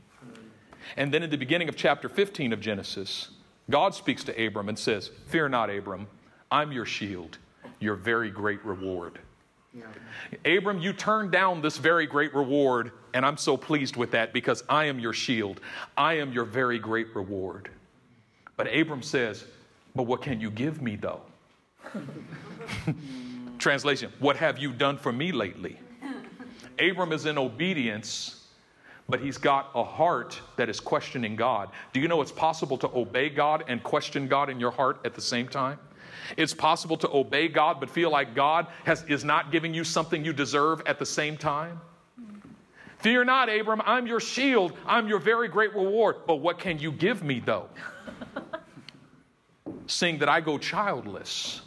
And 0.96 1.12
then 1.12 1.22
in 1.22 1.30
the 1.30 1.36
beginning 1.36 1.68
of 1.68 1.76
chapter 1.76 2.08
15 2.08 2.52
of 2.52 2.60
Genesis, 2.60 3.30
God 3.70 3.94
speaks 3.94 4.24
to 4.24 4.46
Abram 4.46 4.68
and 4.68 4.78
says, 4.78 5.10
Fear 5.26 5.50
not, 5.50 5.68
Abram, 5.70 6.06
I'm 6.50 6.72
your 6.72 6.86
shield, 6.86 7.38
your 7.80 7.94
very 7.94 8.30
great 8.30 8.64
reward. 8.64 9.18
Yeah. 9.74 10.56
Abram, 10.56 10.78
you 10.78 10.92
turned 10.92 11.30
down 11.30 11.60
this 11.60 11.76
very 11.76 12.06
great 12.06 12.34
reward, 12.34 12.92
and 13.12 13.24
I'm 13.24 13.36
so 13.36 13.56
pleased 13.56 13.96
with 13.96 14.12
that 14.12 14.32
because 14.32 14.64
I 14.68 14.86
am 14.86 14.98
your 14.98 15.12
shield. 15.12 15.60
I 15.96 16.14
am 16.14 16.32
your 16.32 16.44
very 16.44 16.78
great 16.78 17.14
reward. 17.14 17.68
But 18.58 18.66
Abram 18.76 19.02
says, 19.02 19.46
But 19.94 20.02
what 20.02 20.20
can 20.20 20.38
you 20.38 20.50
give 20.50 20.82
me 20.82 20.96
though? 20.96 21.22
Translation, 23.58 24.12
what 24.18 24.36
have 24.36 24.58
you 24.58 24.72
done 24.72 24.98
for 24.98 25.12
me 25.12 25.32
lately? 25.32 25.78
Abram 26.78 27.12
is 27.12 27.24
in 27.24 27.38
obedience, 27.38 28.46
but 29.08 29.20
he's 29.20 29.38
got 29.38 29.70
a 29.74 29.82
heart 29.82 30.40
that 30.56 30.68
is 30.68 30.80
questioning 30.80 31.34
God. 31.34 31.70
Do 31.92 32.00
you 32.00 32.08
know 32.08 32.20
it's 32.20 32.32
possible 32.32 32.76
to 32.78 32.88
obey 32.94 33.30
God 33.30 33.64
and 33.68 33.82
question 33.82 34.28
God 34.28 34.50
in 34.50 34.60
your 34.60 34.70
heart 34.70 35.00
at 35.04 35.14
the 35.14 35.20
same 35.20 35.48
time? 35.48 35.78
It's 36.36 36.52
possible 36.52 36.96
to 36.98 37.10
obey 37.10 37.48
God 37.48 37.80
but 37.80 37.88
feel 37.88 38.10
like 38.10 38.34
God 38.34 38.66
has, 38.84 39.02
is 39.04 39.24
not 39.24 39.50
giving 39.50 39.72
you 39.72 39.84
something 39.84 40.24
you 40.24 40.32
deserve 40.32 40.82
at 40.84 40.98
the 40.98 41.06
same 41.06 41.36
time. 41.36 41.80
Fear 42.98 43.24
not, 43.24 43.48
Abram, 43.48 43.80
I'm 43.86 44.08
your 44.08 44.18
shield, 44.18 44.76
I'm 44.84 45.06
your 45.06 45.20
very 45.20 45.46
great 45.46 45.72
reward. 45.74 46.16
But 46.26 46.36
what 46.36 46.58
can 46.58 46.80
you 46.80 46.90
give 46.90 47.22
me 47.22 47.40
though? 47.40 47.68
Seeing 49.88 50.18
that 50.18 50.28
I 50.28 50.40
go 50.40 50.58
childless. 50.58 51.62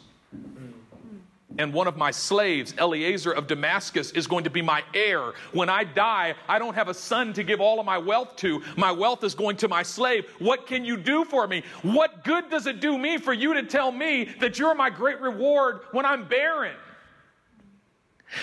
And 1.58 1.74
one 1.74 1.86
of 1.86 1.98
my 1.98 2.10
slaves, 2.10 2.72
Eliezer 2.78 3.32
of 3.32 3.46
Damascus, 3.46 4.10
is 4.12 4.26
going 4.26 4.44
to 4.44 4.50
be 4.50 4.62
my 4.62 4.82
heir. 4.94 5.32
When 5.52 5.68
I 5.68 5.84
die, 5.84 6.34
I 6.48 6.58
don't 6.58 6.74
have 6.74 6.88
a 6.88 6.94
son 6.94 7.34
to 7.34 7.42
give 7.42 7.60
all 7.60 7.78
of 7.78 7.84
my 7.84 7.98
wealth 7.98 8.36
to. 8.36 8.62
My 8.76 8.90
wealth 8.90 9.22
is 9.22 9.34
going 9.34 9.56
to 9.58 9.68
my 9.68 9.82
slave. 9.82 10.24
What 10.38 10.66
can 10.66 10.84
you 10.84 10.96
do 10.96 11.26
for 11.26 11.46
me? 11.46 11.62
What 11.82 12.24
good 12.24 12.48
does 12.48 12.66
it 12.66 12.80
do 12.80 12.96
me 12.96 13.18
for 13.18 13.34
you 13.34 13.52
to 13.54 13.64
tell 13.64 13.92
me 13.92 14.30
that 14.40 14.58
you're 14.58 14.74
my 14.74 14.88
great 14.88 15.20
reward 15.20 15.80
when 15.90 16.06
I'm 16.06 16.26
barren? 16.26 16.76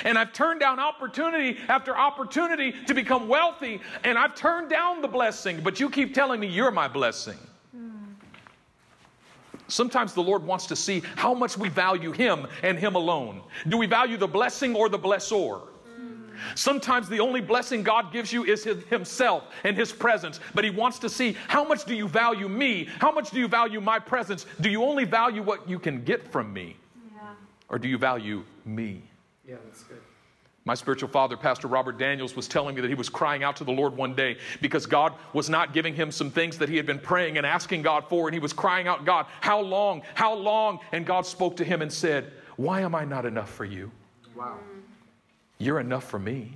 And 0.03 0.15
I've 0.15 0.33
turned 0.33 0.59
down 0.59 0.79
opportunity 0.79 1.57
after 1.67 1.97
opportunity 1.97 2.75
to 2.85 2.93
become 2.93 3.27
wealthy, 3.27 3.81
and 4.03 4.19
I've 4.19 4.35
turned 4.35 4.69
down 4.69 5.01
the 5.01 5.07
blessing, 5.07 5.61
but 5.63 5.79
you 5.79 5.89
keep 5.89 6.13
telling 6.13 6.39
me 6.39 6.45
you're 6.45 6.69
my 6.69 6.87
blessing. 6.87 7.37
Sometimes 9.69 10.13
the 10.13 10.21
Lord 10.21 10.43
wants 10.43 10.65
to 10.67 10.75
see 10.75 11.01
how 11.15 11.33
much 11.33 11.57
we 11.57 11.69
value 11.69 12.11
Him 12.11 12.47
and 12.63 12.77
Him 12.77 12.95
alone. 12.95 13.41
Do 13.67 13.77
we 13.77 13.85
value 13.85 14.17
the 14.17 14.27
blessing 14.27 14.75
or 14.75 14.89
the 14.89 14.99
blessor? 14.99 15.61
Sometimes 16.55 17.09
the 17.09 17.19
only 17.19 17.41
blessing 17.41 17.83
God 17.83 18.11
gives 18.13 18.31
you 18.31 18.45
is 18.45 18.63
Himself 18.63 19.43
and 19.63 19.75
His 19.75 19.91
presence, 19.91 20.39
but 20.53 20.63
He 20.63 20.69
wants 20.69 20.99
to 20.99 21.09
see 21.09 21.35
how 21.47 21.63
much 21.63 21.85
do 21.85 21.93
you 21.93 22.07
value 22.07 22.49
me? 22.49 22.87
How 22.99 23.11
much 23.11 23.31
do 23.31 23.39
you 23.39 23.47
value 23.47 23.81
my 23.81 23.99
presence? 23.99 24.45
Do 24.61 24.69
you 24.69 24.83
only 24.83 25.05
value 25.05 25.43
what 25.43 25.67
you 25.69 25.79
can 25.79 26.03
get 26.03 26.31
from 26.31 26.51
me? 26.53 26.75
Yeah. 27.15 27.33
Or 27.69 27.77
do 27.77 27.87
you 27.87 27.97
value 27.97 28.43
me? 28.65 29.03
Yeah, 29.47 29.55
that's 29.65 29.83
good. 29.83 29.98
My 30.69 30.75
spiritual 30.75 31.09
father, 31.09 31.35
Pastor 31.35 31.67
Robert 31.67 31.97
Daniels, 31.97 32.35
was 32.35 32.47
telling 32.47 32.75
me 32.75 32.81
that 32.81 32.89
he 32.89 32.93
was 32.93 33.09
crying 33.09 33.41
out 33.41 33.55
to 33.55 33.63
the 33.63 33.71
Lord 33.71 33.97
one 33.97 34.13
day 34.13 34.37
because 34.61 34.85
God 34.85 35.15
was 35.33 35.49
not 35.49 35.73
giving 35.73 35.95
him 35.95 36.11
some 36.11 36.29
things 36.29 36.59
that 36.59 36.69
he 36.69 36.77
had 36.77 36.85
been 36.85 36.99
praying 36.99 37.39
and 37.39 37.45
asking 37.47 37.81
God 37.81 38.05
for. 38.07 38.27
And 38.27 38.35
he 38.35 38.39
was 38.39 38.53
crying 38.53 38.87
out, 38.87 39.03
God, 39.03 39.25
how 39.41 39.59
long? 39.61 40.03
How 40.13 40.35
long? 40.35 40.79
And 40.91 41.07
God 41.07 41.25
spoke 41.25 41.57
to 41.57 41.63
him 41.63 41.81
and 41.81 41.91
said, 41.91 42.31
Why 42.55 42.81
am 42.81 42.93
I 42.93 43.03
not 43.03 43.25
enough 43.25 43.49
for 43.49 43.65
you? 43.65 43.89
Wow. 44.35 44.59
You're 45.57 45.79
enough 45.79 46.03
for 46.03 46.19
me. 46.19 46.53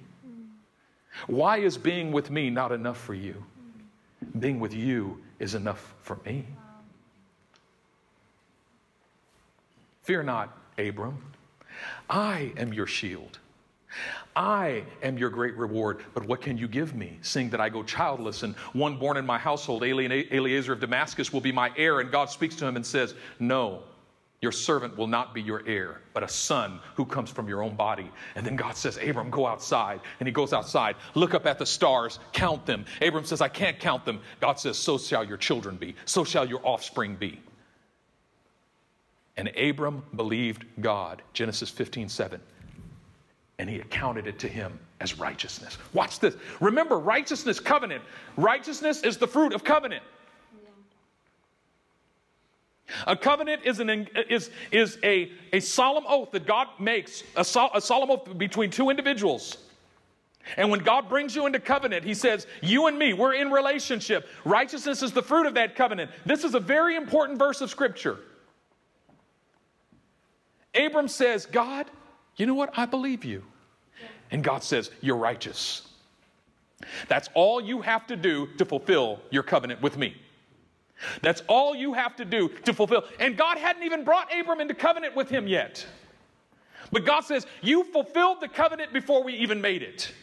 Why 1.25 1.57
is 1.57 1.75
being 1.79 2.11
with 2.11 2.29
me 2.29 2.51
not 2.51 2.71
enough 2.71 2.99
for 2.99 3.15
you? 3.15 3.43
Being 4.37 4.59
with 4.59 4.75
you 4.75 5.23
is 5.39 5.55
enough 5.55 5.95
for 6.03 6.19
me. 6.23 6.45
Fear 10.03 10.21
not, 10.21 10.55
Abram. 10.77 11.17
I 12.07 12.51
am 12.57 12.73
your 12.73 12.85
shield. 12.85 13.39
I 14.35 14.83
am 15.01 15.17
your 15.17 15.29
great 15.29 15.55
reward, 15.55 16.03
but 16.13 16.25
what 16.25 16.41
can 16.41 16.57
you 16.57 16.67
give 16.67 16.95
me? 16.95 17.19
Seeing 17.21 17.49
that 17.51 17.61
I 17.61 17.69
go 17.69 17.83
childless, 17.83 18.43
and 18.43 18.55
one 18.73 18.97
born 18.97 19.17
in 19.17 19.25
my 19.25 19.37
household, 19.37 19.83
Eliezer 19.83 20.73
of 20.73 20.79
Damascus, 20.79 21.31
will 21.31 21.41
be 21.41 21.51
my 21.51 21.71
heir. 21.77 21.99
And 21.99 22.11
God 22.11 22.29
speaks 22.29 22.55
to 22.55 22.65
him 22.65 22.75
and 22.75 22.85
says, 22.85 23.13
No, 23.39 23.83
your 24.41 24.51
servant 24.51 24.97
will 24.97 25.07
not 25.07 25.33
be 25.33 25.41
your 25.41 25.63
heir, 25.65 26.01
but 26.13 26.21
a 26.21 26.27
son 26.27 26.79
who 26.95 27.05
comes 27.05 27.29
from 27.29 27.47
your 27.47 27.63
own 27.63 27.75
body. 27.75 28.11
And 28.35 28.45
then 28.45 28.57
God 28.57 28.75
says, 28.75 28.97
Abram, 28.97 29.29
go 29.29 29.47
outside. 29.47 30.01
And 30.19 30.27
he 30.27 30.33
goes 30.33 30.51
outside, 30.51 30.97
look 31.15 31.33
up 31.33 31.45
at 31.45 31.59
the 31.59 31.65
stars, 31.65 32.19
count 32.33 32.65
them. 32.65 32.83
Abram 33.01 33.23
says, 33.23 33.39
I 33.39 33.47
can't 33.47 33.79
count 33.79 34.03
them. 34.03 34.19
God 34.41 34.59
says, 34.59 34.77
So 34.77 34.97
shall 34.97 35.23
your 35.23 35.37
children 35.37 35.77
be, 35.77 35.95
so 36.05 36.23
shall 36.23 36.47
your 36.47 36.59
offspring 36.63 37.15
be. 37.15 37.39
And 39.37 39.47
Abram 39.57 40.03
believed 40.15 40.65
God. 40.81 41.21
Genesis 41.33 41.69
15, 41.69 42.09
7 42.09 42.41
and 43.59 43.69
he 43.69 43.79
accounted 43.79 44.27
it 44.27 44.39
to 44.39 44.47
him 44.47 44.79
as 44.99 45.19
righteousness. 45.19 45.77
Watch 45.93 46.19
this. 46.19 46.35
Remember, 46.59 46.97
righteousness, 46.97 47.59
covenant. 47.59 48.03
Righteousness 48.37 49.03
is 49.03 49.17
the 49.17 49.27
fruit 49.27 49.53
of 49.53 49.63
covenant. 49.63 50.03
A 53.07 53.15
covenant 53.15 53.61
is, 53.65 53.79
an, 53.79 54.07
is, 54.29 54.49
is 54.71 54.97
a, 55.03 55.31
a 55.51 55.59
solemn 55.59 56.03
oath 56.07 56.31
that 56.31 56.45
God 56.45 56.67
makes, 56.79 57.23
a, 57.35 57.43
sol, 57.43 57.69
a 57.73 57.81
solemn 57.81 58.11
oath 58.11 58.37
between 58.37 58.69
two 58.69 58.89
individuals. 58.89 59.57
And 60.57 60.69
when 60.69 60.81
God 60.81 61.07
brings 61.07 61.35
you 61.35 61.45
into 61.45 61.59
covenant, 61.59 62.03
He 62.03 62.13
says, 62.13 62.45
You 62.61 62.87
and 62.87 62.99
me, 62.99 63.13
we're 63.13 63.33
in 63.33 63.49
relationship. 63.49 64.27
Righteousness 64.43 65.01
is 65.01 65.11
the 65.11 65.23
fruit 65.23 65.45
of 65.45 65.53
that 65.53 65.75
covenant. 65.75 66.11
This 66.25 66.43
is 66.43 66.53
a 66.53 66.59
very 66.59 66.95
important 66.95 67.39
verse 67.39 67.61
of 67.61 67.69
Scripture. 67.69 68.19
Abram 70.75 71.07
says, 71.07 71.45
God, 71.45 71.89
you 72.35 72.45
know 72.45 72.53
what? 72.53 72.77
I 72.77 72.85
believe 72.85 73.23
you. 73.25 73.43
And 74.31 74.43
God 74.43 74.63
says, 74.63 74.89
You're 75.01 75.17
righteous. 75.17 75.87
That's 77.07 77.29
all 77.33 77.61
you 77.61 77.81
have 77.81 78.07
to 78.07 78.15
do 78.15 78.47
to 78.57 78.65
fulfill 78.65 79.21
your 79.29 79.43
covenant 79.43 79.81
with 79.81 79.97
me. 79.97 80.15
That's 81.21 81.41
all 81.47 81.75
you 81.75 81.93
have 81.93 82.15
to 82.17 82.25
do 82.25 82.49
to 82.65 82.73
fulfill. 82.73 83.05
And 83.19 83.37
God 83.37 83.57
hadn't 83.57 83.83
even 83.83 84.03
brought 84.03 84.29
Abram 84.37 84.61
into 84.61 84.73
covenant 84.73 85.15
with 85.15 85.29
him 85.29 85.47
yet. 85.47 85.85
But 86.91 87.05
God 87.05 87.21
says, 87.21 87.45
You 87.61 87.83
fulfilled 87.83 88.37
the 88.41 88.47
covenant 88.47 88.93
before 88.93 89.23
we 89.23 89.33
even 89.33 89.61
made 89.61 89.81
it. 89.81 90.13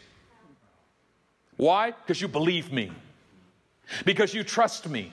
Why? 1.57 1.91
Because 1.91 2.21
you 2.21 2.27
believe 2.27 2.71
me, 2.71 2.91
because 4.05 4.33
you 4.33 4.43
trust 4.43 4.89
me, 4.89 5.11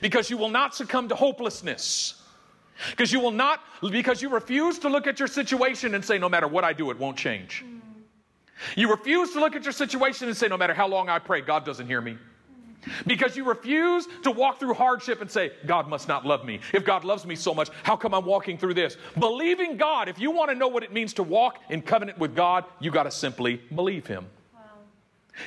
because 0.00 0.30
you 0.30 0.36
will 0.36 0.48
not 0.48 0.74
succumb 0.74 1.08
to 1.08 1.14
hopelessness. 1.14 2.19
Because 2.90 3.12
you 3.12 3.20
will 3.20 3.30
not, 3.30 3.60
because 3.90 4.22
you 4.22 4.28
refuse 4.28 4.78
to 4.80 4.88
look 4.88 5.06
at 5.06 5.18
your 5.18 5.28
situation 5.28 5.94
and 5.94 6.04
say, 6.04 6.18
no 6.18 6.28
matter 6.28 6.48
what 6.48 6.64
I 6.64 6.72
do, 6.72 6.90
it 6.90 6.98
won't 6.98 7.16
change. 7.16 7.64
You 8.76 8.90
refuse 8.90 9.32
to 9.32 9.40
look 9.40 9.56
at 9.56 9.64
your 9.64 9.72
situation 9.72 10.28
and 10.28 10.36
say, 10.36 10.48
no 10.48 10.56
matter 10.56 10.74
how 10.74 10.86
long 10.86 11.08
I 11.08 11.18
pray, 11.18 11.40
God 11.40 11.64
doesn't 11.64 11.86
hear 11.86 12.00
me. 12.00 12.18
Because 13.06 13.36
you 13.36 13.44
refuse 13.44 14.08
to 14.22 14.30
walk 14.30 14.58
through 14.58 14.74
hardship 14.74 15.20
and 15.20 15.30
say, 15.30 15.52
God 15.66 15.88
must 15.88 16.08
not 16.08 16.24
love 16.24 16.44
me. 16.44 16.60
If 16.72 16.84
God 16.84 17.04
loves 17.04 17.26
me 17.26 17.36
so 17.36 17.52
much, 17.52 17.68
how 17.82 17.96
come 17.96 18.14
I'm 18.14 18.24
walking 18.24 18.56
through 18.56 18.74
this? 18.74 18.96
Believing 19.18 19.76
God, 19.76 20.08
if 20.08 20.18
you 20.18 20.30
want 20.30 20.50
to 20.50 20.54
know 20.54 20.68
what 20.68 20.82
it 20.82 20.92
means 20.92 21.12
to 21.14 21.22
walk 21.22 21.58
in 21.68 21.82
covenant 21.82 22.18
with 22.18 22.34
God, 22.34 22.64
you 22.78 22.90
got 22.90 23.02
to 23.02 23.10
simply 23.10 23.56
believe 23.74 24.06
Him. 24.06 24.26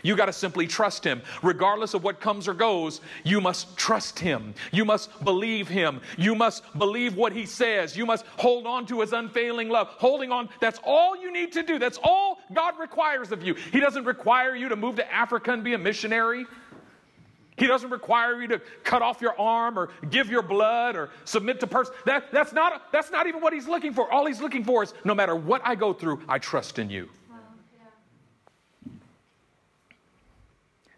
You 0.01 0.15
got 0.15 0.25
to 0.25 0.33
simply 0.33 0.67
trust 0.67 1.03
him. 1.03 1.21
Regardless 1.41 1.93
of 1.93 2.03
what 2.03 2.19
comes 2.19 2.47
or 2.47 2.53
goes, 2.53 3.01
you 3.23 3.39
must 3.39 3.77
trust 3.77 4.19
him. 4.19 4.53
You 4.71 4.85
must 4.85 5.23
believe 5.23 5.67
him. 5.67 6.01
You 6.17 6.35
must 6.35 6.63
believe 6.77 7.15
what 7.15 7.33
he 7.33 7.45
says. 7.45 7.95
You 7.95 8.05
must 8.05 8.25
hold 8.37 8.65
on 8.65 8.85
to 8.87 9.01
his 9.01 9.13
unfailing 9.13 9.69
love. 9.69 9.89
Holding 9.89 10.31
on, 10.31 10.49
that's 10.59 10.79
all 10.83 11.15
you 11.15 11.31
need 11.31 11.51
to 11.53 11.63
do. 11.63 11.79
That's 11.79 11.99
all 12.03 12.39
God 12.53 12.79
requires 12.79 13.31
of 13.31 13.43
you. 13.43 13.53
He 13.53 13.79
doesn't 13.79 14.05
require 14.05 14.55
you 14.55 14.69
to 14.69 14.75
move 14.75 14.95
to 14.95 15.13
Africa 15.13 15.51
and 15.51 15.63
be 15.63 15.73
a 15.73 15.77
missionary. 15.77 16.45
He 17.55 17.67
doesn't 17.67 17.89
require 17.91 18.41
you 18.41 18.47
to 18.47 18.61
cut 18.83 19.01
off 19.01 19.21
your 19.21 19.39
arm 19.39 19.77
or 19.77 19.89
give 20.09 20.29
your 20.29 20.41
blood 20.41 20.95
or 20.95 21.11
submit 21.25 21.59
to 21.59 21.67
person. 21.67 21.93
That, 22.05 22.31
that's, 22.31 22.51
not, 22.51 22.91
that's 22.91 23.11
not 23.11 23.27
even 23.27 23.41
what 23.41 23.53
he's 23.53 23.67
looking 23.67 23.93
for. 23.93 24.11
All 24.11 24.25
he's 24.25 24.41
looking 24.41 24.63
for 24.63 24.83
is 24.83 24.93
no 25.03 25.13
matter 25.13 25.35
what 25.35 25.61
I 25.63 25.75
go 25.75 25.93
through, 25.93 26.21
I 26.27 26.39
trust 26.39 26.79
in 26.79 26.89
you. 26.89 27.09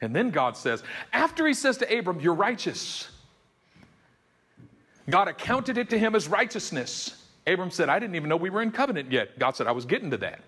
And 0.05 0.15
then 0.15 0.29
God 0.29 0.55
says, 0.55 0.83
after 1.11 1.45
he 1.45 1.53
says 1.53 1.77
to 1.77 1.97
Abram, 1.97 2.21
You're 2.21 2.35
righteous, 2.35 3.09
God 5.09 5.27
accounted 5.27 5.77
it 5.77 5.89
to 5.89 5.99
him 5.99 6.15
as 6.15 6.27
righteousness. 6.27 7.23
Abram 7.47 7.71
said, 7.71 7.89
I 7.89 7.99
didn't 7.99 8.15
even 8.15 8.29
know 8.29 8.37
we 8.37 8.49
were 8.49 8.61
in 8.61 8.71
covenant 8.71 9.11
yet. 9.11 9.37
God 9.37 9.55
said, 9.55 9.67
I 9.67 9.71
was 9.71 9.85
getting 9.85 10.11
to 10.11 10.17
that. 10.17 10.39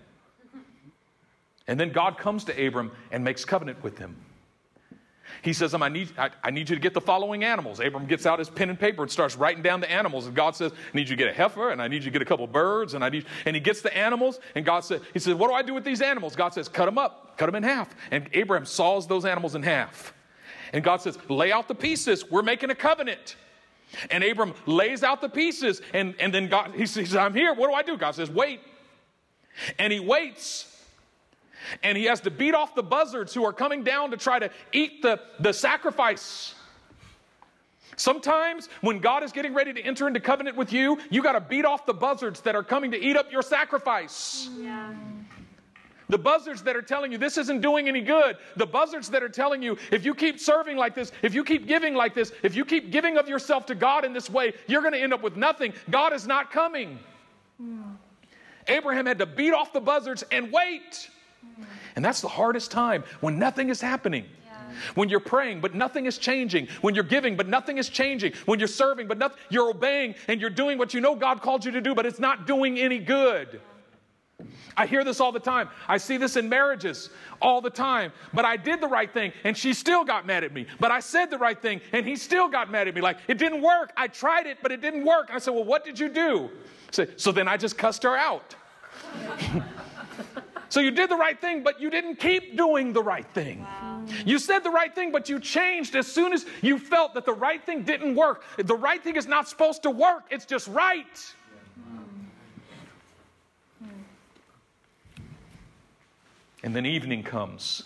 And 1.66 1.78
then 1.78 1.92
God 1.92 2.16
comes 2.16 2.44
to 2.44 2.66
Abram 2.66 2.90
and 3.12 3.22
makes 3.22 3.44
covenant 3.44 3.82
with 3.82 3.98
him. 3.98 4.16
He 5.42 5.52
says, 5.52 5.74
um, 5.74 5.82
I 5.82 5.88
need, 5.88 6.10
I, 6.18 6.30
I, 6.42 6.50
need 6.50 6.68
you 6.68 6.76
to 6.76 6.80
get 6.80 6.94
the 6.94 7.00
following 7.00 7.44
animals. 7.44 7.80
Abram 7.80 8.06
gets 8.06 8.26
out 8.26 8.38
his 8.38 8.50
pen 8.50 8.70
and 8.70 8.78
paper 8.78 9.02
and 9.02 9.10
starts 9.10 9.36
writing 9.36 9.62
down 9.62 9.80
the 9.80 9.90
animals. 9.90 10.26
And 10.26 10.34
God 10.34 10.56
says, 10.56 10.72
I 10.72 10.96
need 10.96 11.08
you 11.08 11.16
to 11.16 11.22
get 11.22 11.28
a 11.28 11.32
heifer, 11.32 11.70
and 11.70 11.80
I 11.80 11.88
need 11.88 12.02
you 12.04 12.10
to 12.10 12.10
get 12.10 12.22
a 12.22 12.24
couple 12.24 12.46
birds, 12.46 12.94
and 12.94 13.04
I 13.04 13.08
need, 13.08 13.26
and 13.44 13.54
he 13.54 13.60
gets 13.60 13.80
the 13.80 13.96
animals, 13.96 14.40
and 14.54 14.64
God 14.64 14.80
said, 14.80 15.00
He 15.12 15.18
says, 15.18 15.34
What 15.34 15.48
do 15.48 15.54
I 15.54 15.62
do 15.62 15.74
with 15.74 15.84
these 15.84 16.02
animals? 16.02 16.34
God 16.34 16.54
says, 16.54 16.68
Cut 16.68 16.86
them 16.86 16.98
up, 16.98 17.38
cut 17.38 17.46
them 17.46 17.54
in 17.54 17.62
half. 17.62 17.94
And 18.10 18.28
Abraham 18.32 18.66
saws 18.66 19.06
those 19.06 19.24
animals 19.24 19.54
in 19.54 19.62
half. 19.62 20.12
And 20.72 20.82
God 20.82 20.98
says, 20.98 21.18
Lay 21.28 21.52
out 21.52 21.68
the 21.68 21.74
pieces. 21.74 22.30
We're 22.30 22.42
making 22.42 22.70
a 22.70 22.74
covenant. 22.74 23.36
And 24.10 24.22
Abram 24.22 24.54
lays 24.66 25.02
out 25.02 25.20
the 25.20 25.28
pieces, 25.28 25.80
and, 25.94 26.14
and 26.20 26.34
then 26.34 26.48
God, 26.48 26.74
he 26.74 26.84
says, 26.84 27.16
I'm 27.16 27.34
here. 27.34 27.54
What 27.54 27.68
do 27.68 27.74
I 27.74 27.82
do? 27.82 27.96
God 27.96 28.14
says, 28.14 28.30
Wait. 28.30 28.60
And 29.78 29.92
he 29.92 30.00
waits 30.00 30.67
and 31.82 31.96
he 31.96 32.04
has 32.04 32.20
to 32.22 32.30
beat 32.30 32.54
off 32.54 32.74
the 32.74 32.82
buzzards 32.82 33.34
who 33.34 33.44
are 33.44 33.52
coming 33.52 33.84
down 33.84 34.10
to 34.10 34.16
try 34.16 34.38
to 34.38 34.50
eat 34.72 35.02
the, 35.02 35.20
the 35.40 35.52
sacrifice. 35.52 36.54
Sometimes 37.96 38.68
when 38.80 39.00
God 39.00 39.24
is 39.24 39.32
getting 39.32 39.54
ready 39.54 39.72
to 39.72 39.80
enter 39.80 40.06
into 40.06 40.20
covenant 40.20 40.56
with 40.56 40.72
you, 40.72 40.98
you 41.10 41.22
got 41.22 41.32
to 41.32 41.40
beat 41.40 41.64
off 41.64 41.84
the 41.84 41.94
buzzards 41.94 42.40
that 42.42 42.54
are 42.54 42.62
coming 42.62 42.92
to 42.92 42.98
eat 42.98 43.16
up 43.16 43.32
your 43.32 43.42
sacrifice. 43.42 44.48
Yeah. 44.56 44.94
The 46.08 46.18
buzzards 46.18 46.62
that 46.62 46.74
are 46.74 46.82
telling 46.82 47.12
you 47.12 47.18
this 47.18 47.36
isn't 47.36 47.60
doing 47.60 47.88
any 47.88 48.00
good. 48.00 48.36
The 48.56 48.66
buzzards 48.66 49.10
that 49.10 49.22
are 49.22 49.28
telling 49.28 49.62
you 49.62 49.76
if 49.90 50.04
you 50.04 50.14
keep 50.14 50.40
serving 50.40 50.76
like 50.76 50.94
this, 50.94 51.12
if 51.22 51.34
you 51.34 51.44
keep 51.44 51.66
giving 51.66 51.94
like 51.94 52.14
this, 52.14 52.32
if 52.42 52.54
you 52.56 52.64
keep 52.64 52.90
giving 52.90 53.18
of 53.18 53.28
yourself 53.28 53.66
to 53.66 53.74
God 53.74 54.04
in 54.04 54.12
this 54.12 54.30
way, 54.30 54.54
you're 54.66 54.80
going 54.80 54.94
to 54.94 55.00
end 55.00 55.12
up 55.12 55.22
with 55.22 55.36
nothing. 55.36 55.74
God 55.90 56.12
is 56.12 56.26
not 56.26 56.50
coming. 56.50 56.98
Abraham 58.68 59.06
had 59.06 59.18
to 59.18 59.26
beat 59.26 59.52
off 59.52 59.72
the 59.72 59.80
buzzards 59.80 60.22
and 60.30 60.52
wait. 60.52 61.10
Mm. 61.44 61.64
And 61.96 62.04
that's 62.04 62.20
the 62.20 62.28
hardest 62.28 62.70
time 62.70 63.04
when 63.20 63.38
nothing 63.38 63.68
is 63.68 63.80
happening. 63.80 64.26
When 64.94 65.08
you're 65.08 65.20
praying, 65.20 65.60
but 65.60 65.74
nothing 65.74 66.06
is 66.06 66.18
changing. 66.18 66.68
When 66.82 66.94
you're 66.94 67.04
giving, 67.04 67.36
but 67.36 67.48
nothing 67.48 67.78
is 67.78 67.88
changing. 67.88 68.32
When 68.46 68.58
you're 68.58 68.68
serving, 68.68 69.08
but 69.08 69.18
nothing, 69.18 69.38
you're 69.50 69.70
obeying 69.70 70.14
and 70.28 70.40
you're 70.40 70.50
doing 70.50 70.78
what 70.78 70.94
you 70.94 71.00
know 71.00 71.16
God 71.16 71.42
called 71.42 71.64
you 71.64 71.72
to 71.72 71.80
do, 71.80 71.94
but 71.94 72.06
it's 72.06 72.20
not 72.20 72.46
doing 72.46 72.78
any 72.78 72.98
good. 72.98 73.60
I 74.76 74.86
hear 74.86 75.02
this 75.02 75.18
all 75.18 75.32
the 75.32 75.40
time. 75.40 75.68
I 75.88 75.96
see 75.96 76.16
this 76.16 76.36
in 76.36 76.48
marriages 76.48 77.10
all 77.42 77.60
the 77.60 77.70
time. 77.70 78.12
But 78.32 78.44
I 78.44 78.56
did 78.56 78.80
the 78.80 78.86
right 78.86 79.12
thing 79.12 79.32
and 79.42 79.56
she 79.56 79.74
still 79.74 80.04
got 80.04 80.26
mad 80.26 80.44
at 80.44 80.52
me. 80.52 80.66
But 80.78 80.92
I 80.92 81.00
said 81.00 81.30
the 81.30 81.38
right 81.38 81.60
thing 81.60 81.80
and 81.92 82.06
he 82.06 82.14
still 82.14 82.48
got 82.48 82.70
mad 82.70 82.86
at 82.86 82.94
me. 82.94 83.00
Like, 83.00 83.18
it 83.26 83.38
didn't 83.38 83.60
work. 83.60 83.92
I 83.96 84.06
tried 84.06 84.46
it, 84.46 84.58
but 84.62 84.70
it 84.70 84.80
didn't 84.80 85.04
work. 85.04 85.26
And 85.28 85.36
I 85.36 85.40
said, 85.40 85.54
Well, 85.54 85.64
what 85.64 85.84
did 85.84 85.98
you 85.98 86.08
do? 86.08 86.50
So, 86.92 87.06
so 87.16 87.32
then 87.32 87.48
I 87.48 87.56
just 87.56 87.76
cussed 87.76 88.04
her 88.04 88.16
out. 88.16 88.54
So 90.70 90.80
you 90.80 90.90
did 90.90 91.10
the 91.10 91.16
right 91.16 91.40
thing, 91.40 91.62
but 91.62 91.80
you 91.80 91.88
didn't 91.88 92.16
keep 92.16 92.56
doing 92.56 92.92
the 92.92 93.02
right 93.02 93.26
thing. 93.32 93.60
Wow. 93.60 94.04
You 94.24 94.38
said 94.38 94.60
the 94.60 94.70
right 94.70 94.94
thing, 94.94 95.12
but 95.12 95.28
you 95.28 95.40
changed 95.40 95.96
as 95.96 96.06
soon 96.06 96.32
as 96.32 96.44
you 96.62 96.78
felt 96.78 97.14
that 97.14 97.24
the 97.24 97.32
right 97.32 97.64
thing 97.64 97.82
didn't 97.82 98.14
work. 98.14 98.44
The 98.56 98.76
right 98.76 99.02
thing 99.02 99.16
is 99.16 99.26
not 99.26 99.48
supposed 99.48 99.82
to 99.84 99.90
work, 99.90 100.24
it's 100.30 100.44
just 100.44 100.68
right. 100.68 101.34
And 106.62 106.74
then 106.74 106.86
evening 106.86 107.22
comes. 107.22 107.84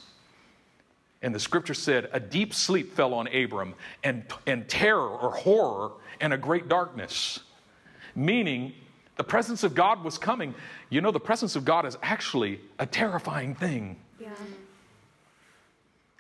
And 1.21 1.33
the 1.33 1.41
scripture 1.41 1.75
said, 1.75 2.09
a 2.13 2.19
deep 2.19 2.53
sleep 2.53 2.95
fell 2.95 3.15
on 3.15 3.29
Abram, 3.29 3.75
and, 4.03 4.25
and 4.47 4.69
terror 4.69 5.09
or 5.09 5.31
horror 5.31 5.93
and 6.21 6.33
a 6.33 6.39
great 6.39 6.69
darkness. 6.69 7.41
Meaning, 8.17 8.75
the 9.23 9.29
presence 9.29 9.63
of 9.63 9.73
God 9.73 10.03
was 10.03 10.19
coming. 10.19 10.53
You 10.91 11.01
know, 11.01 11.13
the 11.13 11.21
presence 11.21 11.55
of 11.55 11.65
God 11.65 11.87
is 11.87 11.97
actually 12.03 12.59
a 12.81 12.87
terrifying 12.87 13.55
thing. 13.55 14.01
Yeah. 14.19 14.31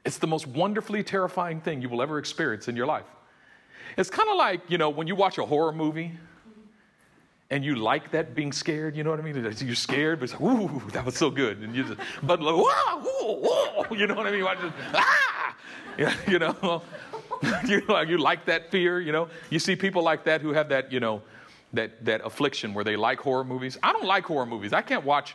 It's 0.05 0.19
the 0.19 0.29
most 0.29 0.47
wonderfully 0.47 1.03
terrifying 1.03 1.61
thing 1.61 1.83
you 1.83 1.89
will 1.89 2.01
ever 2.01 2.19
experience 2.21 2.69
in 2.69 2.77
your 2.77 2.87
life. 2.87 3.07
It's 3.99 4.09
kind 4.09 4.29
of 4.31 4.37
like, 4.37 4.61
you 4.69 4.79
know, 4.79 4.89
when 4.89 5.09
you 5.09 5.17
watch 5.17 5.37
a 5.39 5.45
horror 5.45 5.73
movie 5.73 6.13
and 7.51 7.65
you 7.65 7.75
like 7.75 8.13
that 8.13 8.37
being 8.37 8.53
scared, 8.53 8.97
you 8.97 9.03
know 9.03 9.11
what 9.11 9.19
I 9.19 9.23
mean? 9.25 9.53
You're 9.59 9.75
scared, 9.75 10.21
but 10.21 10.31
it's 10.31 10.41
like, 10.41 10.43
ooh, 10.43 10.81
that 10.91 11.05
was 11.05 11.17
so 11.17 11.29
good. 11.29 11.59
And 11.59 11.75
you 11.75 11.83
just, 11.83 11.99
but 12.23 12.41
like, 12.41 12.55
whoa, 12.55 13.03
whoa, 13.03 13.97
you 13.97 14.07
know 14.07 14.15
what 14.15 14.29
I 14.29 14.31
mean? 14.31 14.45
Just, 14.45 14.75
ah, 14.95 15.57
you 16.29 16.39
know, 16.39 16.83
you, 17.67 17.81
like, 17.89 18.09
you 18.09 18.19
like 18.19 18.45
that 18.45 18.71
fear, 18.71 19.01
you 19.01 19.11
know? 19.11 19.27
You 19.51 19.59
see 19.59 19.75
people 19.75 20.05
like 20.05 20.23
that 20.23 20.41
who 20.41 20.53
have 20.53 20.69
that, 20.69 20.93
you 20.93 21.01
know, 21.01 21.21
that, 21.73 22.05
that 22.05 22.21
affliction 22.25 22.75
where 22.75 22.85
they 22.85 22.97
like 22.97 23.21
horror 23.21 23.45
movies. 23.45 23.79
I 23.83 23.93
don't 23.93 24.05
like 24.05 24.25
horror 24.25 24.47
movies. 24.47 24.73
I 24.73 24.83
can't 24.83 25.05
watch, 25.05 25.35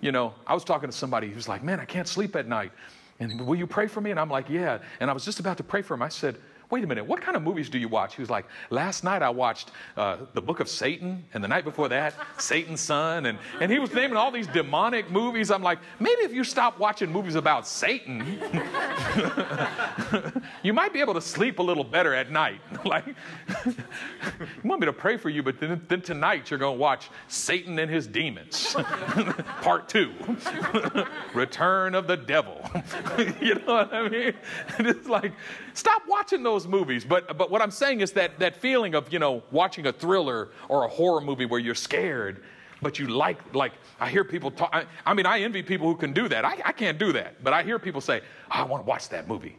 you 0.00 0.12
know, 0.12 0.34
I 0.46 0.54
was 0.54 0.64
talking 0.64 0.88
to 0.88 0.96
somebody 0.96 1.30
who's 1.30 1.48
like, 1.48 1.62
man, 1.62 1.80
I 1.80 1.84
can't 1.84 2.08
sleep 2.08 2.36
at 2.36 2.46
night. 2.46 2.72
And 3.20 3.46
will 3.46 3.56
you 3.56 3.66
pray 3.66 3.86
for 3.86 4.00
me? 4.00 4.10
And 4.10 4.18
I'm 4.18 4.30
like, 4.30 4.48
yeah. 4.48 4.78
And 5.00 5.10
I 5.10 5.12
was 5.12 5.24
just 5.24 5.40
about 5.40 5.56
to 5.58 5.62
pray 5.62 5.82
for 5.82 5.94
him. 5.94 6.02
I 6.02 6.08
said, 6.08 6.38
wait 6.70 6.84
a 6.84 6.86
minute, 6.86 7.06
what 7.06 7.20
kind 7.20 7.36
of 7.36 7.42
movies 7.42 7.68
do 7.68 7.78
you 7.78 7.88
watch? 7.88 8.14
He 8.14 8.22
was 8.22 8.30
like, 8.30 8.46
last 8.70 9.04
night 9.04 9.22
I 9.22 9.30
watched 9.30 9.70
uh, 9.96 10.18
The 10.32 10.40
Book 10.40 10.60
of 10.60 10.68
Satan, 10.68 11.24
and 11.34 11.42
the 11.42 11.48
night 11.48 11.64
before 11.64 11.88
that, 11.88 12.14
Satan's 12.38 12.80
Son. 12.80 13.26
And, 13.26 13.38
and 13.60 13.70
he 13.70 13.78
was 13.78 13.92
naming 13.92 14.16
all 14.16 14.30
these 14.30 14.46
demonic 14.46 15.10
movies. 15.10 15.50
I'm 15.50 15.62
like, 15.62 15.78
maybe 16.00 16.22
if 16.22 16.32
you 16.32 16.44
stop 16.44 16.78
watching 16.78 17.10
movies 17.10 17.34
about 17.34 17.66
Satan, 17.66 18.40
you 20.62 20.72
might 20.72 20.92
be 20.92 21.00
able 21.00 21.14
to 21.14 21.20
sleep 21.20 21.58
a 21.58 21.62
little 21.62 21.84
better 21.84 22.14
at 22.14 22.30
night. 22.30 22.60
like, 22.84 23.06
you 23.06 23.74
want 24.64 24.80
me 24.80 24.86
to 24.86 24.92
pray 24.92 25.16
for 25.16 25.28
you, 25.28 25.42
but 25.42 25.60
then, 25.60 25.80
then 25.88 26.00
tonight 26.00 26.50
you're 26.50 26.58
going 26.58 26.76
to 26.76 26.80
watch 26.80 27.10
Satan 27.28 27.78
and 27.78 27.90
his 27.90 28.06
demons, 28.06 28.74
part 29.62 29.88
two 29.88 30.12
Return 31.34 31.94
of 31.94 32.06
the 32.06 32.16
Devil. 32.16 32.60
you 33.40 33.54
know 33.56 33.74
what 33.74 33.92
I 33.92 34.08
mean? 34.08 34.34
And 34.78 34.86
it's 34.86 35.08
like, 35.08 35.32
stop 35.74 36.02
watching 36.08 36.42
those 36.42 36.53
those 36.54 36.68
movies, 36.68 37.04
but, 37.04 37.36
but 37.36 37.50
what 37.50 37.60
I'm 37.60 37.70
saying 37.72 38.00
is 38.00 38.12
that, 38.12 38.38
that 38.38 38.56
feeling 38.56 38.94
of, 38.94 39.12
you 39.12 39.18
know, 39.18 39.42
watching 39.50 39.86
a 39.86 39.92
thriller 39.92 40.50
or 40.68 40.84
a 40.84 40.88
horror 40.88 41.20
movie 41.20 41.46
where 41.46 41.58
you're 41.58 41.74
scared, 41.74 42.44
but 42.80 42.98
you 42.98 43.08
like, 43.08 43.54
like, 43.54 43.72
I 43.98 44.08
hear 44.08 44.24
people 44.24 44.50
talk. 44.50 44.70
I, 44.72 44.84
I 45.04 45.14
mean, 45.14 45.26
I 45.26 45.40
envy 45.40 45.62
people 45.62 45.88
who 45.88 45.96
can 45.96 46.12
do 46.12 46.28
that. 46.28 46.44
I, 46.44 46.52
I 46.64 46.72
can't 46.72 46.98
do 46.98 47.12
that, 47.12 47.42
but 47.42 47.52
I 47.52 47.62
hear 47.62 47.78
people 47.78 48.00
say, 48.00 48.20
oh, 48.20 48.60
I 48.60 48.62
want 48.62 48.84
to 48.84 48.88
watch 48.88 49.08
that 49.08 49.26
movie. 49.26 49.56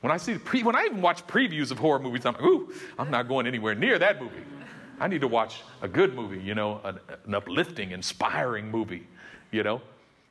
When 0.00 0.10
I 0.10 0.16
see, 0.16 0.38
pre, 0.38 0.62
when 0.62 0.76
I 0.76 0.84
even 0.84 1.02
watch 1.02 1.26
previews 1.26 1.70
of 1.70 1.78
horror 1.78 1.98
movies, 1.98 2.24
I'm 2.24 2.34
like, 2.34 2.42
ooh, 2.42 2.72
I'm 2.98 3.10
not 3.10 3.28
going 3.28 3.46
anywhere 3.46 3.74
near 3.74 3.98
that 3.98 4.22
movie. 4.22 4.44
I 5.00 5.06
need 5.08 5.20
to 5.20 5.28
watch 5.28 5.60
a 5.82 5.88
good 5.88 6.14
movie, 6.14 6.40
you 6.40 6.54
know, 6.54 6.80
an, 6.84 6.98
an 7.26 7.34
uplifting, 7.34 7.90
inspiring 7.90 8.70
movie, 8.70 9.06
you 9.50 9.62
know. 9.62 9.82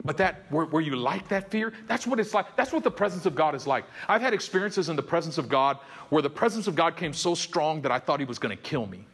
But 0.03 0.17
that, 0.17 0.45
where, 0.49 0.65
where 0.65 0.81
you 0.81 0.95
like 0.95 1.27
that 1.29 1.49
fear, 1.49 1.73
that's 1.87 2.05
what 2.05 2.19
it's 2.19 2.33
like. 2.33 2.55
That's 2.55 2.71
what 2.71 2.83
the 2.83 2.91
presence 2.91 3.25
of 3.25 3.35
God 3.35 3.55
is 3.55 3.65
like. 3.65 3.85
I've 4.07 4.21
had 4.21 4.33
experiences 4.33 4.89
in 4.89 4.95
the 4.95 5.03
presence 5.03 5.37
of 5.37 5.49
God 5.49 5.77
where 6.09 6.21
the 6.21 6.29
presence 6.29 6.67
of 6.67 6.75
God 6.75 6.95
came 6.95 7.13
so 7.13 7.35
strong 7.35 7.81
that 7.81 7.91
I 7.91 7.99
thought 7.99 8.19
He 8.19 8.25
was 8.25 8.39
going 8.39 8.55
to 8.55 8.61
kill 8.61 8.85
me. 8.85 9.05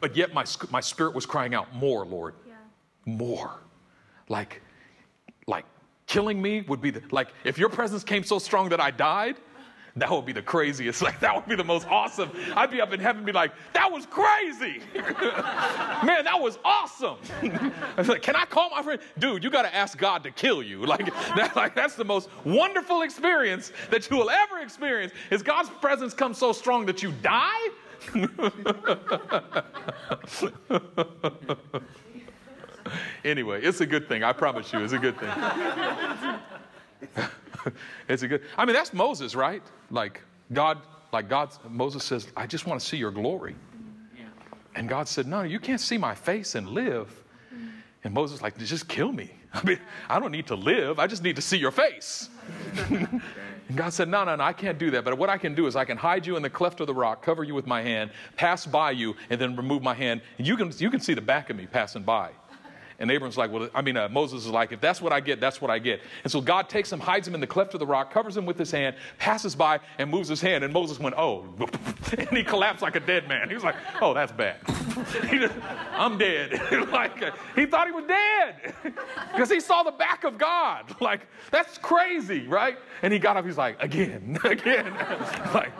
But 0.00 0.16
yet 0.16 0.34
my, 0.34 0.44
my 0.70 0.80
spirit 0.80 1.14
was 1.14 1.24
crying 1.24 1.54
out, 1.54 1.74
More, 1.74 2.04
Lord. 2.04 2.34
Yeah. 2.46 2.54
More. 3.06 3.60
Like, 4.28 4.60
like 5.46 5.64
killing 6.06 6.40
me 6.40 6.62
would 6.62 6.80
be 6.80 6.90
the, 6.90 7.02
like, 7.10 7.28
if 7.44 7.58
your 7.58 7.68
presence 7.68 8.04
came 8.04 8.24
so 8.24 8.38
strong 8.38 8.68
that 8.68 8.80
I 8.80 8.90
died, 8.90 9.36
that 9.96 10.10
would 10.10 10.26
be 10.26 10.32
the 10.32 10.42
craziest. 10.42 11.02
Like, 11.04 11.20
that 11.20 11.34
would 11.34 11.46
be 11.46 11.54
the 11.54 11.64
most 11.64 11.86
awesome. 11.88 12.30
I'd 12.56 12.70
be 12.70 12.80
up 12.80 12.94
in 12.94 13.00
heaven 13.00 13.24
be 13.24 13.32
like, 13.32 13.52
that 13.74 13.92
was 13.92 14.06
crazy. 14.06 14.80
Man, 14.94 16.24
that 16.24 16.40
was 16.40 16.58
awesome. 16.64 17.18
Like, 17.96 18.22
can 18.22 18.34
I 18.34 18.44
call 18.44 18.70
my 18.70 18.82
friend? 18.82 19.00
Dude, 19.18 19.44
you 19.44 19.50
got 19.50 19.62
to 19.62 19.74
ask 19.74 19.98
God 19.98 20.24
to 20.24 20.30
kill 20.30 20.62
you. 20.62 20.84
Like, 20.86 21.06
that, 21.36 21.54
like, 21.54 21.74
that's 21.74 21.94
the 21.94 22.04
most 22.04 22.28
wonderful 22.44 23.02
experience 23.02 23.72
that 23.90 24.10
you 24.10 24.16
will 24.16 24.30
ever 24.30 24.60
experience. 24.60 25.12
Is 25.30 25.42
God's 25.42 25.68
presence 25.80 26.14
come 26.14 26.32
so 26.34 26.52
strong 26.52 26.86
that 26.86 27.02
you 27.02 27.12
die? 27.22 27.68
anyway, 33.24 33.62
it's 33.62 33.80
a 33.80 33.86
good 33.86 34.08
thing. 34.08 34.22
I 34.22 34.32
promise 34.32 34.72
you, 34.72 34.80
it's 34.80 34.92
a 34.92 34.98
good 34.98 35.18
thing. 35.18 35.30
it's 38.08 38.22
a 38.22 38.28
good. 38.28 38.42
I 38.56 38.64
mean, 38.64 38.74
that's 38.74 38.92
Moses, 38.92 39.34
right? 39.34 39.62
Like 39.90 40.22
God, 40.52 40.78
like 41.12 41.28
God. 41.28 41.50
Moses 41.68 42.04
says, 42.04 42.28
"I 42.36 42.46
just 42.46 42.66
want 42.66 42.80
to 42.80 42.86
see 42.86 42.96
your 42.96 43.10
glory." 43.10 43.54
And 44.76 44.88
God 44.88 45.08
said, 45.08 45.26
"No, 45.26 45.42
you 45.42 45.60
can't 45.60 45.80
see 45.80 45.98
my 45.98 46.14
face 46.14 46.54
and 46.54 46.68
live." 46.68 47.22
And 48.02 48.12
Moses 48.12 48.42
like, 48.42 48.58
"Just 48.58 48.88
kill 48.88 49.12
me. 49.12 49.30
I 49.54 49.62
mean, 49.64 49.80
I 50.08 50.18
don't 50.18 50.32
need 50.32 50.48
to 50.48 50.56
live. 50.56 50.98
I 50.98 51.06
just 51.06 51.22
need 51.22 51.36
to 51.36 51.42
see 51.42 51.58
your 51.58 51.70
face." 51.70 52.28
And 53.68 53.78
God 53.78 53.92
said, 53.92 54.08
No, 54.08 54.24
no, 54.24 54.36
no, 54.36 54.44
I 54.44 54.52
can't 54.52 54.78
do 54.78 54.90
that. 54.90 55.04
But 55.04 55.16
what 55.16 55.30
I 55.30 55.38
can 55.38 55.54
do 55.54 55.66
is 55.66 55.76
I 55.76 55.84
can 55.84 55.96
hide 55.96 56.26
you 56.26 56.36
in 56.36 56.42
the 56.42 56.50
cleft 56.50 56.80
of 56.80 56.86
the 56.86 56.94
rock, 56.94 57.22
cover 57.22 57.44
you 57.44 57.54
with 57.54 57.66
my 57.66 57.82
hand, 57.82 58.10
pass 58.36 58.66
by 58.66 58.90
you, 58.90 59.16
and 59.30 59.40
then 59.40 59.56
remove 59.56 59.82
my 59.82 59.94
hand. 59.94 60.20
And 60.38 60.46
you 60.46 60.56
can, 60.56 60.70
you 60.76 60.90
can 60.90 61.00
see 61.00 61.14
the 61.14 61.22
back 61.22 61.50
of 61.50 61.56
me 61.56 61.66
passing 61.66 62.02
by. 62.02 62.30
And 62.98 63.10
Abram's 63.10 63.36
like, 63.36 63.50
well, 63.50 63.68
I 63.74 63.82
mean, 63.82 63.96
uh, 63.96 64.08
Moses 64.08 64.44
is 64.44 64.50
like, 64.50 64.72
if 64.72 64.80
that's 64.80 65.00
what 65.00 65.12
I 65.12 65.20
get, 65.20 65.40
that's 65.40 65.60
what 65.60 65.70
I 65.70 65.78
get. 65.78 66.00
And 66.22 66.30
so 66.32 66.40
God 66.40 66.68
takes 66.68 66.92
him, 66.92 67.00
hides 67.00 67.26
him 67.26 67.34
in 67.34 67.40
the 67.40 67.46
cleft 67.46 67.74
of 67.74 67.80
the 67.80 67.86
rock, 67.86 68.12
covers 68.12 68.36
him 68.36 68.46
with 68.46 68.58
his 68.58 68.70
hand, 68.70 68.96
passes 69.18 69.54
by, 69.54 69.80
and 69.98 70.10
moves 70.10 70.28
his 70.28 70.40
hand. 70.40 70.64
And 70.64 70.72
Moses 70.72 70.98
went, 70.98 71.14
oh, 71.18 71.44
and 72.18 72.36
he 72.36 72.44
collapsed 72.44 72.82
like 72.82 72.96
a 72.96 73.00
dead 73.00 73.28
man. 73.28 73.48
He 73.48 73.54
was 73.54 73.64
like, 73.64 73.76
oh, 74.00 74.14
that's 74.14 74.32
bad. 74.32 74.56
just, 75.30 75.54
I'm 75.92 76.18
dead. 76.18 76.60
like 76.92 77.22
uh, 77.22 77.30
he 77.54 77.66
thought 77.66 77.86
he 77.86 77.92
was 77.92 78.04
dead 78.06 78.74
because 79.32 79.50
he 79.50 79.60
saw 79.60 79.82
the 79.82 79.90
back 79.90 80.24
of 80.24 80.38
God. 80.38 80.94
Like 81.00 81.26
that's 81.50 81.78
crazy, 81.78 82.46
right? 82.46 82.78
And 83.02 83.12
he 83.12 83.18
got 83.18 83.36
up. 83.36 83.44
He's 83.44 83.58
like, 83.58 83.82
again, 83.82 84.38
again. 84.44 84.94
like 85.52 85.72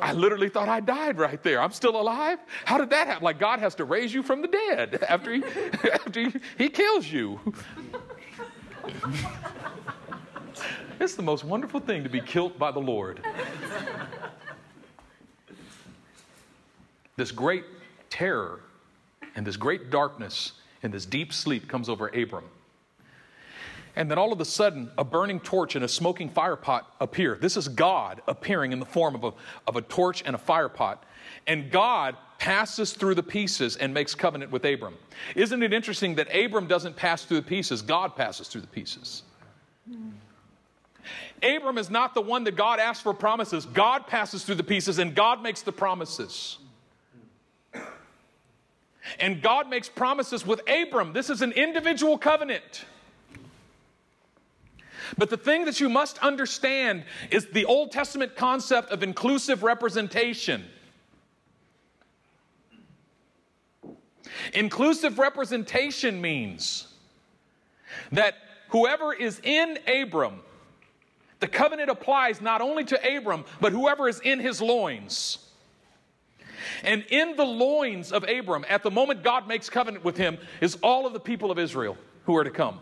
I 0.00 0.12
literally 0.12 0.48
thought 0.48 0.68
I 0.68 0.80
died 0.80 1.18
right 1.18 1.42
there. 1.42 1.60
I'm 1.60 1.72
still 1.72 2.00
alive. 2.00 2.38
How 2.64 2.78
did 2.78 2.90
that 2.90 3.06
happen? 3.06 3.24
Like 3.24 3.38
God 3.38 3.60
has 3.60 3.74
to 3.76 3.84
raise 3.84 4.12
you 4.12 4.22
from 4.22 4.42
the 4.42 4.48
dead 4.48 5.04
after 5.08 5.32
he 5.32 5.44
after 5.92 6.20
he, 6.20 6.61
he 6.62 6.68
kills 6.68 7.10
you. 7.10 7.40
it's 11.00 11.16
the 11.16 11.22
most 11.22 11.42
wonderful 11.42 11.80
thing 11.80 12.04
to 12.04 12.08
be 12.08 12.20
killed 12.20 12.56
by 12.56 12.70
the 12.70 12.78
Lord. 12.78 13.20
This 17.16 17.32
great 17.32 17.64
terror 18.10 18.60
and 19.34 19.44
this 19.44 19.56
great 19.56 19.90
darkness 19.90 20.52
and 20.84 20.94
this 20.94 21.04
deep 21.04 21.32
sleep 21.32 21.68
comes 21.68 21.88
over 21.88 22.06
Abram. 22.08 22.44
And 23.96 24.08
then 24.08 24.16
all 24.16 24.32
of 24.32 24.40
a 24.40 24.44
sudden, 24.44 24.88
a 24.96 25.02
burning 25.02 25.40
torch 25.40 25.74
and 25.74 25.84
a 25.84 25.88
smoking 25.88 26.30
fire 26.30 26.56
pot 26.56 26.94
appear. 27.00 27.36
This 27.40 27.56
is 27.56 27.66
God 27.66 28.22
appearing 28.28 28.72
in 28.72 28.78
the 28.78 28.86
form 28.86 29.16
of 29.16 29.24
a, 29.24 29.32
of 29.66 29.74
a 29.74 29.82
torch 29.82 30.22
and 30.24 30.36
a 30.36 30.38
fire 30.38 30.68
pot. 30.68 31.04
And 31.48 31.72
God 31.72 32.16
passes 32.42 32.92
through 32.92 33.14
the 33.14 33.22
pieces 33.22 33.76
and 33.76 33.94
makes 33.94 34.16
covenant 34.16 34.50
with 34.50 34.64
Abram. 34.64 34.96
Isn't 35.36 35.62
it 35.62 35.72
interesting 35.72 36.16
that 36.16 36.26
Abram 36.34 36.66
doesn't 36.66 36.96
pass 36.96 37.24
through 37.24 37.36
the 37.36 37.46
pieces, 37.46 37.82
God 37.82 38.16
passes 38.16 38.48
through 38.48 38.62
the 38.62 38.66
pieces? 38.66 39.22
Abram 41.40 41.78
is 41.78 41.88
not 41.88 42.14
the 42.14 42.20
one 42.20 42.42
that 42.42 42.56
God 42.56 42.80
asks 42.80 43.00
for 43.00 43.14
promises. 43.14 43.64
God 43.64 44.08
passes 44.08 44.42
through 44.42 44.56
the 44.56 44.64
pieces 44.64 44.98
and 44.98 45.14
God 45.14 45.40
makes 45.40 45.62
the 45.62 45.70
promises. 45.70 46.58
And 49.20 49.40
God 49.40 49.70
makes 49.70 49.88
promises 49.88 50.44
with 50.44 50.62
Abram. 50.68 51.12
This 51.12 51.30
is 51.30 51.42
an 51.42 51.52
individual 51.52 52.18
covenant. 52.18 52.86
But 55.16 55.30
the 55.30 55.36
thing 55.36 55.66
that 55.66 55.78
you 55.78 55.88
must 55.88 56.18
understand 56.18 57.04
is 57.30 57.46
the 57.52 57.66
Old 57.66 57.92
Testament 57.92 58.34
concept 58.34 58.90
of 58.90 59.04
inclusive 59.04 59.62
representation. 59.62 60.64
Inclusive 64.54 65.18
representation 65.18 66.20
means 66.20 66.88
that 68.10 68.34
whoever 68.68 69.12
is 69.12 69.40
in 69.42 69.78
Abram, 69.86 70.40
the 71.40 71.48
covenant 71.48 71.90
applies 71.90 72.40
not 72.40 72.60
only 72.60 72.84
to 72.84 73.16
Abram, 73.16 73.44
but 73.60 73.72
whoever 73.72 74.08
is 74.08 74.20
in 74.20 74.38
his 74.40 74.60
loins. 74.60 75.38
And 76.84 77.04
in 77.10 77.36
the 77.36 77.44
loins 77.44 78.12
of 78.12 78.24
Abram, 78.28 78.64
at 78.68 78.82
the 78.82 78.90
moment 78.90 79.22
God 79.22 79.48
makes 79.48 79.68
covenant 79.68 80.04
with 80.04 80.16
him, 80.16 80.38
is 80.60 80.76
all 80.82 81.06
of 81.06 81.12
the 81.12 81.20
people 81.20 81.50
of 81.50 81.58
Israel 81.58 81.96
who 82.24 82.36
are 82.36 82.44
to 82.44 82.50
come. 82.50 82.78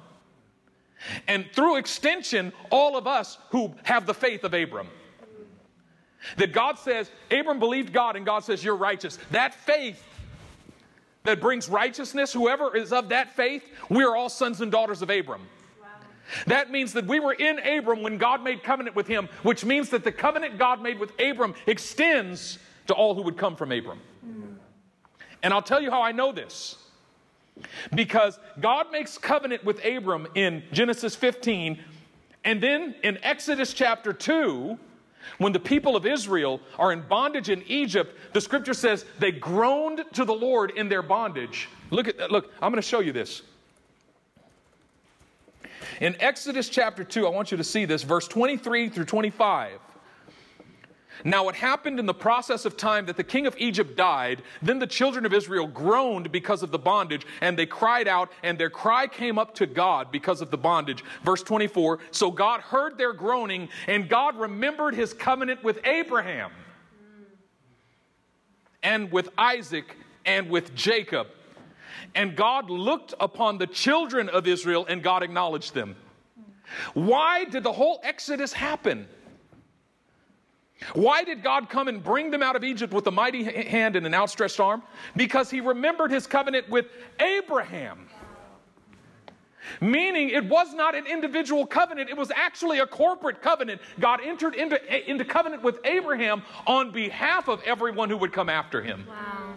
And 1.27 1.47
through 1.55 1.77
extension, 1.77 2.53
all 2.71 2.97
of 2.97 3.07
us 3.07 3.39
who 3.51 3.75
have 3.85 4.07
the 4.07 4.15
faith 4.15 4.45
of 4.45 4.53
Abram. 4.53 4.89
That 6.37 6.53
God 6.53 6.79
says, 6.79 7.11
Abram 7.31 7.59
believed 7.59 7.93
God, 7.93 8.17
and 8.17 8.27
God 8.27 8.45
says, 8.45 8.63
You're 8.63 8.77
righteous. 8.77 9.19
That 9.31 9.55
faith 9.55 10.05
that 11.25 11.41
brings 11.41 11.69
righteousness, 11.69 12.33
whoever 12.33 12.77
is 12.77 12.93
of 12.93 13.11
that 13.11 13.35
faith, 13.37 13.63
we 13.89 14.05
are 14.05 14.17
all 14.17 14.29
sons 14.29 14.61
and 14.61 14.73
daughters 14.73 15.03
of 15.03 15.11
Abram. 15.11 15.43
That 16.47 16.71
means 16.71 16.93
that 16.93 17.07
we 17.07 17.19
were 17.19 17.33
in 17.33 17.59
Abram 17.59 18.03
when 18.03 18.17
God 18.17 18.43
made 18.45 18.63
covenant 18.63 18.95
with 18.95 19.07
him, 19.07 19.29
which 19.43 19.65
means 19.65 19.91
that 19.91 20.05
the 20.05 20.13
covenant 20.13 20.59
God 20.59 20.81
made 20.81 20.99
with 20.99 21.13
Abram 21.21 21.55
extends 21.67 22.59
to 22.87 22.95
all 22.95 23.15
who 23.15 23.23
would 23.23 23.37
come 23.37 23.57
from 23.57 23.73
Abram. 23.73 24.01
And 25.43 25.53
I'll 25.53 25.63
tell 25.63 25.81
you 25.81 25.91
how 25.91 26.03
I 26.03 26.13
know 26.13 26.33
this. 26.33 26.77
Because 27.95 28.39
God 28.61 28.91
makes 28.93 29.19
covenant 29.19 29.65
with 29.65 29.85
Abram 29.85 30.27
in 30.35 30.63
Genesis 30.73 31.15
15, 31.17 31.79
and 32.45 32.63
then 32.63 32.95
in 33.03 33.19
Exodus 33.23 33.75
chapter 33.75 34.13
2, 34.13 34.79
when 35.39 35.53
the 35.53 35.61
people 35.61 35.97
of 35.97 36.07
Israel 36.07 36.61
are 36.79 36.93
in 36.93 37.03
bondage 37.03 37.49
in 37.49 37.63
Egypt, 37.67 38.17
the 38.33 38.41
scripture 38.41 38.75
says 38.75 39.05
they 39.19 39.33
groaned 39.33 40.05
to 40.13 40.25
the 40.25 40.35
Lord 40.35 40.73
in 40.73 40.89
their 40.89 41.03
bondage. 41.03 41.69
Look 41.91 42.09
at 42.09 42.31
look, 42.31 42.53
I'm 42.61 42.71
going 42.71 42.83
to 42.83 42.89
show 42.89 43.01
you 43.01 43.13
this. 43.13 43.43
In 46.01 46.17
Exodus 46.21 46.69
chapter 46.69 47.05
2, 47.05 47.27
I 47.27 47.31
want 47.31 47.51
you 47.51 47.57
to 47.59 47.65
see 47.65 47.85
this, 47.85 48.03
verse 48.03 48.27
23 48.27 48.89
through 48.89 49.05
25. 49.05 49.79
Now, 51.25 51.49
it 51.49 51.55
happened 51.55 51.99
in 51.99 52.07
the 52.07 52.15
process 52.15 52.65
of 52.65 52.77
time 52.77 53.07
that 53.07 53.17
the 53.17 53.25
king 53.25 53.47
of 53.47 53.55
Egypt 53.59 53.97
died. 53.97 54.43
Then 54.63 54.79
the 54.79 54.87
children 54.87 55.27
of 55.27 55.33
Israel 55.33 55.67
groaned 55.67 56.33
because 56.33 56.63
of 56.63 56.71
the 56.71 56.79
bondage, 56.79 57.27
and 57.41 57.59
they 57.59 57.67
cried 57.67 58.09
out, 58.09 58.31
and 58.43 58.59
their 58.59 58.71
cry 58.71 59.07
came 59.07 59.39
up 59.39 59.55
to 59.57 59.67
God 59.67 60.11
because 60.11 60.41
of 60.41 60.51
the 60.51 60.59
bondage. 60.59 61.05
Verse 61.25 61.43
24 61.43 61.99
So 62.11 62.31
God 62.31 62.61
heard 62.61 62.97
their 62.97 63.13
groaning, 63.13 63.69
and 63.87 64.09
God 64.09 64.37
remembered 64.39 64.95
his 64.95 65.13
covenant 65.13 65.63
with 65.63 65.81
Abraham, 65.85 66.53
and 68.83 69.13
with 69.13 69.29
Isaac, 69.37 69.97
and 70.25 70.49
with 70.49 70.75
Jacob. 70.75 71.27
And 72.15 72.37
God 72.37 72.71
looked 72.71 73.15
upon 73.21 73.59
the 73.59 73.67
children 73.67 74.29
of 74.29 74.47
Israel, 74.47 74.87
and 74.89 75.03
God 75.03 75.23
acknowledged 75.23 75.75
them. 75.75 75.97
Why 76.95 77.45
did 77.45 77.63
the 77.63 77.73
whole 77.73 78.01
Exodus 78.03 78.53
happen? 78.53 79.09
Why 80.95 81.25
did 81.25 81.43
God 81.43 81.69
come 81.69 81.89
and 81.89 82.03
bring 82.03 82.31
them 82.31 82.43
out 82.43 82.57
of 82.57 82.65
Egypt 82.65 82.93
with 82.93 83.07
a 83.07 83.11
mighty 83.11 83.45
hand 83.45 83.97
and 83.97 84.07
an 84.07 84.15
outstretched 84.15 84.61
arm? 84.61 84.83
Because 85.15 85.51
he 85.51 85.61
remembered 85.61 86.11
his 86.11 86.27
covenant 86.27 86.69
with 86.69 86.87
Abraham. 87.21 88.09
Meaning 89.81 90.31
it 90.31 90.45
was 90.47 90.75
not 90.75 90.95
an 90.95 91.07
individual 91.07 91.67
covenant, 91.67 92.11
it 92.11 92.17
was 92.17 92.31
actually 92.35 92.81
a 92.81 92.87
corporate 92.87 93.41
covenant. 93.41 93.81
God 94.01 94.21
entered 94.25 94.55
into, 94.55 95.11
into 95.11 95.25
covenant 95.25 95.63
with 95.63 95.79
Abraham 95.85 96.43
on 96.67 96.91
behalf 96.91 97.49
of 97.49 97.63
everyone 97.63 98.11
who 98.11 98.17
would 98.17 98.33
come 98.33 98.49
after 98.49 98.83
him. 98.83 99.07
Wow. 99.09 99.55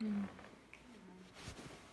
Hmm. 0.00 0.22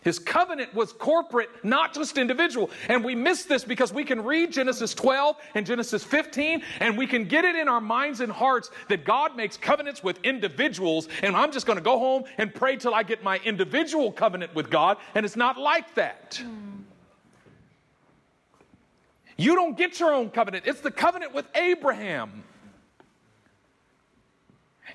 His 0.06 0.20
covenant 0.20 0.72
was 0.72 0.92
corporate, 0.92 1.48
not 1.64 1.92
just 1.92 2.16
individual. 2.16 2.70
And 2.88 3.02
we 3.02 3.16
miss 3.16 3.42
this 3.42 3.64
because 3.64 3.92
we 3.92 4.04
can 4.04 4.22
read 4.22 4.52
Genesis 4.52 4.94
12 4.94 5.34
and 5.56 5.66
Genesis 5.66 6.04
15, 6.04 6.62
and 6.78 6.96
we 6.96 7.08
can 7.08 7.24
get 7.24 7.44
it 7.44 7.56
in 7.56 7.66
our 7.66 7.80
minds 7.80 8.20
and 8.20 8.30
hearts 8.30 8.70
that 8.88 9.04
God 9.04 9.36
makes 9.36 9.56
covenants 9.56 10.04
with 10.04 10.20
individuals, 10.22 11.08
and 11.24 11.34
I'm 11.34 11.50
just 11.50 11.66
going 11.66 11.76
to 11.76 11.82
go 11.82 11.98
home 11.98 12.22
and 12.38 12.54
pray 12.54 12.76
till 12.76 12.94
I 12.94 13.02
get 13.02 13.24
my 13.24 13.38
individual 13.38 14.12
covenant 14.12 14.54
with 14.54 14.70
God. 14.70 14.98
And 15.16 15.26
it's 15.26 15.34
not 15.34 15.58
like 15.58 15.92
that. 15.96 16.40
You 19.36 19.56
don't 19.56 19.76
get 19.76 19.98
your 19.98 20.14
own 20.14 20.30
covenant, 20.30 20.68
it's 20.68 20.82
the 20.82 20.92
covenant 20.92 21.34
with 21.34 21.46
Abraham. 21.56 22.44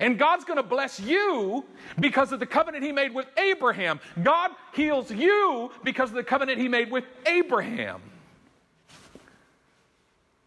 And 0.00 0.18
God's 0.18 0.44
going 0.44 0.56
to 0.56 0.62
bless 0.62 0.98
you 0.98 1.64
because 2.00 2.32
of 2.32 2.40
the 2.40 2.46
covenant 2.46 2.82
he 2.84 2.92
made 2.92 3.14
with 3.14 3.26
Abraham. 3.36 4.00
God 4.22 4.50
heals 4.74 5.10
you 5.10 5.70
because 5.84 6.10
of 6.10 6.16
the 6.16 6.24
covenant 6.24 6.58
he 6.58 6.68
made 6.68 6.90
with 6.90 7.04
Abraham. 7.26 8.00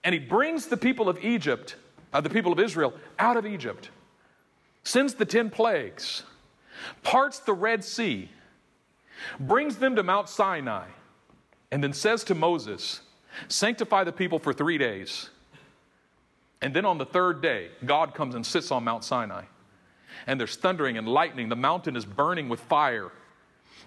And 0.03 0.13
he 0.13 0.19
brings 0.19 0.67
the 0.67 0.77
people 0.77 1.09
of 1.09 1.23
Egypt, 1.23 1.75
uh, 2.13 2.21
the 2.21 2.29
people 2.29 2.51
of 2.51 2.59
Israel, 2.59 2.93
out 3.17 3.37
of 3.37 3.45
Egypt, 3.45 3.89
sends 4.83 5.15
the 5.15 5.25
10 5.25 5.49
plagues, 5.49 6.23
parts 7.03 7.39
the 7.39 7.53
Red 7.53 7.83
Sea, 7.83 8.29
brings 9.39 9.77
them 9.77 9.95
to 9.95 10.03
Mount 10.03 10.29
Sinai, 10.29 10.85
and 11.71 11.83
then 11.83 11.93
says 11.93 12.23
to 12.25 12.35
Moses, 12.35 13.01
Sanctify 13.47 14.03
the 14.03 14.11
people 14.11 14.39
for 14.39 14.53
three 14.53 14.77
days 14.77 15.29
and 16.61 16.73
then 16.73 16.85
on 16.85 16.97
the 16.97 17.05
third 17.05 17.41
day, 17.41 17.69
God 17.85 18.13
comes 18.13 18.35
and 18.35 18.45
sits 18.45 18.71
on 18.71 18.83
Mount 18.83 19.03
Sinai. 19.03 19.43
And 20.27 20.39
there's 20.39 20.55
thundering 20.55 20.97
and 20.97 21.07
lightning. 21.07 21.49
The 21.49 21.55
mountain 21.55 21.95
is 21.95 22.05
burning 22.05 22.49
with 22.49 22.59
fire. 22.61 23.11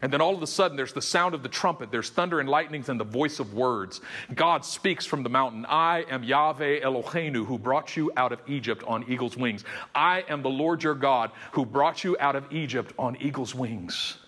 And 0.00 0.12
then 0.12 0.20
all 0.20 0.34
of 0.34 0.42
a 0.42 0.46
sudden, 0.46 0.76
there's 0.76 0.92
the 0.92 1.02
sound 1.02 1.34
of 1.34 1.42
the 1.42 1.48
trumpet. 1.48 1.90
There's 1.90 2.10
thunder 2.10 2.38
and 2.38 2.48
lightnings 2.48 2.88
and 2.88 3.00
the 3.00 3.04
voice 3.04 3.40
of 3.40 3.54
words. 3.54 4.00
God 4.34 4.64
speaks 4.64 5.04
from 5.04 5.22
the 5.24 5.28
mountain 5.28 5.66
I 5.66 6.04
am 6.08 6.22
Yahweh 6.22 6.80
Eloheinu, 6.80 7.44
who 7.44 7.58
brought 7.58 7.96
you 7.96 8.12
out 8.16 8.30
of 8.30 8.40
Egypt 8.46 8.84
on 8.86 9.04
eagle's 9.10 9.36
wings. 9.36 9.64
I 9.94 10.24
am 10.28 10.42
the 10.42 10.50
Lord 10.50 10.84
your 10.84 10.94
God, 10.94 11.32
who 11.52 11.66
brought 11.66 12.04
you 12.04 12.16
out 12.20 12.36
of 12.36 12.52
Egypt 12.52 12.92
on 12.98 13.16
eagle's 13.20 13.54
wings. 13.54 14.18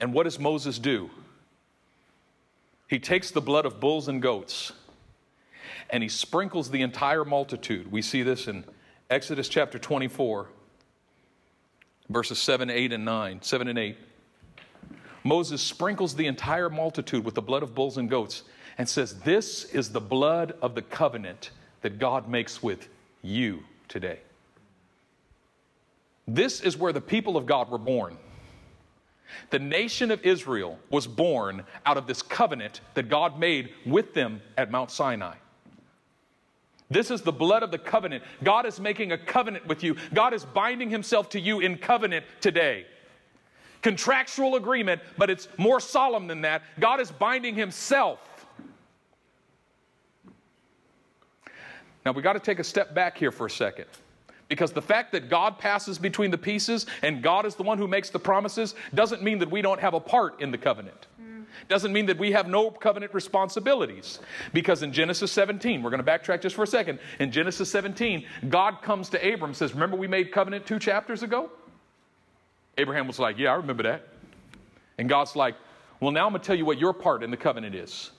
And 0.00 0.12
what 0.14 0.22
does 0.22 0.38
Moses 0.38 0.78
do? 0.78 1.10
He 2.88 2.98
takes 2.98 3.30
the 3.30 3.40
blood 3.40 3.66
of 3.66 3.80
bulls 3.80 4.08
and 4.08 4.20
goats 4.20 4.72
and 5.90 6.02
he 6.02 6.08
sprinkles 6.08 6.70
the 6.70 6.82
entire 6.82 7.24
multitude. 7.24 7.90
We 7.90 8.02
see 8.02 8.22
this 8.22 8.48
in 8.48 8.64
Exodus 9.10 9.48
chapter 9.48 9.78
24, 9.78 10.48
verses 12.10 12.38
7, 12.38 12.68
8, 12.68 12.92
and 12.92 13.04
9. 13.04 13.42
7 13.42 13.68
and 13.68 13.78
8. 13.78 13.96
Moses 15.24 15.62
sprinkles 15.62 16.14
the 16.14 16.26
entire 16.26 16.70
multitude 16.70 17.24
with 17.24 17.34
the 17.34 17.42
blood 17.42 17.62
of 17.62 17.74
bulls 17.74 17.96
and 17.96 18.08
goats 18.08 18.42
and 18.76 18.88
says, 18.88 19.20
This 19.20 19.64
is 19.64 19.90
the 19.90 20.00
blood 20.00 20.54
of 20.62 20.74
the 20.74 20.82
covenant 20.82 21.50
that 21.82 21.98
God 21.98 22.28
makes 22.28 22.62
with 22.62 22.88
you 23.22 23.64
today. 23.88 24.20
This 26.26 26.60
is 26.60 26.76
where 26.76 26.92
the 26.92 27.00
people 27.00 27.36
of 27.36 27.46
God 27.46 27.70
were 27.70 27.78
born. 27.78 28.18
The 29.50 29.58
nation 29.58 30.10
of 30.10 30.24
Israel 30.24 30.78
was 30.90 31.06
born 31.06 31.64
out 31.86 31.96
of 31.96 32.06
this 32.06 32.22
covenant 32.22 32.80
that 32.94 33.08
God 33.08 33.38
made 33.38 33.70
with 33.86 34.14
them 34.14 34.40
at 34.56 34.70
Mount 34.70 34.90
Sinai. 34.90 35.36
This 36.90 37.10
is 37.10 37.20
the 37.20 37.32
blood 37.32 37.62
of 37.62 37.70
the 37.70 37.78
covenant. 37.78 38.24
God 38.42 38.64
is 38.64 38.80
making 38.80 39.12
a 39.12 39.18
covenant 39.18 39.66
with 39.66 39.82
you. 39.82 39.96
God 40.14 40.32
is 40.32 40.44
binding 40.44 40.88
himself 40.88 41.28
to 41.30 41.40
you 41.40 41.60
in 41.60 41.76
covenant 41.76 42.24
today. 42.40 42.86
Contractual 43.82 44.56
agreement, 44.56 45.02
but 45.18 45.30
it's 45.30 45.48
more 45.58 45.80
solemn 45.80 46.26
than 46.26 46.40
that. 46.42 46.62
God 46.80 47.00
is 47.00 47.10
binding 47.10 47.54
himself. 47.54 48.46
Now 52.04 52.12
we 52.12 52.22
got 52.22 52.32
to 52.32 52.40
take 52.40 52.58
a 52.58 52.64
step 52.64 52.94
back 52.94 53.18
here 53.18 53.30
for 53.30 53.46
a 53.46 53.50
second. 53.50 53.86
Because 54.48 54.72
the 54.72 54.82
fact 54.82 55.12
that 55.12 55.28
God 55.28 55.58
passes 55.58 55.98
between 55.98 56.30
the 56.30 56.38
pieces 56.38 56.86
and 57.02 57.22
God 57.22 57.44
is 57.44 57.54
the 57.54 57.62
one 57.62 57.76
who 57.78 57.86
makes 57.86 58.10
the 58.10 58.18
promises 58.18 58.74
doesn't 58.94 59.22
mean 59.22 59.38
that 59.40 59.50
we 59.50 59.60
don't 59.60 59.80
have 59.80 59.94
a 59.94 60.00
part 60.00 60.40
in 60.40 60.50
the 60.50 60.58
covenant. 60.58 61.06
Doesn't 61.68 61.92
mean 61.92 62.06
that 62.06 62.18
we 62.18 62.32
have 62.32 62.48
no 62.48 62.70
covenant 62.70 63.12
responsibilities. 63.12 64.20
Because 64.52 64.82
in 64.82 64.92
Genesis 64.92 65.32
17, 65.32 65.82
we're 65.82 65.90
going 65.90 66.02
to 66.02 66.10
backtrack 66.10 66.40
just 66.40 66.54
for 66.54 66.62
a 66.62 66.66
second. 66.66 66.98
In 67.18 67.30
Genesis 67.30 67.70
17, 67.70 68.24
God 68.48 68.80
comes 68.80 69.08
to 69.10 69.18
Abram 69.18 69.50
and 69.50 69.56
says, 69.56 69.74
Remember 69.74 69.96
we 69.96 70.06
made 70.08 70.32
covenant 70.32 70.66
two 70.66 70.78
chapters 70.78 71.22
ago? 71.22 71.50
Abraham 72.78 73.06
was 73.06 73.18
like, 73.18 73.38
Yeah, 73.38 73.52
I 73.52 73.56
remember 73.56 73.82
that. 73.82 74.08
And 74.98 75.08
God's 75.08 75.36
like, 75.36 75.56
Well, 76.00 76.10
now 76.10 76.26
I'm 76.26 76.32
going 76.32 76.40
to 76.40 76.46
tell 76.46 76.56
you 76.56 76.64
what 76.64 76.78
your 76.78 76.92
part 76.92 77.22
in 77.22 77.30
the 77.30 77.36
covenant 77.36 77.74
is. 77.74 78.12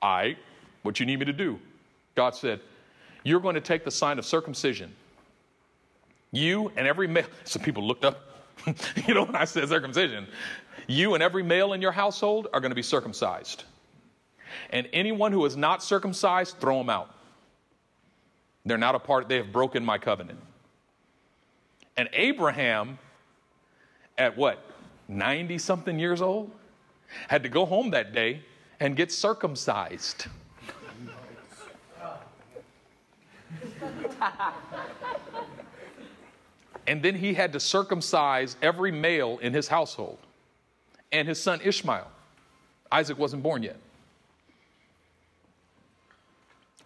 I, 0.00 0.36
what 0.82 0.98
you 0.98 1.06
need 1.06 1.18
me 1.18 1.26
to 1.26 1.32
do? 1.32 1.58
God 2.14 2.34
said, 2.34 2.60
you're 3.24 3.40
going 3.40 3.54
to 3.54 3.60
take 3.60 3.84
the 3.84 3.90
sign 3.90 4.18
of 4.18 4.24
circumcision. 4.24 4.94
You 6.30 6.72
and 6.76 6.86
every 6.86 7.08
male, 7.08 7.26
some 7.44 7.62
people 7.62 7.86
looked 7.86 8.04
up, 8.04 8.20
you 9.06 9.14
know, 9.14 9.24
when 9.24 9.36
I 9.36 9.44
said 9.44 9.68
circumcision, 9.68 10.26
you 10.86 11.14
and 11.14 11.22
every 11.22 11.42
male 11.42 11.72
in 11.72 11.82
your 11.82 11.92
household 11.92 12.48
are 12.52 12.60
going 12.60 12.70
to 12.70 12.76
be 12.76 12.82
circumcised. 12.82 13.64
And 14.70 14.88
anyone 14.92 15.32
who 15.32 15.44
is 15.44 15.56
not 15.56 15.82
circumcised, 15.82 16.56
throw 16.58 16.78
them 16.78 16.90
out. 16.90 17.14
They're 18.64 18.78
not 18.78 18.94
a 18.94 18.98
part, 18.98 19.28
they 19.28 19.36
have 19.36 19.52
broken 19.52 19.84
my 19.84 19.98
covenant. 19.98 20.40
And 21.96 22.08
Abraham, 22.12 22.98
at 24.16 24.36
what, 24.36 24.64
90 25.08 25.58
something 25.58 25.98
years 25.98 26.20
old, 26.20 26.50
had 27.28 27.42
to 27.42 27.48
go 27.48 27.64
home 27.64 27.90
that 27.90 28.12
day 28.12 28.42
and 28.80 28.94
get 28.94 29.10
circumcised. 29.10 30.26
and 36.86 37.02
then 37.02 37.14
he 37.14 37.34
had 37.34 37.52
to 37.52 37.60
circumcise 37.60 38.56
every 38.62 38.92
male 38.92 39.38
in 39.38 39.52
his 39.52 39.68
household 39.68 40.18
and 41.12 41.28
his 41.28 41.40
son 41.40 41.60
Ishmael. 41.62 42.08
Isaac 42.90 43.18
wasn't 43.18 43.42
born 43.42 43.62
yet. 43.62 43.76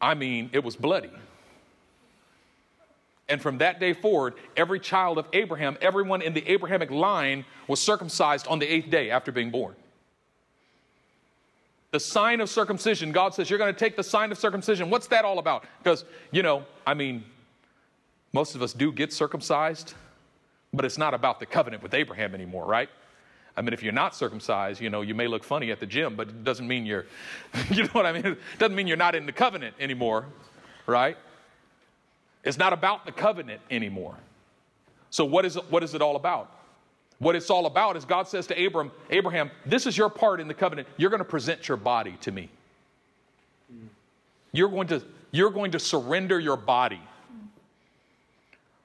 I 0.01 0.15
mean, 0.15 0.51
it 0.53 0.65
was 0.65 0.75
bloody. 0.75 1.13
And 3.29 3.41
from 3.41 3.59
that 3.59 3.79
day 3.79 3.93
forward, 3.93 4.35
every 4.57 4.81
child 4.81 5.17
of 5.17 5.27
Abraham, 5.33 5.79
everyone 5.81 6.23
in 6.23 6.35
the 6.35 6.47
Abrahamic 6.51 6.91
line, 6.91 7.45
was 7.69 7.81
circumcised 7.81 8.49
on 8.49 8.59
the 8.59 8.67
eighth 8.67 8.91
day 8.91 9.11
after 9.11 9.31
being 9.31 9.51
born. 9.51 9.77
The 11.93 12.01
sign 12.01 12.41
of 12.41 12.51
circumcision, 12.51 13.13
God 13.13 13.35
says, 13.35 13.49
You're 13.49 13.59
going 13.59 13.73
to 13.73 13.79
take 13.79 13.97
the 13.97 14.03
sign 14.03 14.33
of 14.33 14.39
circumcision. 14.39 14.91
What's 14.91 15.07
that 15.09 15.25
all 15.25 15.39
about? 15.39 15.65
Because, 15.83 16.05
you 16.31 16.43
know, 16.43 16.65
I 16.87 16.95
mean, 16.95 17.25
most 18.33 18.55
of 18.55 18.63
us 18.63 18.73
do 18.73 18.91
get 18.91 19.13
circumcised, 19.13 19.95
but 20.73 20.85
it's 20.85 20.99
not 20.99 21.13
about 21.15 21.39
the 21.39 21.47
covenant 21.47 21.83
with 21.83 21.93
Abraham 21.95 22.35
anymore, 22.35 22.67
right? 22.67 22.89
I 23.57 23.61
mean, 23.61 23.75
if 23.75 23.83
you're 23.83 23.93
not 23.93 24.15
circumcised, 24.15 24.81
you 24.81 24.89
know, 24.89 25.03
you 25.03 25.15
may 25.15 25.27
look 25.27 25.45
funny 25.45 25.71
at 25.71 25.81
the 25.81 25.87
gym, 25.87 26.17
but 26.17 26.29
it 26.29 26.45
doesn't 26.45 26.67
mean 26.67 26.87
you're, 26.87 27.05
you 27.71 27.83
know 27.85 27.91
what 27.91 28.07
I 28.07 28.13
mean? 28.13 28.25
It 28.25 28.39
doesn't 28.59 28.75
mean 28.75 28.87
you're 28.87 28.97
not 28.97 29.15
in 29.15 29.27
the 29.27 29.33
covenant 29.33 29.77
anymore, 29.79 30.27
right? 30.87 31.17
It's 32.43 32.59
not 32.59 32.73
about 32.73 33.05
the 33.05 33.13
covenant 33.13 33.61
anymore. 33.71 34.17
So, 35.11 35.27
what 35.27 35.45
is, 35.45 35.57
what 35.69 35.83
is 35.83 35.95
it 35.95 36.01
all 36.01 36.17
about? 36.17 36.51
What 37.23 37.37
it's 37.37 37.51
all 37.51 37.67
about 37.67 37.97
is 37.97 38.05
God 38.05 38.27
says 38.27 38.49
to 38.49 38.67
Abram, 38.67 38.91
Abraham, 39.09 39.53
this 39.65 39.87
is 39.87 39.97
your 39.97 40.09
part 40.09 40.41
in 40.41 40.49
the 40.49 40.55
covenant. 40.55 40.89
You're 40.97 41.09
going 41.09 41.21
to 41.21 41.25
present 41.25 41.69
your 41.69 41.77
body 41.77 42.17
to 42.23 42.33
me. 42.33 42.49
You're 44.51 44.69
going 44.69 44.89
to, 44.89 45.01
you're 45.31 45.51
going 45.51 45.71
to 45.71 45.79
surrender 45.79 46.41
your 46.41 46.57
body. 46.57 47.01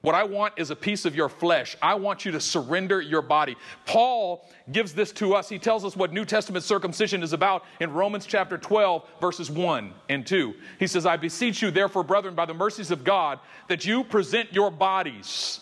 What 0.02 0.14
I 0.14 0.22
want 0.22 0.54
is 0.56 0.70
a 0.70 0.76
piece 0.76 1.04
of 1.04 1.16
your 1.16 1.28
flesh. 1.28 1.76
I 1.82 1.96
want 1.96 2.24
you 2.24 2.30
to 2.30 2.38
surrender 2.38 3.00
your 3.00 3.22
body. 3.22 3.56
Paul 3.86 4.48
gives 4.70 4.92
this 4.92 5.10
to 5.14 5.34
us. 5.34 5.48
He 5.48 5.58
tells 5.58 5.84
us 5.84 5.96
what 5.96 6.12
New 6.12 6.24
Testament 6.24 6.64
circumcision 6.64 7.24
is 7.24 7.32
about 7.32 7.64
in 7.80 7.90
Romans 7.90 8.24
chapter 8.24 8.56
12, 8.56 9.04
verses 9.20 9.50
1 9.50 9.92
and 10.10 10.24
2. 10.24 10.54
He 10.78 10.86
says, 10.86 11.06
I 11.06 11.16
beseech 11.16 11.60
you, 11.60 11.72
therefore, 11.72 12.04
brethren, 12.04 12.36
by 12.36 12.46
the 12.46 12.54
mercies 12.54 12.92
of 12.92 13.02
God, 13.02 13.40
that 13.66 13.84
you 13.84 14.04
present 14.04 14.52
your 14.52 14.70
bodies 14.70 15.58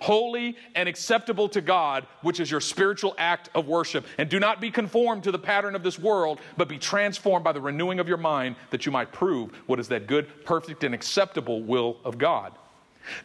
holy 0.00 0.56
and 0.74 0.88
acceptable 0.88 1.48
to 1.50 1.60
God, 1.60 2.06
which 2.22 2.40
is 2.40 2.50
your 2.50 2.60
spiritual 2.60 3.14
act 3.18 3.50
of 3.54 3.66
worship. 3.66 4.06
And 4.18 4.28
do 4.28 4.40
not 4.40 4.60
be 4.60 4.70
conformed 4.70 5.24
to 5.24 5.32
the 5.32 5.38
pattern 5.38 5.74
of 5.74 5.82
this 5.82 5.98
world, 5.98 6.40
but 6.56 6.68
be 6.68 6.78
transformed 6.78 7.44
by 7.44 7.52
the 7.52 7.60
renewing 7.60 8.00
of 8.00 8.08
your 8.08 8.16
mind, 8.16 8.56
that 8.70 8.86
you 8.86 8.92
might 8.92 9.12
prove 9.12 9.52
what 9.66 9.80
is 9.80 9.88
that 9.88 10.06
good, 10.06 10.44
perfect, 10.44 10.84
and 10.84 10.94
acceptable 10.94 11.62
will 11.62 11.98
of 12.04 12.18
God. 12.18 12.52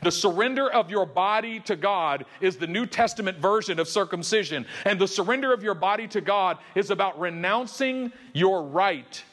The 0.02 0.12
surrender 0.12 0.72
of 0.72 0.90
your 0.90 1.06
body 1.06 1.60
to 1.62 1.76
God 1.76 2.26
is 2.42 2.58
the 2.58 2.68
New 2.68 2.86
Testament 2.86 3.38
version 3.38 3.80
of 3.80 3.88
circumcision. 3.88 4.66
And 4.86 5.00
the 5.00 5.08
surrender 5.08 5.54
of 5.54 5.64
your 5.64 5.76
body 5.76 6.08
to 6.10 6.22
God 6.22 6.58
is 6.76 6.90
about 6.90 7.20
renouncing 7.20 8.12
your 8.34 8.64
right 8.64 9.24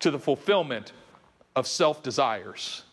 to 0.00 0.10
the 0.10 0.18
fulfillment 0.18 0.92
of 1.56 1.66
self 1.66 2.02
desires. 2.02 2.84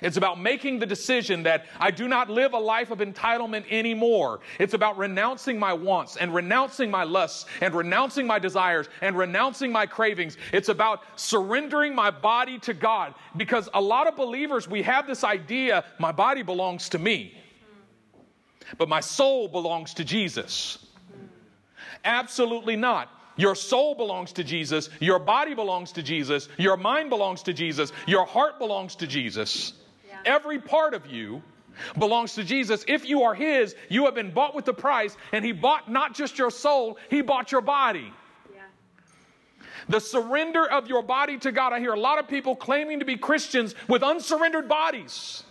It's 0.00 0.16
about 0.16 0.40
making 0.40 0.78
the 0.78 0.86
decision 0.86 1.42
that 1.42 1.66
I 1.78 1.90
do 1.90 2.08
not 2.08 2.30
live 2.30 2.54
a 2.54 2.58
life 2.58 2.90
of 2.90 2.98
entitlement 2.98 3.64
anymore. 3.70 4.40
It's 4.58 4.74
about 4.74 4.96
renouncing 4.96 5.58
my 5.58 5.72
wants 5.72 6.16
and 6.16 6.34
renouncing 6.34 6.90
my 6.90 7.04
lusts 7.04 7.46
and 7.60 7.74
renouncing 7.74 8.26
my 8.26 8.38
desires 8.38 8.88
and 9.02 9.16
renouncing 9.16 9.70
my 9.70 9.86
cravings. 9.86 10.36
It's 10.52 10.68
about 10.68 11.02
surrendering 11.16 11.94
my 11.94 12.10
body 12.10 12.58
to 12.60 12.74
God 12.74 13.14
because 13.36 13.68
a 13.74 13.80
lot 13.80 14.06
of 14.06 14.16
believers, 14.16 14.68
we 14.68 14.82
have 14.82 15.06
this 15.06 15.24
idea 15.24 15.84
my 15.98 16.12
body 16.12 16.42
belongs 16.42 16.88
to 16.90 16.98
me, 16.98 17.36
but 18.78 18.88
my 18.88 19.00
soul 19.00 19.48
belongs 19.48 19.94
to 19.94 20.04
Jesus. 20.04 20.78
Absolutely 22.04 22.76
not. 22.76 23.10
Your 23.36 23.54
soul 23.54 23.94
belongs 23.94 24.32
to 24.34 24.44
Jesus. 24.44 24.90
Your 25.00 25.18
body 25.18 25.54
belongs 25.54 25.92
to 25.92 26.02
Jesus. 26.02 26.48
Your 26.58 26.76
mind 26.76 27.10
belongs 27.10 27.42
to 27.44 27.52
Jesus. 27.52 27.92
Your 28.06 28.26
heart 28.26 28.58
belongs 28.58 28.96
to 28.96 29.06
Jesus. 29.06 29.72
Every 30.24 30.58
part 30.58 30.94
of 30.94 31.06
you 31.06 31.42
belongs 31.98 32.34
to 32.34 32.44
Jesus. 32.44 32.84
If 32.88 33.08
you 33.08 33.22
are 33.22 33.34
His, 33.34 33.74
you 33.88 34.04
have 34.04 34.14
been 34.14 34.30
bought 34.30 34.54
with 34.54 34.64
the 34.64 34.74
price, 34.74 35.16
and 35.32 35.44
He 35.44 35.52
bought 35.52 35.90
not 35.90 36.14
just 36.14 36.38
your 36.38 36.50
soul, 36.50 36.98
He 37.10 37.22
bought 37.22 37.52
your 37.52 37.62
body. 37.62 38.12
The 39.88 40.00
surrender 40.00 40.64
of 40.70 40.86
your 40.86 41.02
body 41.02 41.38
to 41.38 41.50
God. 41.50 41.72
I 41.72 41.80
hear 41.80 41.92
a 41.92 41.98
lot 41.98 42.18
of 42.18 42.28
people 42.28 42.54
claiming 42.54 43.00
to 43.00 43.04
be 43.04 43.16
Christians 43.16 43.74
with 43.88 44.02
unsurrendered 44.02 44.68
bodies. 44.68 45.42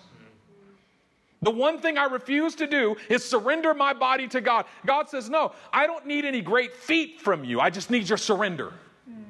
The 1.41 1.51
one 1.51 1.79
thing 1.79 1.97
I 1.97 2.05
refuse 2.05 2.55
to 2.55 2.67
do 2.67 2.95
is 3.09 3.25
surrender 3.25 3.73
my 3.73 3.93
body 3.93 4.27
to 4.29 4.41
God. 4.41 4.65
God 4.85 5.09
says, 5.09 5.29
No, 5.29 5.53
I 5.73 5.87
don't 5.87 6.05
need 6.05 6.23
any 6.23 6.41
great 6.41 6.73
feat 6.73 7.19
from 7.19 7.43
you. 7.43 7.59
I 7.59 7.71
just 7.71 7.89
need 7.89 8.07
your 8.07 8.19
surrender. 8.19 8.73
Hmm. 9.05 9.23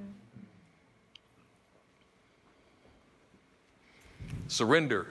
Surrender. 4.47 5.07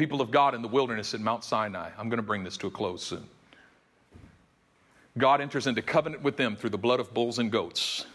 People 0.00 0.22
of 0.22 0.30
God 0.30 0.54
in 0.54 0.62
the 0.62 0.68
wilderness 0.68 1.12
at 1.12 1.20
Mount 1.20 1.44
Sinai. 1.44 1.90
I'm 1.98 2.08
going 2.08 2.16
to 2.16 2.22
bring 2.22 2.42
this 2.42 2.56
to 2.56 2.68
a 2.68 2.70
close 2.70 3.02
soon. 3.02 3.22
God 5.18 5.42
enters 5.42 5.66
into 5.66 5.82
covenant 5.82 6.22
with 6.22 6.38
them 6.38 6.56
through 6.56 6.70
the 6.70 6.78
blood 6.78 7.00
of 7.00 7.12
bulls 7.12 7.38
and 7.38 7.52
goats. 7.52 8.06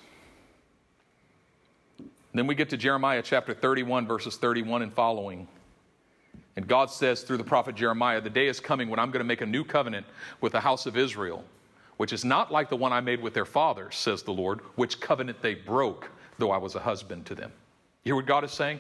Then 2.33 2.47
we 2.47 2.55
get 2.55 2.71
to 2.71 2.77
Jeremiah 2.77 3.21
chapter 3.21 3.53
31, 3.53 4.07
verses 4.07 4.35
31 4.35 4.81
and 4.81 4.91
following. 4.91 5.47
And 6.55 6.67
God 6.67 6.89
says 6.89 7.21
through 7.21 7.37
the 7.37 7.43
prophet 7.43 7.75
Jeremiah, 7.75 8.19
The 8.19 8.31
day 8.31 8.47
is 8.47 8.59
coming 8.59 8.89
when 8.89 8.97
I'm 8.97 9.11
going 9.11 9.19
to 9.19 9.23
make 9.23 9.41
a 9.41 9.45
new 9.45 9.63
covenant 9.63 10.07
with 10.41 10.53
the 10.53 10.61
house 10.61 10.87
of 10.87 10.97
Israel, 10.97 11.43
which 11.97 12.13
is 12.13 12.25
not 12.25 12.51
like 12.51 12.67
the 12.67 12.75
one 12.75 12.93
I 12.93 12.99
made 12.99 13.21
with 13.21 13.35
their 13.35 13.45
fathers, 13.45 13.95
says 13.95 14.23
the 14.23 14.33
Lord, 14.33 14.61
which 14.73 14.99
covenant 14.99 15.39
they 15.43 15.53
broke, 15.53 16.09
though 16.39 16.49
I 16.49 16.57
was 16.57 16.73
a 16.73 16.79
husband 16.79 17.27
to 17.27 17.35
them. 17.35 17.51
You 18.03 18.09
hear 18.09 18.15
what 18.15 18.25
God 18.25 18.43
is 18.43 18.51
saying? 18.51 18.79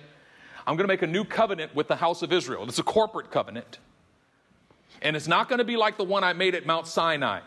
I'm 0.67 0.75
going 0.75 0.87
to 0.87 0.91
make 0.91 1.01
a 1.01 1.07
new 1.07 1.23
covenant 1.23 1.75
with 1.75 1.87
the 1.87 1.95
house 1.95 2.21
of 2.21 2.33
Israel. 2.33 2.63
It's 2.67 2.79
a 2.79 2.83
corporate 2.83 3.31
covenant. 3.31 3.79
And 5.01 5.15
it's 5.15 5.27
not 5.27 5.49
going 5.49 5.59
to 5.59 5.65
be 5.65 5.77
like 5.77 5.97
the 5.97 6.03
one 6.03 6.23
I 6.23 6.33
made 6.33 6.55
at 6.55 6.65
Mount 6.65 6.87
Sinai. 6.87 7.41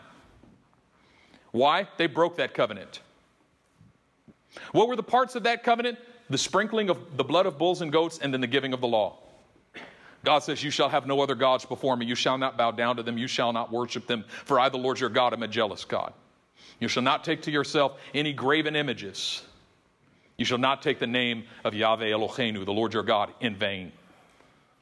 Why? 1.51 1.87
They 1.97 2.07
broke 2.07 2.37
that 2.37 2.53
covenant. 2.53 3.01
What 4.71 4.87
were 4.87 4.95
the 4.95 5.03
parts 5.03 5.35
of 5.35 5.43
that 5.43 5.63
covenant? 5.63 5.97
The 6.29 6.37
sprinkling 6.37 6.89
of 6.89 7.17
the 7.17 7.23
blood 7.23 7.45
of 7.45 7.57
bulls 7.57 7.81
and 7.81 7.91
goats, 7.91 8.19
and 8.19 8.33
then 8.33 8.41
the 8.41 8.47
giving 8.47 8.73
of 8.73 8.81
the 8.81 8.87
law. 8.87 9.17
God 10.23 10.39
says, 10.39 10.63
You 10.63 10.69
shall 10.69 10.89
have 10.89 11.07
no 11.07 11.21
other 11.21 11.35
gods 11.35 11.65
before 11.65 11.95
me. 11.95 12.05
You 12.05 12.15
shall 12.15 12.37
not 12.37 12.57
bow 12.57 12.71
down 12.71 12.97
to 12.97 13.03
them. 13.03 13.17
You 13.17 13.27
shall 13.27 13.51
not 13.51 13.71
worship 13.71 14.05
them. 14.05 14.25
For 14.45 14.59
I, 14.59 14.69
the 14.69 14.77
Lord 14.77 14.99
your 14.99 15.09
God, 15.09 15.33
am 15.33 15.43
a 15.43 15.47
jealous 15.47 15.85
God. 15.85 16.13
You 16.79 16.87
shall 16.87 17.03
not 17.03 17.23
take 17.23 17.43
to 17.43 17.51
yourself 17.51 17.99
any 18.13 18.33
graven 18.33 18.75
images. 18.75 19.43
You 20.39 20.45
shall 20.45 20.57
not 20.57 20.81
take 20.81 20.99
the 20.99 21.05
name 21.05 21.43
of 21.65 21.73
Yahweh 21.73 22.05
Eloheinu, 22.05 22.63
the 22.63 22.71
Lord 22.71 22.93
your 22.93 23.03
God, 23.03 23.33
in 23.41 23.55
vain. 23.57 23.91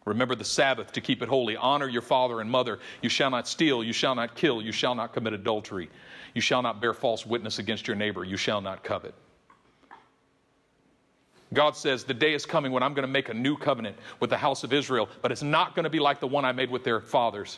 Remember 0.06 0.36
the 0.36 0.46
Sabbath 0.46 0.92
to 0.92 1.02
keep 1.02 1.24
it 1.24 1.28
holy. 1.28 1.58
Honor 1.58 1.90
your 1.90 2.04
father 2.04 2.42
and 2.42 2.50
mother. 2.50 2.78
You 3.02 3.10
shall 3.10 3.32
not 3.32 3.48
steal. 3.48 3.84
You 3.84 3.92
shall 3.92 4.14
not 4.14 4.36
kill. 4.36 4.62
You 4.62 4.72
shall 4.72 4.94
not 4.94 5.14
commit 5.14 5.34
adultery. 5.34 5.90
You 6.36 6.42
shall 6.42 6.62
not 6.62 6.80
bear 6.80 6.94
false 6.94 7.26
witness 7.26 7.58
against 7.58 7.88
your 7.88 7.96
neighbor. 7.96 8.24
You 8.24 8.38
shall 8.38 8.62
not 8.62 8.84
covet. 8.84 9.16
God 11.56 11.76
says, 11.76 12.04
The 12.04 12.14
day 12.14 12.36
is 12.36 12.46
coming 12.46 12.72
when 12.72 12.84
I'm 12.84 12.94
going 12.94 13.08
to 13.08 13.12
make 13.12 13.30
a 13.30 13.34
new 13.34 13.58
covenant 13.58 13.98
with 14.20 14.30
the 14.30 14.38
house 14.38 14.64
of 14.64 14.72
Israel, 14.72 15.10
but 15.24 15.32
it's 15.32 15.44
not 15.44 15.74
going 15.74 15.86
to 15.86 15.90
be 15.90 16.00
like 16.00 16.20
the 16.20 16.28
one 16.28 16.46
I 16.46 16.52
made 16.52 16.70
with 16.70 16.84
their 16.84 17.02
fathers. 17.02 17.58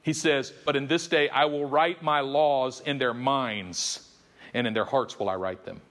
He 0.00 0.14
says, 0.14 0.54
But 0.64 0.74
in 0.74 0.86
this 0.86 1.06
day 1.06 1.28
I 1.28 1.44
will 1.44 1.66
write 1.66 2.02
my 2.02 2.20
laws 2.20 2.80
in 2.80 2.96
their 2.96 3.12
minds, 3.12 4.08
and 4.54 4.66
in 4.66 4.72
their 4.72 4.86
hearts 4.86 5.18
will 5.18 5.28
I 5.28 5.34
write 5.34 5.66
them. 5.66 5.82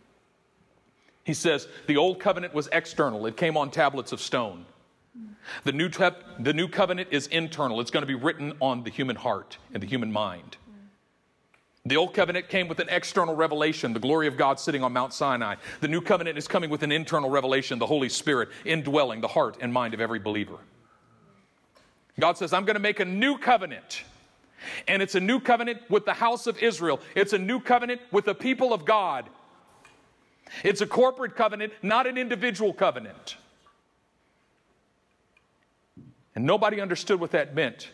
He 1.24 1.34
says, 1.34 1.68
The 1.88 1.98
old 1.98 2.20
covenant 2.20 2.54
was 2.54 2.68
external, 2.72 3.26
it 3.26 3.38
came 3.38 3.58
on 3.58 3.72
tablets 3.72 4.12
of 4.12 4.22
stone. 4.22 4.66
The 5.66 5.74
new, 5.74 5.90
te- 5.90 6.10
the 6.40 6.54
new 6.54 6.68
covenant 6.68 7.10
is 7.12 7.28
internal, 7.28 7.82
it's 7.82 7.92
going 7.92 8.02
to 8.02 8.08
be 8.08 8.16
written 8.16 8.54
on 8.62 8.84
the 8.84 8.90
human 8.90 9.16
heart 9.16 9.58
and 9.74 9.84
the 9.84 9.88
human 9.88 10.12
mind. 10.12 10.58
The 11.86 11.98
old 11.98 12.14
covenant 12.14 12.48
came 12.48 12.70
with 12.70 12.80
an 12.80 12.88
external 12.90 13.36
revelation, 13.36 13.92
the 13.92 14.00
glory 14.00 14.28
of 14.28 14.38
God 14.38 14.58
sitting 14.58 14.84
on 14.84 14.94
Mount 14.94 15.14
Sinai. 15.14 15.56
The 15.82 15.90
new 15.90 16.00
covenant 16.00 16.38
is 16.38 16.48
coming 16.48 16.70
with 16.70 16.82
an 16.82 16.94
internal 16.94 17.30
revelation, 17.30 17.78
the 17.78 17.86
Holy 17.86 18.08
Spirit 18.08 18.50
indwelling 18.64 19.20
the 19.20 19.28
heart 19.28 19.58
and 19.60 19.74
mind 19.74 19.94
of 19.94 20.00
every 20.00 20.20
believer. 20.20 20.58
God 22.18 22.38
says, 22.38 22.54
I'm 22.54 22.64
going 22.64 22.76
to 22.76 22.82
make 22.82 23.02
a 23.02 23.06
new 23.06 23.38
covenant. 23.38 24.04
And 24.88 25.02
it's 25.02 25.16
a 25.16 25.20
new 25.20 25.42
covenant 25.42 25.82
with 25.90 26.06
the 26.06 26.14
house 26.14 26.48
of 26.48 26.58
Israel. 26.60 27.02
It's 27.16 27.34
a 27.34 27.38
new 27.38 27.60
covenant 27.60 28.00
with 28.12 28.26
the 28.26 28.36
people 28.36 28.74
of 28.74 28.86
God. 28.86 29.26
It's 30.64 30.82
a 30.82 30.88
corporate 30.88 31.36
covenant, 31.36 31.74
not 31.82 32.06
an 32.06 32.18
individual 32.18 32.74
covenant. 32.74 33.38
And 36.36 36.46
nobody 36.46 36.82
understood 36.82 37.20
what 37.20 37.32
that 37.32 37.56
meant 37.56 37.90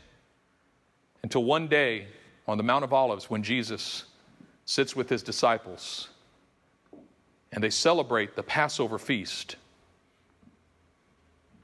until 1.23 1.43
one 1.43 1.67
day 1.67 2.07
on 2.47 2.57
the 2.57 2.63
Mount 2.63 2.83
of 2.83 2.93
Olives 2.93 3.29
when 3.29 3.43
Jesus 3.43 4.05
sits 4.65 4.95
with 4.95 5.09
his 5.09 5.23
disciples 5.23 6.09
and 7.51 7.63
they 7.63 7.69
celebrate 7.69 8.35
the 8.35 8.43
Passover 8.43 8.97
feast. 8.97 9.55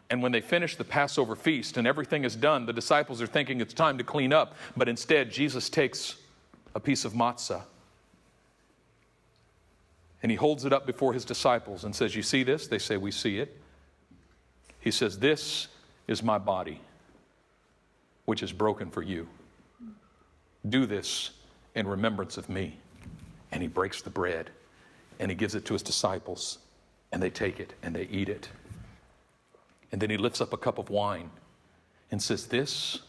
And 0.09 0.21
when 0.21 0.31
they 0.31 0.41
finish 0.41 0.75
the 0.75 0.83
Passover 0.83 1.35
feast 1.35 1.77
and 1.77 1.87
everything 1.87 2.23
is 2.23 2.35
done, 2.35 2.65
the 2.65 2.73
disciples 2.73 3.21
are 3.21 3.27
thinking 3.27 3.61
it's 3.61 3.73
time 3.73 3.97
to 3.97 4.03
clean 4.03 4.33
up, 4.33 4.55
but 4.75 4.89
instead, 4.89 5.31
Jesus 5.31 5.69
takes 5.69 6.15
a 6.73 6.79
piece 6.79 7.05
of 7.05 7.13
matzah 7.13 7.63
and 10.23 10.31
he 10.31 10.35
holds 10.35 10.65
it 10.65 10.73
up 10.73 10.85
before 10.85 11.13
his 11.13 11.25
disciples 11.25 11.83
and 11.83 11.95
says, 11.95 12.15
You 12.15 12.23
see 12.23 12.43
this? 12.43 12.67
They 12.67 12.79
say, 12.79 12.97
We 12.97 13.11
see 13.11 13.39
it. 13.39 13.59
He 14.79 14.91
says, 14.91 15.19
This 15.19 15.67
is 16.07 16.23
my 16.23 16.37
body, 16.37 16.81
which 18.25 18.41
is 18.43 18.51
broken 18.51 18.89
for 18.89 19.01
you. 19.01 19.27
Do 20.67 20.85
this 20.85 21.31
in 21.75 21.87
remembrance 21.87 22.37
of 22.37 22.49
me. 22.49 22.79
And 23.51 23.61
he 23.61 23.67
breaks 23.67 24.01
the 24.01 24.09
bread 24.09 24.49
and 25.19 25.31
he 25.31 25.35
gives 25.35 25.55
it 25.55 25.65
to 25.65 25.73
his 25.73 25.81
disciples, 25.81 26.57
and 27.11 27.21
they 27.21 27.29
take 27.29 27.59
it 27.59 27.73
and 27.81 27.95
they 27.95 28.03
eat 28.03 28.29
it. 28.29 28.49
And 29.91 30.01
then 30.01 30.09
he 30.09 30.17
lifts 30.17 30.41
up 30.41 30.51
a 30.51 30.57
cup 30.57 30.77
of 30.77 30.89
wine 30.89 31.29
and 32.11 32.21
says, 32.21 32.47
This 32.47 32.99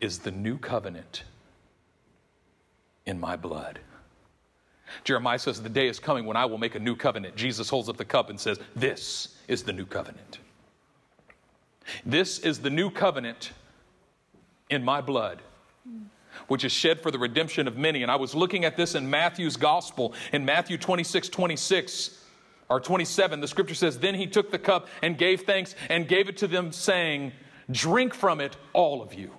is 0.00 0.20
the 0.20 0.30
new 0.30 0.58
covenant 0.58 1.24
in 3.06 3.18
my 3.18 3.36
blood. 3.36 3.80
Jeremiah 5.04 5.38
says, 5.38 5.62
The 5.62 5.68
day 5.68 5.88
is 5.88 5.98
coming 5.98 6.24
when 6.26 6.36
I 6.36 6.44
will 6.44 6.58
make 6.58 6.74
a 6.74 6.80
new 6.80 6.96
covenant. 6.96 7.36
Jesus 7.36 7.68
holds 7.68 7.88
up 7.88 7.96
the 7.96 8.04
cup 8.04 8.30
and 8.30 8.38
says, 8.38 8.58
This 8.76 9.36
is 9.48 9.62
the 9.62 9.72
new 9.72 9.86
covenant. 9.86 10.38
This 12.04 12.38
is 12.38 12.60
the 12.60 12.70
new 12.70 12.90
covenant 12.90 13.52
in 14.70 14.84
my 14.84 15.00
blood 15.00 15.42
which 16.48 16.64
is 16.64 16.72
shed 16.72 17.00
for 17.00 17.10
the 17.10 17.18
redemption 17.18 17.68
of 17.68 17.76
many. 17.76 18.02
And 18.02 18.10
I 18.10 18.16
was 18.16 18.34
looking 18.34 18.64
at 18.64 18.76
this 18.76 18.94
in 18.94 19.08
Matthew's 19.08 19.56
gospel, 19.56 20.14
in 20.32 20.44
Matthew 20.44 20.78
26 20.78 21.28
26 21.28 22.24
or 22.68 22.80
27. 22.80 23.40
The 23.40 23.48
scripture 23.48 23.74
says, 23.74 23.98
Then 23.98 24.14
he 24.14 24.26
took 24.26 24.50
the 24.50 24.58
cup 24.58 24.88
and 25.02 25.18
gave 25.18 25.42
thanks 25.42 25.74
and 25.88 26.08
gave 26.08 26.28
it 26.28 26.36
to 26.38 26.46
them, 26.46 26.72
saying, 26.72 27.32
Drink 27.70 28.14
from 28.14 28.40
it, 28.40 28.56
all 28.72 29.02
of 29.02 29.14
you. 29.14 29.30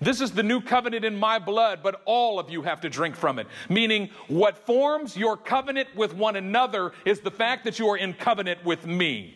This 0.00 0.20
is 0.20 0.32
the 0.32 0.42
new 0.42 0.60
covenant 0.60 1.04
in 1.04 1.16
my 1.16 1.38
blood, 1.38 1.80
but 1.82 2.02
all 2.04 2.38
of 2.38 2.50
you 2.50 2.62
have 2.62 2.80
to 2.82 2.90
drink 2.90 3.16
from 3.16 3.38
it. 3.38 3.46
Meaning, 3.68 4.10
what 4.28 4.66
forms 4.66 5.16
your 5.16 5.36
covenant 5.36 5.88
with 5.94 6.14
one 6.14 6.36
another 6.36 6.92
is 7.04 7.20
the 7.20 7.30
fact 7.30 7.64
that 7.64 7.78
you 7.78 7.88
are 7.88 7.96
in 7.96 8.14
covenant 8.14 8.64
with 8.64 8.86
me. 8.86 9.34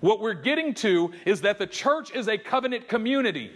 What 0.00 0.20
we're 0.20 0.34
getting 0.34 0.74
to 0.74 1.12
is 1.24 1.40
that 1.42 1.58
the 1.58 1.66
church 1.66 2.14
is 2.14 2.28
a 2.28 2.38
covenant 2.38 2.88
community. 2.88 3.50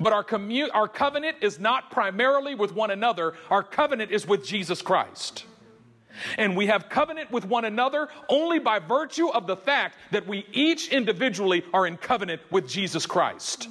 But 0.00 0.12
our, 0.12 0.24
commu- 0.24 0.70
our 0.72 0.88
covenant 0.88 1.38
is 1.40 1.58
not 1.58 1.90
primarily 1.90 2.54
with 2.54 2.72
one 2.72 2.90
another, 2.90 3.34
our 3.50 3.62
covenant 3.62 4.10
is 4.10 4.26
with 4.26 4.44
Jesus 4.44 4.82
Christ. 4.82 5.44
And 6.38 6.56
we 6.56 6.66
have 6.66 6.88
covenant 6.88 7.32
with 7.32 7.44
one 7.44 7.64
another 7.64 8.08
only 8.28 8.60
by 8.60 8.78
virtue 8.78 9.28
of 9.28 9.46
the 9.48 9.56
fact 9.56 9.98
that 10.12 10.26
we 10.26 10.46
each 10.52 10.88
individually 10.92 11.64
are 11.72 11.86
in 11.86 11.96
covenant 11.96 12.40
with 12.50 12.68
Jesus 12.68 13.04
Christ. 13.04 13.68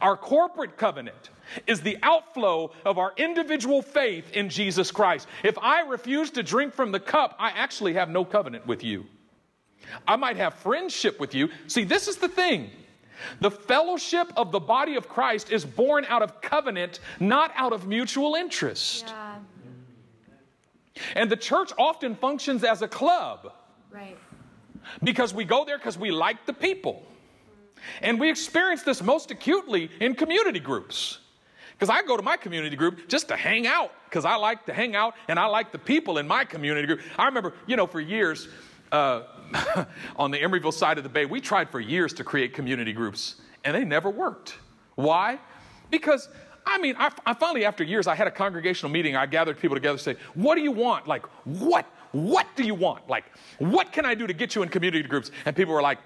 Our 0.00 0.16
corporate 0.16 0.76
covenant 0.76 1.30
is 1.66 1.80
the 1.80 1.98
outflow 2.02 2.70
of 2.84 2.98
our 2.98 3.12
individual 3.16 3.82
faith 3.82 4.30
in 4.32 4.48
Jesus 4.48 4.90
Christ. 4.90 5.26
If 5.42 5.58
I 5.58 5.80
refuse 5.82 6.30
to 6.32 6.42
drink 6.42 6.74
from 6.74 6.92
the 6.92 7.00
cup, 7.00 7.34
I 7.38 7.50
actually 7.50 7.94
have 7.94 8.08
no 8.10 8.24
covenant 8.24 8.66
with 8.66 8.84
you. 8.84 9.06
I 10.06 10.16
might 10.16 10.36
have 10.36 10.54
friendship 10.54 11.18
with 11.18 11.34
you. 11.34 11.48
See, 11.66 11.84
this 11.84 12.06
is 12.08 12.16
the 12.16 12.28
thing. 12.28 12.70
The 13.40 13.50
fellowship 13.50 14.32
of 14.36 14.52
the 14.52 14.60
body 14.60 14.94
of 14.96 15.08
Christ 15.08 15.50
is 15.50 15.64
born 15.64 16.04
out 16.08 16.22
of 16.22 16.40
covenant, 16.40 17.00
not 17.18 17.52
out 17.56 17.72
of 17.72 17.86
mutual 17.86 18.34
interest. 18.34 19.06
Yeah. 19.08 19.34
And 21.14 21.30
the 21.30 21.36
church 21.36 21.72
often 21.78 22.14
functions 22.14 22.64
as 22.64 22.82
a 22.82 22.88
club 22.88 23.52
Right. 23.90 24.18
because 25.02 25.32
we 25.34 25.44
go 25.44 25.64
there 25.64 25.78
because 25.78 25.98
we 25.98 26.10
like 26.10 26.46
the 26.46 26.52
people. 26.52 27.02
And 28.02 28.18
we 28.18 28.30
experience 28.30 28.82
this 28.82 29.02
most 29.02 29.30
acutely 29.30 29.90
in 30.00 30.14
community 30.14 30.60
groups. 30.60 31.18
Because 31.72 31.88
I 31.88 32.02
go 32.02 32.16
to 32.16 32.22
my 32.22 32.36
community 32.36 32.76
group 32.76 33.08
just 33.08 33.28
to 33.28 33.36
hang 33.36 33.66
out, 33.66 33.92
because 34.04 34.26
I 34.26 34.36
like 34.36 34.66
to 34.66 34.74
hang 34.74 34.94
out 34.94 35.14
and 35.28 35.38
I 35.38 35.46
like 35.46 35.72
the 35.72 35.78
people 35.78 36.18
in 36.18 36.28
my 36.28 36.44
community 36.44 36.86
group. 36.86 37.00
I 37.18 37.24
remember, 37.24 37.54
you 37.66 37.76
know, 37.76 37.86
for 37.86 38.00
years, 38.00 38.48
uh, 38.92 39.22
on 40.16 40.30
the 40.30 40.38
Emeryville 40.38 40.74
side 40.74 40.98
of 40.98 41.04
the 41.04 41.10
bay, 41.10 41.24
we 41.24 41.40
tried 41.40 41.70
for 41.70 41.80
years 41.80 42.12
to 42.14 42.24
create 42.24 42.52
community 42.54 42.92
groups, 42.92 43.36
and 43.64 43.74
they 43.74 43.84
never 43.84 44.10
worked. 44.10 44.56
Why? 44.94 45.38
Because 45.90 46.28
I 46.66 46.78
mean, 46.78 46.94
I, 46.98 47.10
I 47.26 47.34
finally, 47.34 47.64
after 47.64 47.82
years, 47.82 48.06
I 48.06 48.14
had 48.14 48.26
a 48.26 48.30
congregational 48.30 48.92
meeting. 48.92 49.16
I 49.16 49.26
gathered 49.26 49.58
people 49.58 49.76
together 49.76 49.98
to 49.98 50.02
say, 50.04 50.16
What 50.34 50.54
do 50.54 50.60
you 50.60 50.72
want? 50.72 51.06
Like, 51.08 51.24
what? 51.44 51.86
What 52.12 52.46
do 52.56 52.64
you 52.64 52.74
want? 52.74 53.08
Like, 53.08 53.24
what 53.58 53.92
can 53.92 54.04
I 54.04 54.14
do 54.14 54.26
to 54.26 54.32
get 54.32 54.54
you 54.54 54.62
in 54.62 54.68
community 54.68 55.06
groups? 55.06 55.30
And 55.44 55.54
people 55.54 55.74
were 55.74 55.82
like, 55.82 55.98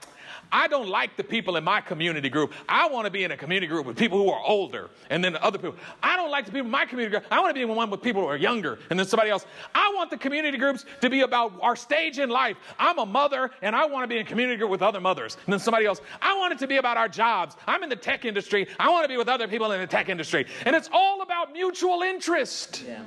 I 0.53 0.69
don't 0.69 0.89
like 0.89 1.17
the 1.17 1.25
people 1.25 1.57
in 1.57 1.65
my 1.65 1.81
community 1.81 2.29
group. 2.29 2.53
I 2.69 2.89
want 2.89 3.07
to 3.07 3.11
be 3.11 3.25
in 3.25 3.31
a 3.31 3.37
community 3.37 3.67
group 3.67 3.87
with 3.87 3.97
people 3.97 4.19
who 4.19 4.31
are 4.31 4.43
older. 4.45 4.91
And 5.11 5.23
then 5.25 5.37
other 5.37 5.59
people. 5.59 5.77
I 6.03 6.17
don't 6.17 6.31
like 6.31 6.47
the 6.47 6.53
people 6.53 6.67
in 6.67 6.71
my 6.71 6.87
community 6.87 7.19
group. 7.19 7.27
I 7.31 7.41
want 7.41 7.51
to 7.51 7.55
be 7.55 7.63
in 7.63 7.69
one 7.75 7.91
with 7.91 8.03
people 8.03 8.23
who 8.23 8.29
are 8.29 8.37
younger. 8.37 8.79
And 8.91 8.99
then 8.99 9.07
somebody 9.07 9.31
else. 9.31 9.47
I 9.75 9.93
want 9.95 10.11
the 10.11 10.17
community 10.17 10.59
groups 10.59 10.85
to 11.01 11.11
be 11.11 11.23
about 11.23 11.53
our 11.61 11.77
stage 11.77 12.19
in 12.19 12.29
life. 12.31 12.57
I'm 12.79 12.99
a 12.99 13.07
mother 13.07 13.51
and 13.63 13.75
I 13.75 13.87
want 13.87 14.05
to 14.05 14.09
be 14.09 14.17
in 14.17 14.27
a 14.27 14.29
community 14.29 14.57
group 14.57 14.71
with 14.71 14.83
other 14.83 15.01
mothers. 15.01 15.37
And 15.47 15.53
then 15.53 15.61
somebody 15.61 15.87
else. 15.87 16.01
I 16.21 16.37
want 16.39 16.53
it 16.53 16.59
to 16.61 16.67
be 16.67 16.77
about 16.77 16.97
our 16.97 17.09
jobs. 17.09 17.57
I'm 17.67 17.83
in 17.83 17.89
the 17.89 17.97
tech 17.97 18.25
industry. 18.25 18.69
I 18.79 18.91
want 18.91 19.05
to 19.05 19.09
be 19.09 19.17
with 19.17 19.29
other 19.29 19.49
people 19.49 19.71
in 19.73 19.81
the 19.81 19.87
tech 19.87 20.09
industry. 20.09 20.47
And 20.65 20.77
it's 20.77 20.91
all 20.93 21.23
about 21.23 21.53
mutual 21.53 22.03
interest. 22.03 22.85
Yeah. 22.87 23.03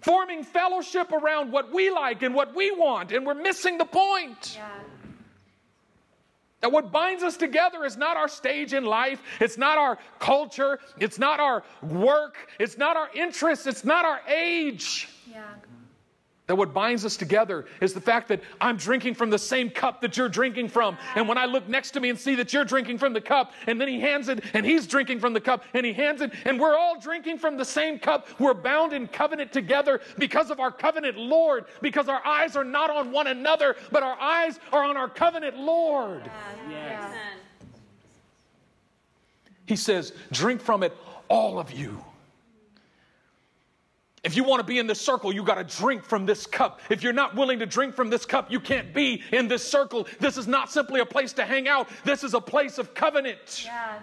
Forming 0.00 0.44
fellowship 0.44 1.12
around 1.12 1.50
what 1.50 1.72
we 1.72 1.90
like 1.90 2.22
and 2.22 2.34
what 2.34 2.54
we 2.54 2.70
want. 2.70 3.12
And 3.12 3.26
we're 3.26 3.34
missing 3.34 3.78
the 3.78 3.84
point. 3.84 4.54
Yeah. 4.56 4.68
That 6.60 6.72
what 6.72 6.90
binds 6.90 7.22
us 7.22 7.36
together 7.36 7.84
is 7.84 7.96
not 7.96 8.16
our 8.16 8.26
stage 8.26 8.74
in 8.74 8.84
life, 8.84 9.20
it's 9.40 9.56
not 9.56 9.78
our 9.78 9.96
culture, 10.18 10.80
it's 10.98 11.18
not 11.18 11.38
our 11.38 11.62
work, 11.82 12.36
it's 12.58 12.76
not 12.76 12.96
our 12.96 13.08
interests, 13.14 13.66
it's 13.66 13.84
not 13.84 14.04
our 14.04 14.20
age. 14.28 15.08
Yeah. 15.30 15.44
That 16.48 16.56
what 16.56 16.72
binds 16.72 17.04
us 17.04 17.18
together 17.18 17.66
is 17.82 17.92
the 17.92 18.00
fact 18.00 18.28
that 18.28 18.40
I'm 18.58 18.78
drinking 18.78 19.14
from 19.14 19.28
the 19.28 19.38
same 19.38 19.68
cup 19.68 20.00
that 20.00 20.16
you're 20.16 20.30
drinking 20.30 20.70
from. 20.70 20.96
And 21.14 21.28
when 21.28 21.36
I 21.36 21.44
look 21.44 21.68
next 21.68 21.90
to 21.90 22.00
me 22.00 22.08
and 22.08 22.18
see 22.18 22.34
that 22.36 22.54
you're 22.54 22.64
drinking 22.64 22.96
from 22.96 23.12
the 23.12 23.20
cup, 23.20 23.52
and 23.66 23.78
then 23.78 23.86
he 23.86 24.00
hands 24.00 24.30
it, 24.30 24.42
and 24.54 24.64
he's 24.64 24.86
drinking 24.86 25.20
from 25.20 25.34
the 25.34 25.42
cup, 25.42 25.62
and 25.74 25.84
he 25.84 25.92
hands 25.92 26.22
it, 26.22 26.32
and 26.46 26.58
we're 26.58 26.74
all 26.74 26.98
drinking 26.98 27.36
from 27.36 27.58
the 27.58 27.66
same 27.66 27.98
cup, 27.98 28.28
we're 28.40 28.54
bound 28.54 28.94
in 28.94 29.06
covenant 29.08 29.52
together 29.52 30.00
because 30.16 30.50
of 30.50 30.58
our 30.58 30.72
covenant 30.72 31.18
Lord, 31.18 31.66
because 31.82 32.08
our 32.08 32.26
eyes 32.26 32.56
are 32.56 32.64
not 32.64 32.88
on 32.88 33.12
one 33.12 33.26
another, 33.26 33.76
but 33.92 34.02
our 34.02 34.18
eyes 34.18 34.58
are 34.72 34.84
on 34.84 34.96
our 34.96 35.08
covenant 35.08 35.58
Lord. 35.58 36.30
Yeah. 36.70 37.14
He 39.66 39.76
says, 39.76 40.14
Drink 40.32 40.62
from 40.62 40.82
it, 40.82 40.96
all 41.28 41.58
of 41.58 41.70
you. 41.70 42.02
If 44.24 44.36
you 44.36 44.42
want 44.42 44.60
to 44.60 44.66
be 44.66 44.78
in 44.78 44.86
this 44.86 45.00
circle, 45.00 45.32
you 45.32 45.44
got 45.44 45.54
to 45.56 45.76
drink 45.76 46.04
from 46.04 46.26
this 46.26 46.46
cup. 46.46 46.80
If 46.90 47.02
you're 47.02 47.12
not 47.12 47.36
willing 47.36 47.60
to 47.60 47.66
drink 47.66 47.94
from 47.94 48.10
this 48.10 48.26
cup, 48.26 48.50
you 48.50 48.58
can't 48.58 48.92
be 48.92 49.22
in 49.32 49.46
this 49.46 49.62
circle. 49.62 50.06
This 50.18 50.36
is 50.36 50.48
not 50.48 50.70
simply 50.72 51.00
a 51.00 51.06
place 51.06 51.32
to 51.34 51.44
hang 51.44 51.68
out, 51.68 51.88
this 52.04 52.24
is 52.24 52.34
a 52.34 52.40
place 52.40 52.78
of 52.78 52.94
covenant. 52.94 53.64
Yeah. 53.64 53.98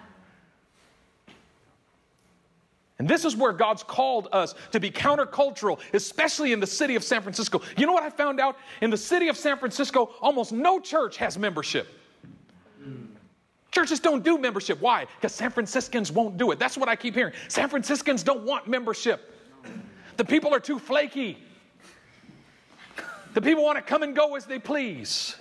And 2.98 3.06
this 3.06 3.26
is 3.26 3.36
where 3.36 3.52
God's 3.52 3.82
called 3.82 4.28
us 4.32 4.54
to 4.72 4.80
be 4.80 4.90
countercultural, 4.90 5.78
especially 5.92 6.52
in 6.52 6.60
the 6.60 6.66
city 6.66 6.94
of 6.94 7.04
San 7.04 7.20
Francisco. 7.20 7.60
You 7.76 7.84
know 7.84 7.92
what 7.92 8.02
I 8.02 8.08
found 8.08 8.40
out? 8.40 8.56
In 8.80 8.88
the 8.88 8.96
city 8.96 9.28
of 9.28 9.36
San 9.36 9.58
Francisco, 9.58 10.14
almost 10.22 10.50
no 10.50 10.80
church 10.80 11.18
has 11.18 11.36
membership. 11.36 11.88
Hmm. 12.82 13.04
Churches 13.70 14.00
don't 14.00 14.24
do 14.24 14.38
membership. 14.38 14.80
Why? 14.80 15.06
Because 15.16 15.34
San 15.34 15.50
Franciscans 15.50 16.10
won't 16.10 16.38
do 16.38 16.52
it. 16.52 16.58
That's 16.58 16.78
what 16.78 16.88
I 16.88 16.96
keep 16.96 17.14
hearing. 17.14 17.34
San 17.48 17.68
Franciscans 17.68 18.22
don't 18.22 18.44
want 18.44 18.66
membership. 18.66 19.35
The 20.16 20.24
people 20.24 20.54
are 20.54 20.60
too 20.60 20.78
flaky. 20.78 21.38
The 23.34 23.42
people 23.42 23.64
want 23.64 23.76
to 23.76 23.82
come 23.82 24.02
and 24.02 24.16
go 24.16 24.34
as 24.34 24.46
they 24.46 24.58
please. 24.58 25.36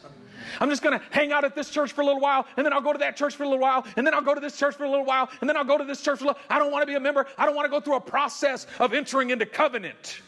I'm 0.60 0.70
just 0.70 0.82
going 0.82 0.98
to 0.98 1.06
hang 1.12 1.32
out 1.32 1.44
at 1.44 1.56
this 1.56 1.70
church 1.70 1.94
for 1.94 2.02
a 2.02 2.06
little 2.06 2.22
while, 2.22 2.46
and 2.58 2.66
then 2.66 2.74
I'll 2.74 2.82
go 2.82 2.94
to 2.94 3.00
that 3.00 3.16
church 3.16 3.36
for 3.36 3.44
a 3.44 3.48
little 3.48 3.62
while, 3.62 3.86
and 3.96 4.06
then 4.06 4.14
I'll 4.14 4.22
go 4.22 4.34
to 4.36 4.42
this 4.42 4.58
church 4.58 4.76
for 4.76 4.84
a 4.84 4.90
little 4.90 5.06
while, 5.06 5.30
and 5.40 5.50
then 5.50 5.58
I'll 5.58 5.64
go 5.64 5.78
to 5.78 5.84
this 5.84 6.02
church 6.02 6.20
for 6.20 6.26
a 6.26 6.28
little 6.28 6.42
I 6.50 6.60
don't 6.60 6.72
want 6.72 6.84
to 6.84 6.88
be 6.88 6.96
a 6.96 7.00
member. 7.00 7.26
I 7.38 7.46
don't 7.46 7.56
want 7.56 7.66
to 7.66 7.70
go 7.70 7.80
through 7.80 7.96
a 7.96 8.02
process 8.02 8.68
of 8.80 8.94
entering 8.94 9.30
into 9.30 9.46
covenant. 9.46 10.22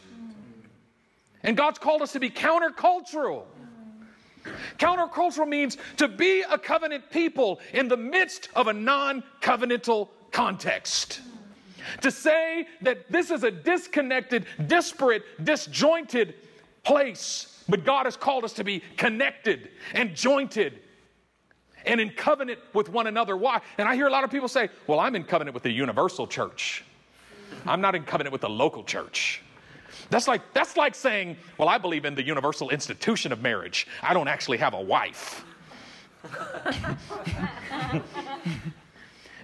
And 1.42 1.56
God's 1.56 1.78
called 1.78 2.02
us 2.02 2.12
to 2.12 2.20
be 2.20 2.30
countercultural. 2.30 3.44
Countercultural 4.78 5.48
means 5.48 5.76
to 5.98 6.08
be 6.08 6.42
a 6.50 6.58
covenant 6.58 7.10
people 7.10 7.60
in 7.72 7.88
the 7.88 7.96
midst 7.96 8.48
of 8.54 8.66
a 8.66 8.72
non 8.72 9.22
covenantal 9.40 10.08
context. 10.30 11.20
To 12.02 12.10
say 12.10 12.66
that 12.82 13.10
this 13.10 13.30
is 13.30 13.44
a 13.44 13.50
disconnected, 13.50 14.46
disparate, 14.66 15.22
disjointed 15.42 16.34
place, 16.84 17.62
but 17.68 17.84
God 17.84 18.06
has 18.06 18.16
called 18.16 18.44
us 18.44 18.52
to 18.54 18.64
be 18.64 18.82
connected 18.96 19.70
and 19.94 20.14
jointed 20.14 20.80
and 21.86 22.00
in 22.00 22.10
covenant 22.10 22.58
with 22.74 22.88
one 22.88 23.06
another. 23.06 23.36
Why? 23.36 23.60
And 23.78 23.88
I 23.88 23.94
hear 23.94 24.06
a 24.06 24.10
lot 24.10 24.24
of 24.24 24.30
people 24.30 24.48
say, 24.48 24.68
well, 24.86 25.00
I'm 25.00 25.14
in 25.16 25.24
covenant 25.24 25.54
with 25.54 25.62
the 25.62 25.70
universal 25.70 26.26
church, 26.26 26.84
I'm 27.66 27.80
not 27.80 27.94
in 27.94 28.04
covenant 28.04 28.32
with 28.32 28.42
the 28.42 28.50
local 28.50 28.84
church. 28.84 29.42
That's 30.10 30.28
like, 30.28 30.42
that's 30.54 30.76
like 30.76 30.94
saying, 30.94 31.36
well, 31.58 31.68
I 31.68 31.76
believe 31.78 32.04
in 32.04 32.14
the 32.14 32.22
universal 32.22 32.70
institution 32.70 33.32
of 33.32 33.42
marriage. 33.42 33.86
I 34.02 34.14
don't 34.14 34.28
actually 34.28 34.58
have 34.58 34.74
a 34.74 34.80
wife. 34.80 35.44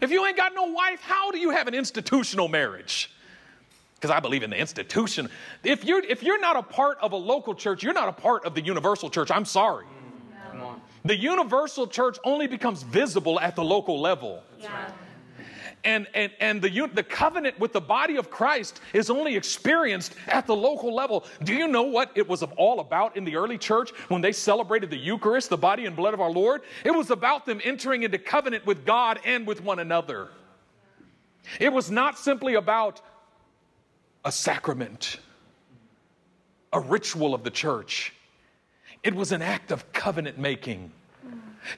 if 0.05 0.11
you 0.11 0.25
ain't 0.25 0.37
got 0.37 0.55
no 0.55 0.65
wife, 0.65 1.01
how 1.03 1.31
do 1.31 1.39
you 1.39 1.51
have 1.51 1.67
an 1.67 1.75
institutional 1.75 2.47
marriage? 2.47 3.11
Because 3.97 4.11
I 4.11 4.21
believe 4.21 4.43
in 4.43 4.51
the 4.51 4.59
institution. 4.59 5.31
If 5.65 5.85
you're, 5.85 6.05
if 6.05 6.23
you're 6.23 6.41
not 6.41 6.57
a 6.57 6.63
part 6.63 6.99
of 7.01 7.13
a 7.13 7.17
local 7.17 7.55
church, 7.55 7.83
you're 7.83 7.95
not 7.95 8.09
a 8.09 8.13
part 8.13 8.45
of 8.45 8.55
the 8.55 8.61
universal 8.61 9.09
church. 9.09 9.31
I'm 9.31 9.47
sorry. 9.47 9.87
Come 10.51 10.63
on. 10.63 10.81
The 11.05 11.17
universal 11.17 11.87
church 11.87 12.19
only 12.25 12.47
becomes 12.47 12.83
visible 12.83 13.41
at 13.41 13.57
the 13.57 13.65
local 13.65 14.01
level. 14.01 14.43
Yeah. 14.61 14.91
And, 15.85 16.07
and, 16.15 16.33
and 16.41 16.63
the, 16.63 16.91
the 16.95 17.03
covenant 17.03 17.59
with 17.61 17.73
the 17.73 17.81
body 17.81 18.17
of 18.17 18.31
Christ 18.31 18.81
is 18.95 19.11
only 19.11 19.37
experienced 19.37 20.15
at 20.29 20.47
the 20.47 20.57
local 20.57 20.95
level. 20.95 21.25
Do 21.43 21.55
you 21.55 21.69
know 21.69 21.83
what 21.83 22.11
it 22.15 22.27
was 22.27 22.43
all 22.57 22.81
about 22.81 23.17
in 23.17 23.25
the 23.25 23.37
early 23.37 23.59
church 23.59 23.91
when 24.09 24.23
they 24.23 24.33
celebrated 24.33 24.89
the 24.89 24.97
Eucharist, 24.97 25.51
the 25.51 25.59
body 25.59 25.85
and 25.85 25.95
blood 25.95 26.15
of 26.15 26.21
our 26.21 26.31
Lord? 26.31 26.63
It 26.85 26.91
was 26.91 27.11
about 27.11 27.45
them 27.45 27.61
entering 27.63 28.03
into 28.03 28.19
covenant 28.19 28.65
with 28.65 28.87
God 28.87 29.21
and 29.27 29.47
with 29.47 29.63
one 29.63 29.79
another. 29.79 30.29
It 31.61 31.73
was 31.73 31.91
not 31.91 32.19
simply 32.19 32.55
about 32.55 33.03
a 34.25 34.33
sacrament, 34.33 35.19
a 36.73 36.81
ritual 36.81 37.35
of 37.35 37.45
the 37.45 37.51
church. 37.51 38.15
It 39.03 39.15
was 39.15 39.33
an 39.33 39.43
act 39.43 39.71
of 39.71 39.93
covenant 39.93 40.39
making. 40.39 40.91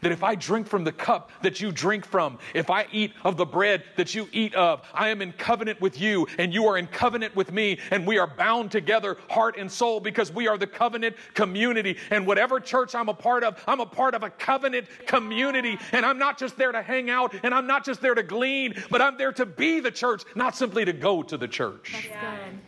That 0.03 0.13
if 0.13 0.23
I 0.23 0.35
drink 0.35 0.67
from 0.67 0.85
the 0.85 0.93
cup 0.93 1.31
that 1.43 1.61
you 1.61 1.73
drink 1.73 2.05
from, 2.05 2.39
if 2.55 2.71
I 2.71 2.87
eat 2.93 3.13
of 3.25 3.37
the 3.37 3.47
bread 3.47 3.85
that 3.97 4.15
you 4.15 4.29
eat 4.33 4.55
of, 4.55 4.83
I 4.93 5.09
am 5.09 5.23
in 5.23 5.33
covenant 5.33 5.81
with 5.81 6.01
you 6.01 6.27
and 6.39 6.53
you 6.53 6.67
are 6.67 6.79
in 6.79 6.87
covenant 6.87 7.35
with 7.37 7.53
me, 7.53 7.79
and 7.91 8.07
we 8.07 8.19
are 8.19 8.27
bound 8.27 8.71
together, 8.71 9.17
heart 9.31 9.57
and 9.59 9.71
soul, 9.71 10.01
because 10.01 10.33
we 10.33 10.49
are 10.49 10.59
the 10.59 10.67
covenant 10.67 11.17
community. 11.35 11.97
And 12.11 12.27
whatever 12.27 12.61
church 12.61 12.95
I'm 12.95 13.09
a 13.09 13.15
part 13.15 13.45
of, 13.45 13.63
I'm 13.67 13.81
a 13.81 13.87
part 13.87 14.15
of 14.15 14.23
a 14.23 14.31
covenant 14.31 14.87
community. 15.07 15.79
And 15.93 16.05
I'm 16.05 16.19
not 16.19 16.39
just 16.39 16.57
there 16.57 16.73
to 16.73 16.83
hang 16.83 17.11
out 17.11 17.35
and 17.43 17.55
I'm 17.55 17.67
not 17.67 17.85
just 17.85 18.01
there 18.01 18.15
to 18.15 18.23
glean, 18.23 18.75
but 18.91 19.01
I'm 19.01 19.17
there 19.17 19.33
to 19.33 19.47
be 19.47 19.81
the 19.81 19.91
church, 19.91 20.23
not 20.35 20.57
simply 20.57 20.85
to 20.85 20.93
go 20.93 21.23
to 21.23 21.37
the 21.37 21.49
church. 21.49 21.93
That's 21.93 22.07
good. 22.07 22.59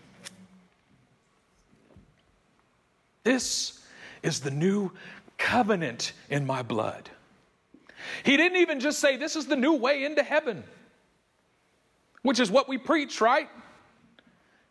This 3.25 3.85
is 4.23 4.41
the 4.41 4.51
new 4.51 4.91
covenant 5.39 6.13
in 6.29 6.47
my 6.47 6.63
blood. 6.63 7.09
He 8.25 8.37
didn't 8.37 8.59
even 8.59 8.81
just 8.81 8.99
say, 8.99 9.17
This 9.17 9.37
is 9.37 9.47
the 9.47 9.57
new 9.57 9.75
way 9.75 10.05
into 10.05 10.23
heaven, 10.23 10.65
which 12.23 12.41
is 12.41 12.51
what 12.51 12.69
we 12.69 12.79
preach, 12.79 13.21
right? 13.21 13.49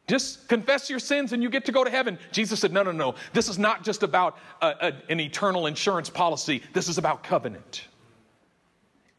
Just 0.07 0.47
confess 0.47 0.89
your 0.89 0.99
sins 0.99 1.33
and 1.33 1.43
you 1.43 1.49
get 1.49 1.65
to 1.65 1.73
go 1.73 1.83
to 1.83 1.89
heaven. 1.89 2.17
Jesus 2.31 2.61
said, 2.61 2.71
No, 2.71 2.83
no, 2.83 2.91
no. 2.91 3.15
This 3.33 3.49
is 3.49 3.59
not 3.59 3.83
just 3.83 4.03
about 4.03 4.37
a, 4.61 4.67
a, 4.67 4.93
an 5.09 5.19
eternal 5.19 5.65
insurance 5.67 6.09
policy, 6.09 6.61
this 6.73 6.87
is 6.87 6.97
about 6.97 7.23
covenant. 7.23 7.87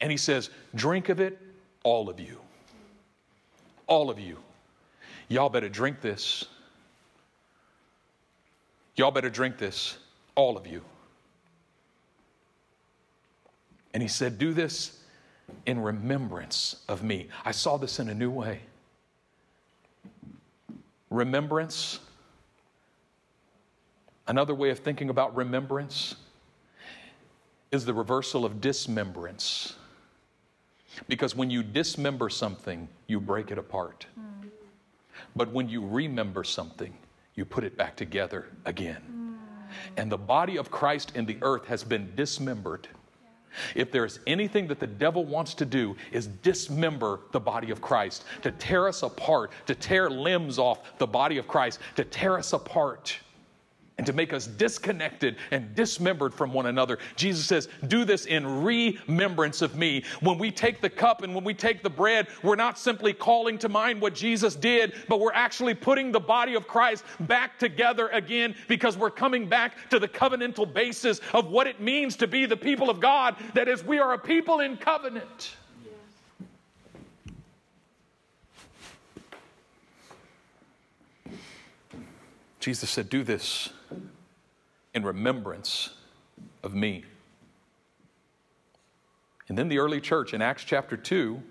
And 0.01 0.09
he 0.11 0.17
says, 0.17 0.49
Drink 0.75 1.09
of 1.09 1.19
it, 1.19 1.39
all 1.83 2.09
of 2.09 2.19
you. 2.19 2.39
all 3.87 4.09
of 4.09 4.19
you, 4.19 4.37
y'all 5.27 5.49
better 5.49 5.69
drink 5.69 6.01
this. 6.01 6.45
Y'all 8.95 9.11
better 9.11 9.29
drink 9.29 9.57
this, 9.57 9.97
all 10.35 10.57
of 10.57 10.67
you. 10.67 10.81
And 13.93 14.03
he 14.03 14.09
said, 14.09 14.37
Do 14.37 14.53
this 14.53 14.99
in 15.65 15.81
remembrance 15.81 16.83
of 16.87 17.03
me. 17.03 17.27
I 17.43 17.51
saw 17.51 17.77
this 17.77 17.99
in 17.99 18.09
a 18.09 18.13
new 18.13 18.29
way. 18.29 18.61
Remembrance. 21.09 21.99
Another 24.27 24.53
way 24.53 24.69
of 24.69 24.79
thinking 24.79 25.09
about 25.09 25.35
remembrance 25.35 26.15
is 27.71 27.85
the 27.85 27.93
reversal 27.93 28.45
of 28.45 28.61
dismembrance. 28.61 29.75
Because 31.07 31.35
when 31.35 31.49
you 31.49 31.63
dismember 31.63 32.29
something, 32.29 32.87
you 33.07 33.19
break 33.19 33.51
it 33.51 33.57
apart. 33.57 34.05
Mm. 34.19 34.49
But 35.35 35.51
when 35.51 35.69
you 35.69 35.85
remember 35.85 36.43
something, 36.43 36.93
you 37.35 37.45
put 37.45 37.63
it 37.63 37.77
back 37.77 37.95
together 37.95 38.47
again. 38.65 39.01
Mm. 39.11 39.97
And 39.97 40.11
the 40.11 40.17
body 40.17 40.57
of 40.57 40.71
Christ 40.71 41.15
in 41.15 41.25
the 41.25 41.37
earth 41.41 41.65
has 41.67 41.83
been 41.83 42.13
dismembered. 42.15 42.87
If 43.75 43.91
there's 43.91 44.19
anything 44.27 44.67
that 44.67 44.79
the 44.79 44.87
devil 44.87 45.25
wants 45.25 45.53
to 45.55 45.65
do 45.65 45.95
is 46.11 46.27
dismember 46.27 47.21
the 47.31 47.39
body 47.39 47.71
of 47.71 47.81
Christ, 47.81 48.23
to 48.41 48.51
tear 48.51 48.87
us 48.87 49.03
apart, 49.03 49.51
to 49.65 49.75
tear 49.75 50.09
limbs 50.09 50.59
off 50.59 50.97
the 50.97 51.07
body 51.07 51.37
of 51.37 51.47
Christ, 51.47 51.79
to 51.95 52.03
tear 52.03 52.37
us 52.37 52.53
apart 52.53 53.17
and 53.99 54.05
to 54.05 54.13
make 54.13 54.31
us 54.31 54.47
disconnected 54.47 55.35
and 55.51 55.75
dismembered 55.75 56.33
from 56.33 56.53
one 56.53 56.67
another. 56.67 56.99
Jesus 57.17 57.45
says, 57.45 57.67
Do 57.87 58.05
this 58.05 58.27
in 58.27 58.63
remembrance 58.63 59.61
of 59.61 59.75
me. 59.75 60.05
When 60.21 60.37
we 60.37 60.51
take 60.51 60.79
the 60.79 60.89
cup 60.89 61.21
and 61.21 61.35
when 61.35 61.43
we 61.43 61.53
take 61.53 61.83
the 61.83 61.89
bread, 61.89 62.27
we're 62.41 62.55
not 62.55 62.79
simply 62.79 63.11
calling 63.11 63.57
to 63.57 63.67
mind 63.67 63.99
what 63.99 64.15
Jesus 64.15 64.55
did, 64.55 64.93
but 65.09 65.19
we're 65.19 65.33
actually 65.33 65.73
putting 65.73 66.13
the 66.13 66.19
body 66.19 66.55
of 66.55 66.65
Christ 66.65 67.03
back 67.19 67.59
together 67.59 68.07
again 68.07 68.55
because 68.69 68.95
we're 68.95 69.11
coming 69.11 69.49
back 69.49 69.89
to 69.89 69.99
the 69.99 70.07
covenantal 70.07 70.73
basis 70.73 71.19
of 71.33 71.49
what 71.49 71.67
it 71.67 71.81
means 71.81 72.15
to 72.15 72.27
be 72.27 72.45
the 72.45 72.55
people 72.55 72.89
of 72.89 73.01
God. 73.01 73.35
That 73.53 73.67
is, 73.67 73.83
we 73.83 73.99
are 73.99 74.13
a 74.13 74.17
people 74.17 74.61
in 74.61 74.77
covenant. 74.77 75.57
Jesus 82.61 82.89
said, 82.89 83.09
Do 83.09 83.25
this 83.25 83.71
in 84.93 85.03
remembrance 85.03 85.91
of 86.63 86.73
me. 86.73 87.05
And 89.47 89.57
then 89.57 89.67
the 89.67 89.79
early 89.79 89.99
church 89.99 90.33
in 90.33 90.41
Acts 90.41 90.63
chapter 90.63 90.95
2, 90.95 91.41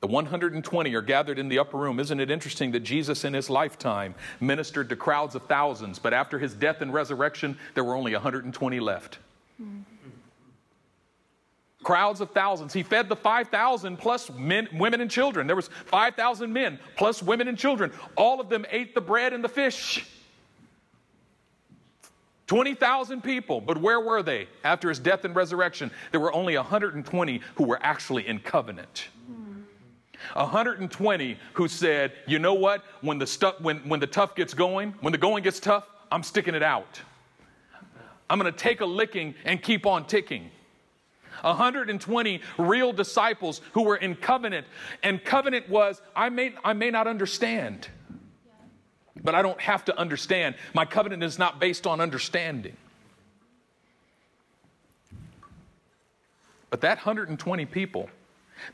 the 0.00 0.06
120 0.08 0.94
are 0.94 1.00
gathered 1.00 1.38
in 1.38 1.48
the 1.48 1.58
upper 1.58 1.76
room. 1.76 2.00
Isn't 2.00 2.18
it 2.18 2.30
interesting 2.30 2.72
that 2.72 2.80
Jesus 2.80 3.24
in 3.24 3.34
his 3.34 3.48
lifetime 3.48 4.14
ministered 4.40 4.88
to 4.88 4.96
crowds 4.96 5.34
of 5.34 5.44
thousands, 5.44 5.98
but 5.98 6.12
after 6.12 6.38
his 6.38 6.54
death 6.54 6.80
and 6.80 6.92
resurrection, 6.92 7.56
there 7.74 7.84
were 7.84 7.94
only 7.94 8.12
120 8.12 8.80
left? 8.80 9.18
Mm-hmm. 9.60 9.82
Crowds 11.82 12.20
of 12.20 12.30
thousands. 12.30 12.72
He 12.72 12.82
fed 12.82 13.08
the 13.08 13.16
5,000 13.16 13.96
plus 13.96 14.30
men, 14.30 14.68
women 14.72 15.00
and 15.00 15.10
children. 15.10 15.48
There 15.48 15.56
was 15.56 15.68
5,000 15.86 16.52
men 16.52 16.78
plus 16.96 17.22
women 17.22 17.48
and 17.48 17.58
children. 17.58 17.92
All 18.16 18.40
of 18.40 18.48
them 18.48 18.64
ate 18.70 18.94
the 18.94 19.00
bread 19.00 19.32
and 19.32 19.42
the 19.42 19.48
fish. 19.48 20.06
20,000 22.46 23.22
people, 23.22 23.60
but 23.60 23.78
where 23.78 24.00
were 24.00 24.22
they 24.22 24.48
after 24.64 24.88
his 24.88 24.98
death 24.98 25.24
and 25.24 25.34
resurrection? 25.34 25.90
There 26.10 26.20
were 26.20 26.32
only 26.32 26.56
120 26.56 27.40
who 27.54 27.64
were 27.64 27.78
actually 27.82 28.26
in 28.26 28.40
covenant. 28.40 29.08
120 30.34 31.38
who 31.54 31.68
said, 31.68 32.12
you 32.26 32.38
know 32.38 32.54
what, 32.54 32.84
when 33.00 33.18
the, 33.18 33.26
stuff, 33.26 33.60
when, 33.60 33.78
when 33.88 34.00
the 34.00 34.06
tough 34.06 34.34
gets 34.34 34.54
going, 34.54 34.94
when 35.00 35.12
the 35.12 35.18
going 35.18 35.42
gets 35.42 35.60
tough, 35.60 35.88
I'm 36.10 36.22
sticking 36.22 36.54
it 36.54 36.62
out. 36.62 37.00
I'm 38.28 38.38
going 38.38 38.52
to 38.52 38.58
take 38.58 38.80
a 38.80 38.86
licking 38.86 39.34
and 39.44 39.62
keep 39.62 39.86
on 39.86 40.06
ticking. 40.06 40.50
120 41.42 42.40
real 42.58 42.92
disciples 42.92 43.60
who 43.72 43.82
were 43.82 43.96
in 43.96 44.14
covenant. 44.14 44.66
And 45.02 45.22
covenant 45.24 45.68
was, 45.68 46.00
I 46.14 46.28
may, 46.28 46.54
I 46.64 46.72
may 46.72 46.90
not 46.90 47.06
understand, 47.06 47.88
but 49.22 49.34
I 49.34 49.42
don't 49.42 49.60
have 49.60 49.84
to 49.86 49.98
understand. 49.98 50.54
My 50.74 50.84
covenant 50.84 51.22
is 51.22 51.38
not 51.38 51.60
based 51.60 51.86
on 51.86 52.00
understanding. 52.00 52.76
But 56.70 56.80
that 56.80 56.98
120 56.98 57.66
people, 57.66 58.08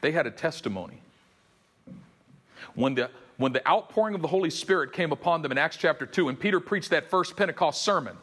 they 0.01 0.13
had 0.13 0.27
a 0.27 0.31
testimony. 0.31 1.01
When 2.75 2.95
the, 2.95 3.11
when 3.39 3.53
the 3.53 3.67
outpouring 3.69 4.15
of 4.15 4.23
the 4.23 4.29
Holy 4.29 4.51
Spirit 4.51 4.93
came 4.93 5.11
upon 5.11 5.43
them 5.43 5.51
in 5.51 5.59
Acts 5.59 5.77
chapter 5.77 6.07
2, 6.07 6.29
and 6.29 6.39
Peter 6.39 6.61
preached 6.61 6.91
that 6.91 7.11
first 7.11 7.37
Pentecost 7.37 7.83
sermon, 7.83 8.17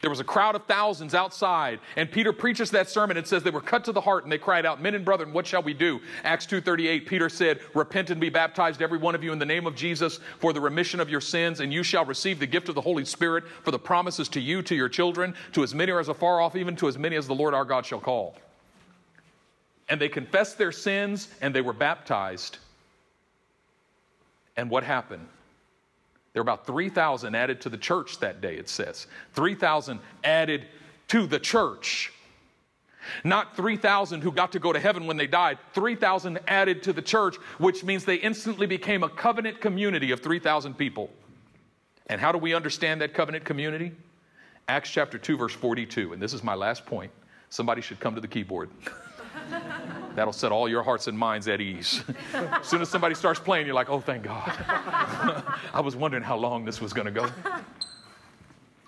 there 0.00 0.10
was 0.10 0.20
a 0.20 0.24
crowd 0.24 0.54
of 0.54 0.64
thousands 0.66 1.12
outside, 1.12 1.80
and 1.96 2.10
Peter 2.10 2.32
preaches 2.32 2.70
that 2.70 2.88
sermon. 2.88 3.16
It 3.16 3.26
says 3.26 3.42
they 3.42 3.50
were 3.50 3.60
cut 3.60 3.84
to 3.86 3.92
the 3.92 4.00
heart, 4.00 4.22
and 4.22 4.30
they 4.30 4.38
cried 4.38 4.64
out, 4.64 4.80
"Men 4.80 4.94
and 4.94 5.04
brethren, 5.04 5.32
what 5.32 5.46
shall 5.46 5.62
we 5.62 5.74
do?" 5.74 6.00
Acts 6.22 6.46
2:38. 6.46 7.06
Peter 7.06 7.28
said, 7.28 7.60
"Repent 7.74 8.10
and 8.10 8.20
be 8.20 8.28
baptized, 8.28 8.80
every 8.80 8.98
one 8.98 9.16
of 9.16 9.24
you, 9.24 9.32
in 9.32 9.40
the 9.40 9.44
name 9.44 9.66
of 9.66 9.74
Jesus, 9.74 10.20
for 10.38 10.52
the 10.52 10.60
remission 10.60 11.00
of 11.00 11.10
your 11.10 11.20
sins, 11.20 11.58
and 11.58 11.72
you 11.72 11.82
shall 11.82 12.04
receive 12.04 12.38
the 12.38 12.46
gift 12.46 12.68
of 12.68 12.76
the 12.76 12.80
Holy 12.80 13.04
Spirit. 13.04 13.44
For 13.64 13.72
the 13.72 13.78
promises 13.78 14.28
to 14.30 14.40
you, 14.40 14.62
to 14.62 14.74
your 14.74 14.88
children, 14.88 15.34
to 15.52 15.64
as 15.64 15.74
many 15.74 15.90
as 15.90 16.08
are 16.08 16.14
far 16.14 16.40
off, 16.40 16.54
even 16.54 16.76
to 16.76 16.86
as 16.86 16.96
many 16.96 17.16
as 17.16 17.26
the 17.26 17.34
Lord 17.34 17.52
our 17.52 17.64
God 17.64 17.84
shall 17.84 18.00
call." 18.00 18.36
And 19.88 20.00
they 20.00 20.08
confessed 20.08 20.58
their 20.58 20.70
sins, 20.70 21.28
and 21.40 21.54
they 21.54 21.62
were 21.62 21.72
baptized. 21.72 22.58
And 24.56 24.70
what 24.70 24.84
happened? 24.84 25.28
There 26.32 26.42
were 26.42 26.50
about 26.50 26.66
3,000 26.66 27.34
added 27.34 27.60
to 27.62 27.68
the 27.68 27.78
church 27.78 28.18
that 28.18 28.40
day, 28.40 28.56
it 28.56 28.68
says. 28.68 29.06
3,000 29.34 30.00
added 30.22 30.66
to 31.08 31.26
the 31.26 31.38
church. 31.38 32.12
Not 33.24 33.56
3,000 33.56 34.20
who 34.20 34.30
got 34.30 34.52
to 34.52 34.58
go 34.58 34.72
to 34.72 34.78
heaven 34.78 35.06
when 35.06 35.16
they 35.16 35.26
died, 35.26 35.58
3,000 35.72 36.40
added 36.46 36.82
to 36.84 36.92
the 36.92 37.02
church, 37.02 37.36
which 37.58 37.82
means 37.82 38.04
they 38.04 38.16
instantly 38.16 38.66
became 38.66 39.02
a 39.02 39.08
covenant 39.08 39.60
community 39.60 40.10
of 40.10 40.20
3,000 40.20 40.74
people. 40.74 41.10
And 42.08 42.20
how 42.20 42.32
do 42.32 42.38
we 42.38 42.54
understand 42.54 43.00
that 43.00 43.14
covenant 43.14 43.44
community? 43.44 43.92
Acts 44.68 44.90
chapter 44.90 45.18
2, 45.18 45.36
verse 45.36 45.54
42. 45.54 46.12
And 46.12 46.22
this 46.22 46.34
is 46.34 46.42
my 46.42 46.54
last 46.54 46.84
point. 46.84 47.10
Somebody 47.50 47.80
should 47.80 48.00
come 48.00 48.14
to 48.14 48.20
the 48.20 48.28
keyboard. 48.28 48.68
That'll 50.14 50.32
set 50.32 50.50
all 50.50 50.68
your 50.68 50.82
hearts 50.82 51.06
and 51.06 51.16
minds 51.18 51.46
at 51.48 51.60
ease. 51.60 52.02
as 52.34 52.66
soon 52.68 52.82
as 52.82 52.88
somebody 52.88 53.14
starts 53.14 53.38
playing, 53.38 53.66
you're 53.66 53.74
like, 53.74 53.88
oh, 53.88 54.00
thank 54.00 54.24
God. 54.24 54.52
I 55.72 55.80
was 55.80 55.94
wondering 55.94 56.22
how 56.22 56.36
long 56.36 56.64
this 56.64 56.80
was 56.80 56.92
going 56.92 57.06
to 57.06 57.12
go. 57.12 57.28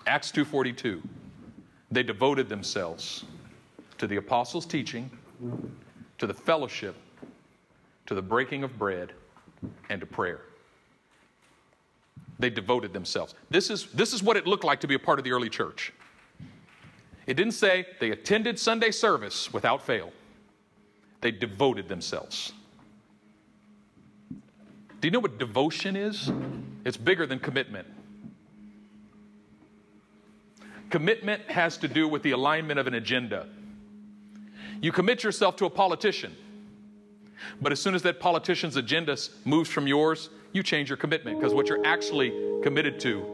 Acts 0.07 0.31
2:42. 0.31 1.01
They 1.91 2.03
devoted 2.03 2.49
themselves 2.49 3.25
to 3.97 4.07
the 4.07 4.15
apostles' 4.15 4.65
teaching, 4.65 5.09
to 6.17 6.27
the 6.27 6.33
fellowship, 6.33 6.95
to 8.05 8.15
the 8.15 8.21
breaking 8.21 8.63
of 8.63 8.77
bread, 8.77 9.13
and 9.89 9.99
to 9.99 10.05
prayer. 10.05 10.41
They 12.39 12.49
devoted 12.49 12.93
themselves. 12.93 13.35
This 13.49 13.69
is, 13.69 13.87
this 13.91 14.13
is 14.13 14.23
what 14.23 14.37
it 14.37 14.47
looked 14.47 14.63
like 14.63 14.79
to 14.81 14.87
be 14.87 14.95
a 14.95 14.99
part 14.99 15.19
of 15.19 15.25
the 15.25 15.31
early 15.31 15.49
church. 15.49 15.93
It 17.27 17.35
didn't 17.35 17.53
say 17.53 17.85
they 17.99 18.11
attended 18.11 18.57
Sunday 18.57 18.91
service 18.91 19.53
without 19.53 19.85
fail. 19.85 20.11
They 21.21 21.31
devoted 21.31 21.87
themselves. 21.87 22.51
Do 24.29 25.07
you 25.07 25.11
know 25.11 25.19
what 25.19 25.39
devotion 25.39 25.95
is? 25.95 26.31
It's 26.85 26.97
bigger 26.97 27.25
than 27.25 27.39
commitment. 27.39 27.87
Commitment 30.89 31.49
has 31.49 31.77
to 31.77 31.87
do 31.87 32.07
with 32.07 32.21
the 32.21 32.31
alignment 32.31 32.79
of 32.79 32.85
an 32.85 32.95
agenda. 32.95 33.47
You 34.81 34.91
commit 34.91 35.23
yourself 35.23 35.55
to 35.57 35.65
a 35.65 35.69
politician, 35.69 36.35
but 37.61 37.71
as 37.71 37.79
soon 37.79 37.95
as 37.95 38.01
that 38.01 38.19
politician's 38.19 38.75
agenda 38.75 39.17
moves 39.45 39.69
from 39.69 39.87
yours, 39.87 40.29
you 40.53 40.63
change 40.63 40.89
your 40.89 40.97
commitment 40.97 41.39
because 41.39 41.53
what 41.53 41.67
you're 41.67 41.85
actually 41.85 42.31
committed 42.61 42.99
to 43.01 43.25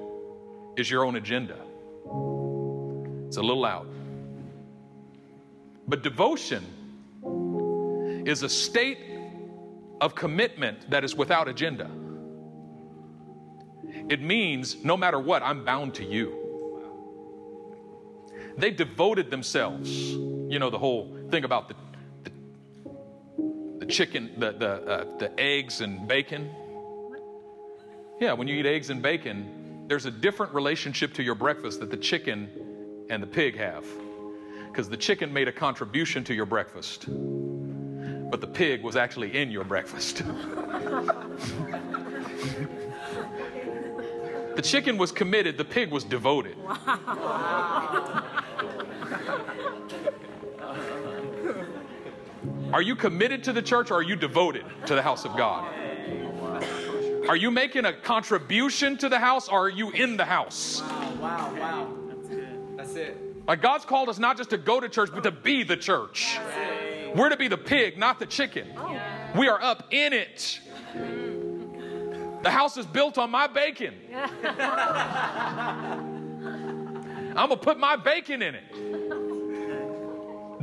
is 0.77 0.89
your 0.89 1.03
own 1.03 1.15
agenda. 1.15 1.55
It's 3.27 3.37
a 3.37 3.41
little 3.41 3.59
loud. 3.59 3.87
But 5.87 6.03
devotion 6.03 6.65
is 8.27 8.43
a 8.43 8.49
state 8.49 8.99
of 10.01 10.13
commitment 10.13 10.89
that 10.89 11.05
is 11.05 11.15
without 11.15 11.47
agenda. 11.47 11.89
It 14.09 14.21
means 14.21 14.83
no 14.83 14.97
matter 14.97 15.17
what, 15.17 15.41
I'm 15.43 15.63
bound 15.63 15.95
to 15.95 16.03
you. 16.03 16.43
They 18.57 18.71
devoted 18.71 19.31
themselves. 19.31 19.89
You 19.89 20.59
know, 20.59 20.69
the 20.69 20.77
whole 20.77 21.17
thing 21.29 21.45
about 21.45 21.69
the, 21.69 21.75
the, 22.23 22.31
the 23.79 23.85
chicken, 23.85 24.31
the, 24.37 24.51
the, 24.51 24.69
uh, 24.69 25.17
the 25.19 25.39
eggs 25.39 25.79
and 25.79 26.05
bacon. 26.05 26.51
Yeah, 28.19 28.33
when 28.33 28.49
you 28.49 28.55
eat 28.55 28.65
eggs 28.65 28.89
and 28.89 29.01
bacon, 29.01 29.85
there's 29.87 30.05
a 30.05 30.11
different 30.11 30.53
relationship 30.53 31.13
to 31.13 31.23
your 31.23 31.35
breakfast 31.35 31.79
that 31.79 31.91
the 31.91 31.97
chicken 31.97 32.49
and 33.09 33.23
the 33.23 33.27
pig 33.27 33.57
have. 33.57 33.85
Because 34.67 34.89
the 34.89 34.97
chicken 34.97 35.31
made 35.31 35.47
a 35.47 35.53
contribution 35.53 36.25
to 36.25 36.33
your 36.33 36.45
breakfast 36.45 37.07
but 38.29 38.41
the 38.41 38.47
pig 38.47 38.83
was 38.83 38.95
actually 38.95 39.35
in 39.37 39.51
your 39.51 39.63
breakfast. 39.63 40.17
the 44.55 44.61
chicken 44.61 44.97
was 44.97 45.11
committed, 45.11 45.57
the 45.57 45.65
pig 45.65 45.91
was 45.91 46.03
devoted. 46.03 46.57
Wow. 46.57 48.23
Are 52.73 52.81
you 52.81 52.95
committed 52.95 53.43
to 53.45 53.53
the 53.53 53.61
church 53.61 53.91
or 53.91 53.99
are 53.99 54.03
you 54.03 54.15
devoted 54.15 54.65
to 54.87 54.95
the 54.95 55.01
house 55.01 55.23
of 55.23 55.35
God? 55.37 55.73
Are 57.29 57.35
you 57.35 57.49
making 57.49 57.85
a 57.85 57.93
contribution 57.93 58.97
to 58.97 59.09
the 59.09 59.19
house 59.19 59.47
or 59.47 59.65
are 59.65 59.69
you 59.69 59.89
in 59.91 60.17
the 60.17 60.25
house? 60.25 60.81
Wow, 60.81 61.53
wow. 61.59 61.93
That's 62.07 62.27
good. 62.27 62.77
That's 62.77 62.95
it. 62.95 63.47
Like 63.47 63.61
God's 63.61 63.85
called 63.85 64.09
us 64.09 64.19
not 64.19 64.37
just 64.37 64.49
to 64.49 64.57
go 64.57 64.79
to 64.79 64.89
church, 64.89 65.09
but 65.13 65.23
to 65.23 65.31
be 65.31 65.63
the 65.63 65.77
church. 65.77 66.37
We're 67.17 67.29
to 67.29 67.37
be 67.37 67.47
the 67.47 67.57
pig, 67.57 67.97
not 67.97 68.19
the 68.19 68.27
chicken. 68.27 68.67
We 69.35 69.47
are 69.47 69.59
up 69.59 69.91
in 69.91 70.13
it. 70.13 70.59
The 72.43 72.51
house 72.51 72.77
is 72.77 72.85
built 72.85 73.17
on 73.17 73.31
my 73.31 73.47
bacon. 73.47 73.95
I'm 77.35 77.49
going 77.49 77.49
to 77.49 77.57
put 77.57 77.79
my 77.79 77.95
bacon 77.95 78.43
in 78.43 78.53
it. 78.53 78.63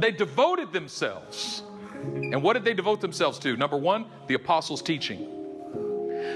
They 0.01 0.13
devoted 0.13 0.73
themselves. 0.73 1.65
And 1.93 2.41
what 2.41 2.53
did 2.53 2.65
they 2.65 2.75
devote 2.75 3.01
themselves 3.01 3.41
to? 3.41 3.57
Number 3.57 3.77
one, 3.77 4.07
the 4.29 4.35
apostles' 4.35 4.81
teaching. 4.83 5.27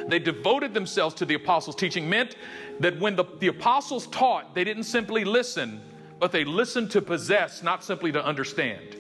They 0.09 0.19
devoted 0.19 0.75
themselves 0.75 1.15
to 1.17 1.25
the 1.25 1.35
apostles' 1.35 1.77
teaching, 1.77 2.09
meant 2.09 2.35
that 2.81 2.99
when 2.99 3.15
the, 3.15 3.25
the 3.39 3.47
apostles 3.49 4.09
taught, 4.09 4.53
they 4.55 4.65
didn't 4.65 4.85
simply 4.85 5.25
listen, 5.25 5.81
but 6.19 6.33
they 6.33 6.45
listened 6.45 6.91
to 6.93 7.01
possess, 7.01 7.63
not 7.63 7.85
simply 7.85 8.11
to 8.13 8.25
understand. 8.25 8.98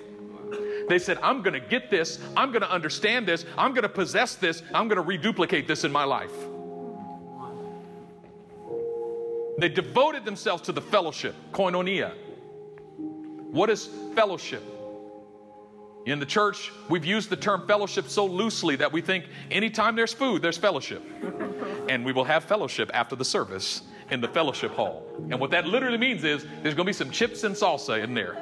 They 0.88 0.98
said, 0.98 1.18
I'm 1.22 1.42
going 1.42 1.54
to 1.54 1.66
get 1.66 1.90
this, 1.90 2.18
I'm 2.36 2.50
going 2.50 2.62
to 2.62 2.70
understand 2.70 3.26
this, 3.26 3.44
I'm 3.56 3.72
going 3.72 3.82
to 3.82 3.88
possess 3.88 4.34
this, 4.34 4.62
I'm 4.74 4.88
going 4.88 4.96
to 4.96 5.02
reduplicate 5.02 5.66
this 5.66 5.84
in 5.84 5.92
my 5.92 6.04
life. 6.04 6.32
They 9.58 9.68
devoted 9.68 10.24
themselves 10.24 10.62
to 10.62 10.72
the 10.72 10.80
fellowship, 10.80 11.34
koinonia. 11.52 12.12
What 13.50 13.70
is 13.70 13.88
fellowship? 14.14 14.62
In 16.06 16.20
the 16.20 16.26
church, 16.26 16.72
we've 16.88 17.04
used 17.04 17.28
the 17.28 17.36
term 17.36 17.66
fellowship 17.66 18.08
so 18.08 18.24
loosely 18.24 18.76
that 18.76 18.92
we 18.92 19.02
think 19.02 19.26
anytime 19.50 19.94
there's 19.96 20.12
food, 20.12 20.40
there's 20.40 20.56
fellowship. 20.56 21.02
and 21.88 22.04
we 22.04 22.12
will 22.12 22.24
have 22.24 22.44
fellowship 22.44 22.90
after 22.94 23.16
the 23.16 23.24
service 23.24 23.82
in 24.10 24.20
the 24.20 24.28
fellowship 24.28 24.70
hall. 24.72 25.04
And 25.30 25.38
what 25.38 25.50
that 25.50 25.66
literally 25.66 25.98
means 25.98 26.24
is 26.24 26.46
there's 26.62 26.74
going 26.74 26.76
to 26.76 26.84
be 26.84 26.92
some 26.92 27.10
chips 27.10 27.44
and 27.44 27.54
salsa 27.54 28.02
in 28.02 28.14
there. 28.14 28.36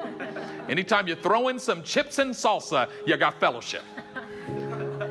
Anytime 0.69 1.07
you 1.09 1.15
throw 1.15 1.49
in 1.49 1.59
some 1.59 1.83
chips 1.83 2.19
and 2.19 2.33
salsa, 2.33 2.89
you 3.07 3.17
got 3.17 3.39
fellowship. 3.39 3.83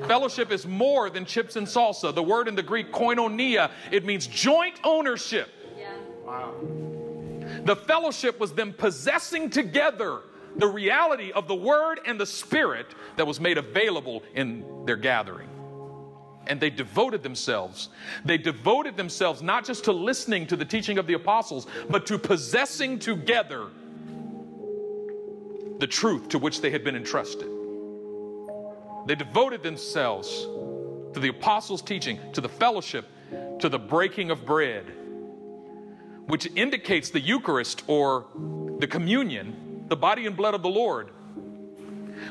fellowship 0.08 0.52
is 0.52 0.66
more 0.66 1.10
than 1.10 1.26
chips 1.26 1.56
and 1.56 1.66
salsa. 1.66 2.14
The 2.14 2.24
word 2.24 2.48
in 2.48 2.56
the 2.56 2.64
Greek, 2.64 2.92
koinonia, 2.92 3.72
it 3.92 4.06
means 4.06 4.28
joint 4.28 4.80
ownership. 4.84 5.50
Yeah. 5.78 5.92
Wow. 6.26 6.54
The 7.66 7.76
fellowship 7.76 8.40
was 8.40 8.54
them 8.54 8.74
possessing 8.74 9.50
together 9.50 10.22
the 10.58 10.68
reality 10.68 11.32
of 11.32 11.48
the 11.48 11.56
Word 11.56 12.00
and 12.06 12.20
the 12.20 12.26
Spirit 12.26 12.88
that 13.18 13.26
was 13.26 13.40
made 13.40 13.58
available 13.58 14.24
in 14.34 14.86
their 14.86 14.96
gathering. 14.96 15.50
And 16.48 16.62
they 16.62 16.70
devoted 16.70 17.24
themselves. 17.24 17.90
They 18.24 18.38
devoted 18.38 18.96
themselves 18.96 19.42
not 19.42 19.66
just 19.66 19.84
to 19.86 19.92
listening 19.92 20.46
to 20.48 20.56
the 20.56 20.66
teaching 20.66 20.98
of 20.98 21.08
the 21.08 21.14
apostles, 21.14 21.66
but 21.90 22.06
to 22.06 22.20
possessing 22.20 23.00
together 23.00 23.68
the 25.86 25.92
truth 25.92 26.30
to 26.30 26.40
which 26.40 26.62
they 26.62 26.72
had 26.72 26.84
been 26.84 26.96
entrusted. 26.96 27.48
They 29.06 29.14
devoted 29.14 29.62
themselves 29.62 30.48
to 31.14 31.20
the 31.20 31.28
apostles' 31.28 31.84
teaching, 31.84 32.20
to 32.34 32.42
the 32.42 32.50
fellowship, 32.50 33.06
to 33.60 33.70
the 33.70 33.78
breaking 33.78 34.32
of 34.32 34.48
bread, 34.48 34.84
which 36.26 36.48
indicates 36.56 37.12
the 37.12 37.20
Eucharist 37.20 37.84
or 37.86 38.26
the 38.80 38.88
communion, 38.88 39.86
the 39.88 39.96
body 39.96 40.26
and 40.26 40.36
blood 40.36 40.56
of 40.56 40.64
the 40.64 40.70
Lord. 40.70 41.12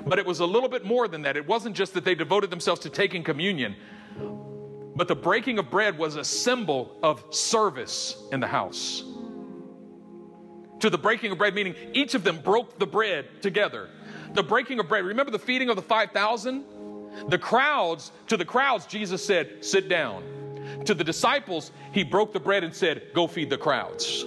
But 0.04 0.18
it 0.18 0.26
was 0.26 0.40
a 0.40 0.46
little 0.46 0.68
bit 0.68 0.84
more 0.84 1.06
than 1.06 1.22
that. 1.22 1.36
It 1.36 1.46
wasn't 1.46 1.76
just 1.76 1.94
that 1.94 2.04
they 2.04 2.16
devoted 2.16 2.50
themselves 2.50 2.80
to 2.80 2.90
taking 2.90 3.22
communion, 3.22 3.76
but 4.96 5.06
the 5.06 5.14
breaking 5.14 5.60
of 5.60 5.70
bread 5.70 5.96
was 5.96 6.16
a 6.16 6.24
symbol 6.24 6.98
of 7.04 7.22
service 7.30 8.20
in 8.32 8.40
the 8.40 8.48
house. 8.48 9.04
To 10.80 10.90
the 10.90 10.98
breaking 10.98 11.32
of 11.32 11.38
bread, 11.38 11.54
meaning 11.54 11.74
each 11.92 12.14
of 12.14 12.24
them 12.24 12.38
broke 12.38 12.78
the 12.78 12.86
bread 12.86 13.42
together. 13.42 13.88
The 14.34 14.42
breaking 14.42 14.80
of 14.80 14.88
bread, 14.88 15.04
remember 15.04 15.30
the 15.30 15.38
feeding 15.38 15.70
of 15.70 15.76
the 15.76 15.82
5,000? 15.82 16.64
The 17.28 17.38
crowds, 17.38 18.12
to 18.28 18.36
the 18.36 18.44
crowds, 18.44 18.86
Jesus 18.86 19.24
said, 19.24 19.64
Sit 19.64 19.88
down. 19.88 20.22
To 20.86 20.94
the 20.94 21.04
disciples, 21.04 21.72
he 21.92 22.02
broke 22.02 22.32
the 22.32 22.40
bread 22.40 22.64
and 22.64 22.74
said, 22.74 23.02
Go 23.14 23.26
feed 23.26 23.50
the 23.50 23.56
crowds. 23.56 24.24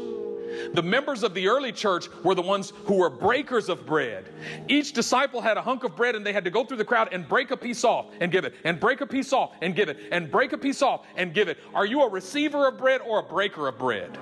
The 0.73 0.81
members 0.81 1.23
of 1.23 1.33
the 1.33 1.47
early 1.47 1.71
church 1.71 2.07
were 2.23 2.35
the 2.35 2.41
ones 2.41 2.73
who 2.85 2.95
were 2.95 3.09
breakers 3.09 3.69
of 3.69 3.85
bread. 3.85 4.33
Each 4.67 4.91
disciple 4.91 5.41
had 5.41 5.57
a 5.57 5.61
hunk 5.61 5.83
of 5.83 5.95
bread 5.95 6.15
and 6.15 6.25
they 6.25 6.33
had 6.33 6.43
to 6.45 6.49
go 6.49 6.63
through 6.63 6.77
the 6.77 6.85
crowd 6.85 7.09
and 7.11 7.27
break 7.27 7.51
a 7.51 7.57
piece 7.57 7.83
off 7.83 8.07
and 8.19 8.31
give 8.31 8.45
it, 8.45 8.55
and 8.63 8.79
break 8.79 9.01
a 9.01 9.07
piece 9.07 9.33
off 9.33 9.51
and 9.61 9.75
give 9.75 9.89
it, 9.89 9.97
and 10.11 10.31
break 10.31 10.53
a 10.53 10.57
piece 10.57 10.81
off 10.81 11.05
and 11.15 11.33
give 11.33 11.47
it. 11.47 11.57
Are 11.73 11.85
you 11.85 12.01
a 12.01 12.09
receiver 12.09 12.67
of 12.67 12.77
bread 12.77 13.01
or 13.01 13.19
a 13.19 13.23
breaker 13.23 13.67
of 13.67 13.77
bread? 13.77 14.17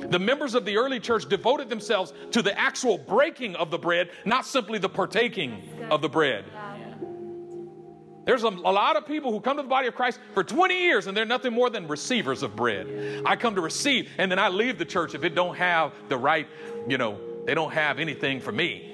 The 0.00 0.18
members 0.18 0.54
of 0.54 0.64
the 0.64 0.76
early 0.76 1.00
church 1.00 1.28
devoted 1.28 1.68
themselves 1.68 2.12
to 2.32 2.42
the 2.42 2.58
actual 2.58 2.98
breaking 2.98 3.56
of 3.56 3.70
the 3.70 3.78
bread, 3.78 4.10
not 4.24 4.46
simply 4.46 4.78
the 4.78 4.88
partaking 4.88 5.62
of 5.90 6.02
the 6.02 6.08
bread. 6.08 6.44
There's 8.24 8.44
a, 8.44 8.48
a, 8.48 8.50
lot 8.50 8.96
of 8.96 9.06
people 9.06 9.32
who 9.32 9.40
come 9.40 9.56
to 9.56 9.62
the 9.62 9.68
body 9.68 9.88
of 9.88 9.96
Christ 9.96 10.20
for 10.32 10.44
20 10.44 10.80
years 10.80 11.08
and 11.08 11.16
they're 11.16 11.24
nothing 11.24 11.52
more 11.52 11.70
than 11.70 11.88
receivers 11.88 12.44
of 12.44 12.54
bread. 12.54 13.22
I 13.26 13.34
come 13.34 13.56
to 13.56 13.60
receive 13.60 14.10
and 14.18 14.30
then 14.30 14.38
I 14.38 14.48
leave 14.48 14.78
the 14.78 14.84
church 14.84 15.14
if 15.14 15.24
it 15.24 15.34
don't 15.34 15.56
have 15.56 15.92
the 16.08 16.16
right, 16.16 16.46
you 16.86 16.98
know, 16.98 17.18
they 17.46 17.54
don't 17.54 17.72
have 17.72 17.98
anything 17.98 18.40
for 18.40 18.52
me. 18.52 18.90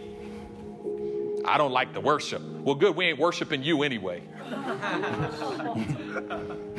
I 1.44 1.58
don't 1.58 1.72
like 1.72 1.92
the 1.92 2.00
worship. 2.00 2.42
Well, 2.42 2.74
good, 2.74 2.96
we 2.96 3.06
ain't 3.06 3.18
worshiping 3.18 3.62
you 3.62 3.82
anyway. 3.82 4.22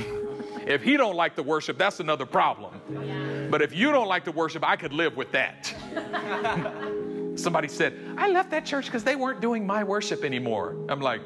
if 0.70 0.84
he 0.84 0.98
don't 0.98 1.16
like 1.16 1.36
the 1.36 1.42
worship, 1.42 1.80
that's 1.80 2.00
another 2.00 2.28
problem. 2.28 3.50
But 3.50 3.64
if 3.64 3.76
you 3.76 3.92
don't 3.92 4.08
like 4.08 4.24
the 4.24 4.32
worship, 4.32 4.64
I 4.64 4.76
could 4.76 4.94
live 4.94 5.18
with 5.18 5.32
that. 5.32 5.74
Somebody 7.36 7.68
said, 7.68 7.98
I 8.18 8.30
left 8.30 8.52
that 8.52 8.66
church 8.66 8.86
because 8.86 9.04
they 9.04 9.16
weren't 9.16 9.42
doing 9.42 9.66
my 9.66 9.84
worship 9.84 10.24
anymore. 10.24 10.76
I'm 10.88 11.02
like, 11.02 11.22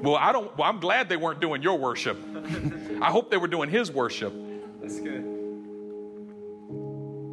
well, 0.00 0.14
I 0.14 0.30
don't. 0.30 0.56
Well, 0.56 0.68
I'm 0.68 0.78
glad 0.78 1.08
they 1.08 1.16
weren't 1.16 1.40
doing 1.40 1.60
your 1.60 1.76
worship. 1.76 2.18
I 3.02 3.10
hope 3.10 3.30
they 3.30 3.36
were 3.36 3.48
doing 3.48 3.68
His 3.68 3.90
worship. 3.90 4.32
That's 4.80 5.00
good. 5.00 5.24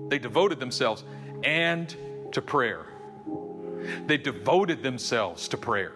They 0.10 0.18
devoted 0.18 0.60
themselves 0.60 1.04
and 1.44 1.96
to 2.32 2.42
prayer. 2.42 2.86
They 4.08 4.18
devoted 4.18 4.82
themselves 4.82 5.48
to 5.50 5.58
prayer. 5.58 5.94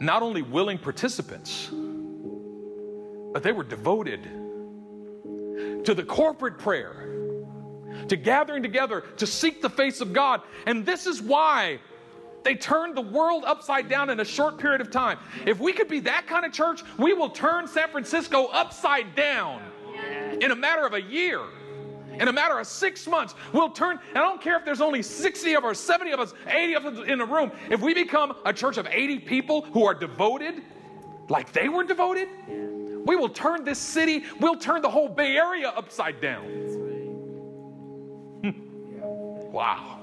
Not 0.00 0.22
only 0.22 0.42
willing 0.42 0.78
participants, 0.78 1.70
but 3.32 3.42
they 3.42 3.52
were 3.52 3.64
devoted 3.64 4.22
to 5.84 5.94
the 5.94 6.04
corporate 6.04 6.58
prayer, 6.58 7.04
to 8.08 8.16
gathering 8.16 8.62
together 8.62 9.02
to 9.16 9.26
seek 9.26 9.60
the 9.62 9.70
face 9.70 10.00
of 10.00 10.12
God. 10.12 10.42
And 10.66 10.84
this 10.84 11.06
is 11.06 11.20
why 11.20 11.80
they 12.44 12.54
turned 12.54 12.96
the 12.96 13.02
world 13.02 13.44
upside 13.46 13.88
down 13.88 14.10
in 14.10 14.20
a 14.20 14.24
short 14.24 14.58
period 14.58 14.80
of 14.80 14.90
time. 14.90 15.18
If 15.46 15.60
we 15.60 15.72
could 15.72 15.88
be 15.88 16.00
that 16.00 16.26
kind 16.26 16.44
of 16.44 16.52
church, 16.52 16.82
we 16.98 17.12
will 17.12 17.30
turn 17.30 17.66
San 17.66 17.88
Francisco 17.90 18.46
upside 18.46 19.14
down 19.14 19.62
in 20.40 20.50
a 20.50 20.56
matter 20.56 20.86
of 20.86 20.94
a 20.94 21.02
year. 21.02 21.40
In 22.12 22.26
a 22.26 22.32
matter 22.32 22.58
of 22.58 22.66
six 22.66 23.06
months, 23.06 23.34
we'll 23.52 23.70
turn, 23.70 23.98
and 24.08 24.18
I 24.18 24.22
don't 24.22 24.40
care 24.40 24.56
if 24.56 24.64
there's 24.64 24.80
only 24.80 25.02
60 25.02 25.54
of 25.54 25.64
us, 25.64 25.78
70 25.78 26.10
of 26.12 26.20
us, 26.20 26.34
80 26.48 26.74
of 26.74 26.86
us 26.86 27.06
in 27.06 27.20
a 27.20 27.24
room. 27.24 27.52
If 27.70 27.80
we 27.80 27.94
become 27.94 28.34
a 28.44 28.52
church 28.52 28.76
of 28.76 28.88
80 28.90 29.20
people 29.20 29.62
who 29.62 29.84
are 29.84 29.94
devoted, 29.94 30.62
like 31.28 31.52
they 31.52 31.68
were 31.68 31.84
devoted, 31.84 32.28
we 33.08 33.16
will 33.16 33.30
turn 33.30 33.64
this 33.64 33.78
city, 33.78 34.24
we'll 34.38 34.58
turn 34.58 34.82
the 34.82 34.90
whole 34.90 35.08
Bay 35.08 35.38
Area 35.38 35.70
upside 35.70 36.20
down. 36.20 36.44
wow. 39.50 39.94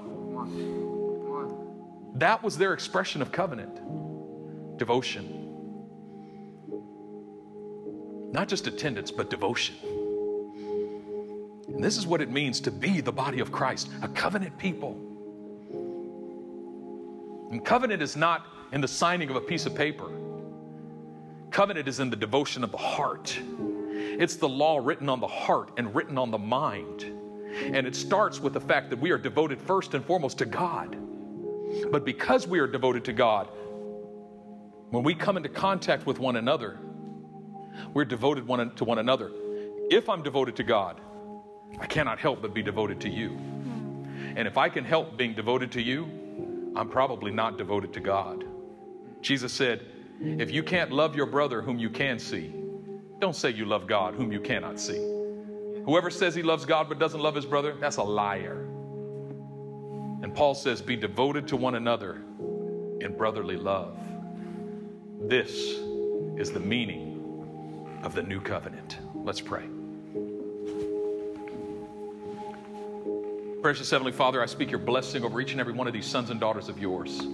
That 2.16 2.42
was 2.42 2.58
their 2.58 2.72
expression 2.72 3.22
of 3.22 3.30
covenant 3.30 3.76
devotion. 4.76 5.44
Not 8.32 8.48
just 8.48 8.66
attendance, 8.66 9.12
but 9.12 9.30
devotion. 9.30 9.76
And 11.68 11.84
this 11.84 11.96
is 11.96 12.08
what 12.08 12.20
it 12.20 12.28
means 12.28 12.58
to 12.62 12.72
be 12.72 13.00
the 13.00 13.12
body 13.12 13.38
of 13.38 13.52
Christ, 13.52 13.88
a 14.02 14.08
covenant 14.08 14.58
people. 14.58 15.00
And 17.52 17.64
covenant 17.64 18.02
is 18.02 18.16
not 18.16 18.46
in 18.72 18.80
the 18.80 18.88
signing 18.88 19.30
of 19.30 19.36
a 19.36 19.40
piece 19.40 19.64
of 19.64 19.76
paper, 19.76 20.10
covenant 21.56 21.88
is 21.88 22.00
in 22.00 22.10
the 22.10 22.16
devotion 22.16 22.62
of 22.62 22.70
the 22.70 22.76
heart. 22.76 23.40
It's 23.90 24.36
the 24.36 24.46
law 24.48 24.76
written 24.76 25.08
on 25.08 25.20
the 25.20 25.26
heart 25.26 25.70
and 25.78 25.94
written 25.94 26.18
on 26.18 26.30
the 26.30 26.36
mind. 26.36 27.04
And 27.04 27.86
it 27.86 27.96
starts 27.96 28.38
with 28.38 28.52
the 28.52 28.60
fact 28.60 28.90
that 28.90 29.00
we 29.00 29.10
are 29.10 29.16
devoted 29.16 29.58
first 29.58 29.94
and 29.94 30.04
foremost 30.04 30.36
to 30.38 30.44
God. 30.44 30.98
But 31.90 32.04
because 32.04 32.46
we 32.46 32.58
are 32.58 32.66
devoted 32.66 33.06
to 33.06 33.14
God, 33.14 33.48
When 34.90 35.02
we 35.02 35.14
come 35.14 35.36
into 35.36 35.48
contact 35.48 36.06
with 36.06 36.20
one 36.20 36.36
another, 36.36 36.78
we're 37.92 38.04
devoted 38.04 38.46
one 38.46 38.74
to 38.76 38.84
one 38.84 38.98
another. 38.98 39.32
If 39.90 40.08
I'm 40.08 40.22
devoted 40.22 40.56
to 40.56 40.62
God, 40.62 41.00
I 41.80 41.86
cannot 41.86 42.20
help 42.20 42.40
but 42.40 42.54
be 42.54 42.62
devoted 42.62 43.00
to 43.00 43.08
you. 43.08 43.36
And 44.36 44.46
if 44.46 44.56
I 44.56 44.68
can 44.68 44.84
help 44.84 45.16
being 45.16 45.34
devoted 45.34 45.72
to 45.72 45.82
you, 45.82 46.72
I'm 46.76 46.88
probably 46.88 47.32
not 47.32 47.58
devoted 47.58 47.92
to 47.94 48.00
God. 48.00 48.44
Jesus 49.20 49.52
said, 49.52 49.84
If 50.20 50.50
you 50.50 50.62
can't 50.62 50.92
love 50.92 51.14
your 51.14 51.26
brother 51.26 51.62
whom 51.62 51.78
you 51.78 51.90
can 51.90 52.18
see, 52.18 52.52
don't 53.20 53.36
say 53.36 53.50
you 53.50 53.64
love 53.64 53.86
God 53.86 54.14
whom 54.14 54.32
you 54.32 54.40
cannot 54.40 54.78
see. 54.80 54.98
Whoever 55.84 56.10
says 56.10 56.34
he 56.34 56.42
loves 56.42 56.64
God 56.64 56.88
but 56.88 56.98
doesn't 56.98 57.20
love 57.20 57.34
his 57.34 57.46
brother, 57.46 57.76
that's 57.80 57.96
a 57.96 58.02
liar. 58.02 58.66
And 60.22 60.34
Paul 60.34 60.54
says, 60.54 60.82
Be 60.82 60.96
devoted 60.96 61.46
to 61.48 61.56
one 61.56 61.76
another 61.76 62.22
in 63.00 63.14
brotherly 63.16 63.56
love. 63.56 63.98
This 65.20 65.78
is 66.36 66.50
the 66.50 66.60
meaning 66.60 68.00
of 68.02 68.14
the 68.14 68.22
new 68.22 68.40
covenant. 68.40 68.98
Let's 69.14 69.40
pray. 69.40 69.66
Precious 73.62 73.90
Heavenly 73.90 74.12
Father, 74.12 74.42
I 74.42 74.46
speak 74.46 74.70
your 74.70 74.78
blessing 74.78 75.24
over 75.24 75.40
each 75.40 75.52
and 75.52 75.60
every 75.60 75.72
one 75.72 75.86
of 75.86 75.92
these 75.92 76.06
sons 76.06 76.30
and 76.30 76.38
daughters 76.38 76.68
of 76.68 76.78
yours. 76.78 77.26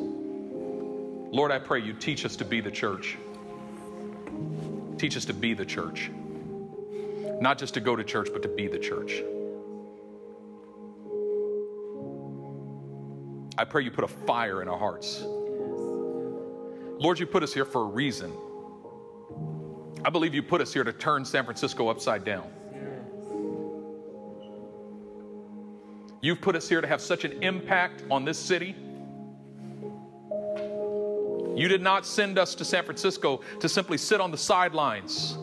Lord, 1.33 1.51
I 1.51 1.59
pray 1.59 1.81
you 1.81 1.95
teach 1.95 2.27
us 2.27 2.37
to 2.37 2.45
be 2.45 2.61
the 2.61 2.71
church. 2.71 3.17
Teach 4.99 5.17
us 5.17 5.25
to 5.25 5.33
be 5.33 5.55
the 5.55 5.65
church. 5.65 6.11
Not 7.41 7.57
just 7.57 7.73
to 7.75 7.81
go 7.81 7.97
to 7.97 8.05
church, 8.05 8.29
but 8.31 8.43
to 8.43 8.49
be 8.49 8.69
the 8.69 8.79
church. 8.79 9.23
I 13.57 13.65
pray 13.65 13.83
you 13.83 13.91
put 13.91 14.05
a 14.05 14.09
fire 14.09 14.61
in 14.61 14.69
our 14.69 14.79
hearts. 14.79 15.25
Lord, 16.99 17.19
you 17.19 17.27
put 17.27 17.43
us 17.43 17.55
here 17.55 17.65
for 17.65 17.81
a 17.81 17.87
reason. 17.87 18.31
I 20.05 20.11
believe 20.11 20.35
you 20.35 20.43
put 20.43 20.61
us 20.61 20.71
here 20.71 20.85
to 20.85 20.93
turn 20.93 21.25
San 21.25 21.45
Francisco 21.45 21.89
upside 21.89 22.27
down. 22.27 22.47
You've 26.21 26.43
put 26.43 26.57
us 26.57 26.69
here 26.69 26.83
to 26.83 26.87
have 26.87 27.01
such 27.01 27.25
an 27.25 27.43
impact 27.43 28.05
on 28.11 28.27
this 28.27 28.39
city. 28.39 28.77
You 31.55 31.69
did 31.69 31.83
not 31.83 32.07
send 32.07 32.39
us 32.39 32.55
to 32.57 32.65
San 32.65 32.85
Francisco 32.85 33.41
to 33.61 33.69
simply 33.69 33.99
sit 33.99 34.21
on 34.21 34.31
the 34.31 34.39
sidelines. 34.39 35.37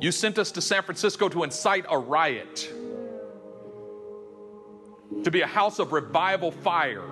You 0.00 0.10
sent 0.12 0.38
us 0.38 0.50
to 0.52 0.62
San 0.62 0.82
Francisco 0.82 1.28
to 1.28 1.42
incite 1.42 1.84
a 1.90 1.98
riot, 1.98 2.70
to 5.22 5.30
be 5.30 5.42
a 5.42 5.46
house 5.46 5.78
of 5.78 5.92
revival 5.92 6.50
fire. 6.50 7.06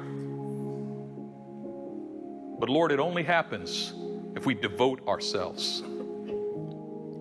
But 2.58 2.70
Lord, 2.70 2.90
it 2.90 2.98
only 2.98 3.22
happens 3.22 3.92
if 4.34 4.46
we 4.46 4.54
devote 4.54 5.06
ourselves, 5.06 5.82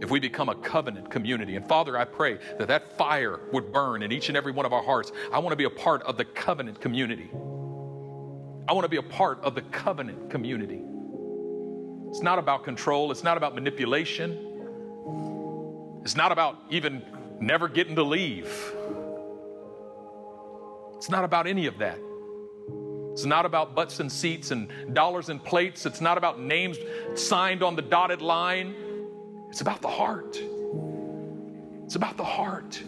if 0.01 0.09
we 0.09 0.19
become 0.21 0.47
a 0.47 0.55
covenant 0.55 1.11
community. 1.11 1.57
And 1.57 1.67
Father, 1.67 1.97
I 1.97 2.05
pray 2.05 2.39
that 2.57 2.69
that 2.69 2.97
fire 2.97 3.41
would 3.51 3.73
burn 3.73 4.03
in 4.03 4.11
each 4.13 4.29
and 4.29 4.37
every 4.37 4.53
one 4.53 4.65
of 4.65 4.71
our 4.71 4.83
hearts. 4.83 5.11
I 5.33 5.39
want 5.39 5.51
to 5.51 5.57
be 5.57 5.65
a 5.65 5.69
part 5.69 6.01
of 6.03 6.15
the 6.17 6.25
covenant 6.25 6.79
community. 6.79 7.29
I 8.67 8.73
want 8.73 8.83
to 8.83 8.89
be 8.89 8.97
a 8.97 9.03
part 9.03 9.39
of 9.41 9.55
the 9.55 9.61
covenant 9.61 10.29
community. 10.29 10.81
It's 12.09 12.21
not 12.21 12.37
about 12.37 12.63
control, 12.63 13.11
it's 13.11 13.23
not 13.23 13.37
about 13.37 13.55
manipulation, 13.55 14.37
it's 16.01 16.15
not 16.15 16.31
about 16.31 16.57
even 16.69 17.01
never 17.39 17.67
getting 17.67 17.95
to 17.95 18.03
leave. 18.03 18.73
It's 20.97 21.09
not 21.09 21.23
about 21.23 21.47
any 21.47 21.67
of 21.67 21.77
that. 21.77 21.99
It's 23.11 23.25
not 23.25 23.45
about 23.45 23.73
butts 23.75 23.99
and 23.99 24.11
seats 24.11 24.51
and 24.51 24.69
dollars 24.93 25.29
and 25.29 25.43
plates. 25.43 25.85
It's 25.85 26.01
not 26.01 26.17
about 26.17 26.39
names 26.39 26.77
signed 27.15 27.63
on 27.63 27.75
the 27.75 27.81
dotted 27.81 28.21
line. 28.21 28.75
It's 29.49 29.61
about 29.61 29.81
the 29.81 29.87
heart. 29.87 30.39
It's 31.85 31.95
about 31.95 32.17
the 32.17 32.23
heart. 32.23 32.81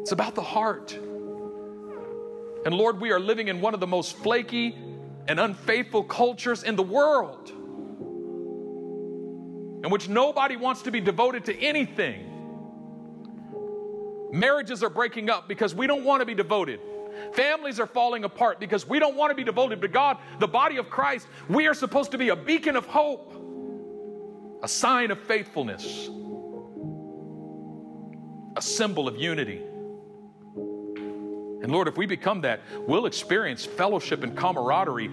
It's 0.00 0.12
about 0.12 0.34
the 0.34 0.42
heart. 0.42 0.98
And 2.66 2.74
Lord, 2.74 3.00
we 3.00 3.12
are 3.12 3.20
living 3.20 3.46
in 3.46 3.60
one 3.60 3.74
of 3.74 3.80
the 3.80 3.86
most 3.86 4.16
flaky 4.16 4.76
and 5.28 5.38
unfaithful 5.38 6.02
cultures 6.02 6.64
in 6.64 6.74
the 6.74 6.82
world, 6.82 7.48
in 9.84 9.88
which 9.88 10.08
nobody 10.08 10.56
wants 10.56 10.82
to 10.82 10.90
be 10.90 11.00
devoted 11.00 11.44
to 11.44 11.56
anything. 11.56 12.32
Marriages 14.32 14.82
are 14.82 14.90
breaking 14.90 15.30
up 15.30 15.46
because 15.46 15.76
we 15.76 15.86
don't 15.86 16.02
want 16.02 16.22
to 16.22 16.26
be 16.26 16.34
devoted. 16.34 16.80
Families 17.34 17.78
are 17.78 17.86
falling 17.86 18.24
apart 18.24 18.58
because 18.58 18.84
we 18.84 18.98
don't 18.98 19.14
want 19.14 19.30
to 19.30 19.36
be 19.36 19.44
devoted 19.44 19.80
to 19.82 19.86
God, 19.86 20.18
the 20.40 20.48
body 20.48 20.78
of 20.78 20.90
Christ. 20.90 21.28
We 21.48 21.68
are 21.68 21.74
supposed 21.74 22.10
to 22.10 22.18
be 22.18 22.30
a 22.30 22.36
beacon 22.36 22.74
of 22.74 22.84
hope, 22.86 23.32
a 24.64 24.68
sign 24.68 25.12
of 25.12 25.20
faithfulness, 25.20 26.10
a 28.56 28.60
symbol 28.60 29.06
of 29.06 29.16
unity. 29.16 29.62
And 31.62 31.72
Lord, 31.72 31.88
if 31.88 31.96
we 31.96 32.06
become 32.06 32.42
that, 32.42 32.60
we'll 32.86 33.06
experience 33.06 33.64
fellowship 33.64 34.22
and 34.22 34.36
camaraderie 34.36 35.10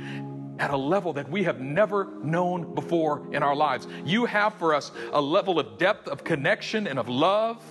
at 0.59 0.69
a 0.69 0.77
level 0.77 1.13
that 1.13 1.29
we 1.29 1.43
have 1.43 1.59
never 1.59 2.09
known 2.21 2.75
before 2.75 3.27
in 3.33 3.41
our 3.41 3.55
lives. 3.55 3.87
You 4.05 4.25
have 4.25 4.53
for 4.55 4.75
us 4.75 4.91
a 5.11 5.21
level 5.21 5.59
of 5.59 5.77
depth 5.77 6.07
of 6.07 6.23
connection 6.23 6.87
and 6.87 6.99
of 6.99 7.09
love, 7.09 7.61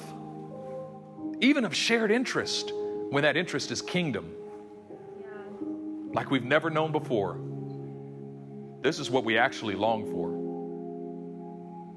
even 1.41 1.65
of 1.65 1.75
shared 1.75 2.11
interest 2.11 2.73
when 3.11 3.23
that 3.23 3.37
interest 3.37 3.71
is 3.71 3.83
kingdom, 3.83 4.33
like 6.15 6.31
we've 6.31 6.45
never 6.45 6.71
known 6.71 6.93
before. 6.93 7.39
This 8.81 8.99
is 8.99 9.11
what 9.11 9.25
we 9.25 9.39
actually 9.39 9.75
long 9.75 10.11
for. 10.11 10.33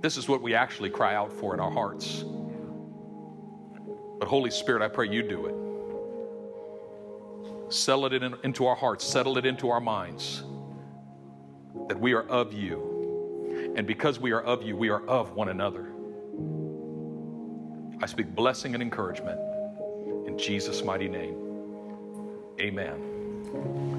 This 0.01 0.17
is 0.17 0.27
what 0.29 0.41
we 0.41 0.53
actually 0.53 0.91
cry 0.91 1.15
out 1.15 1.33
for 1.33 1.53
in 1.53 1.59
our 1.59 1.71
hearts. 1.71 2.23
But, 4.19 4.27
Holy 4.27 4.51
Spirit, 4.51 4.83
I 4.83 4.87
pray 4.87 5.09
you 5.09 5.23
do 5.23 5.47
it. 5.47 5.64
Settle 7.75 8.05
it 8.05 8.13
in, 8.13 8.33
into 8.45 8.65
our 8.67 8.75
hearts, 8.75 9.03
settle 9.03 9.37
it 9.37 9.45
into 9.45 9.69
our 9.69 9.81
minds 9.81 10.43
that 11.89 11.99
we 11.99 12.13
are 12.13 12.23
of 12.29 12.53
you. 12.53 13.73
And 13.75 13.85
because 13.85 14.17
we 14.17 14.31
are 14.31 14.41
of 14.41 14.63
you, 14.63 14.77
we 14.77 14.87
are 14.87 15.05
of 15.07 15.33
one 15.33 15.49
another. 15.49 15.91
I 18.01 18.05
speak 18.05 18.33
blessing 18.33 18.75
and 18.75 18.81
encouragement. 18.81 19.37
In 20.25 20.37
Jesus' 20.37 20.85
mighty 20.85 21.09
name, 21.09 21.35
amen. 22.61 23.94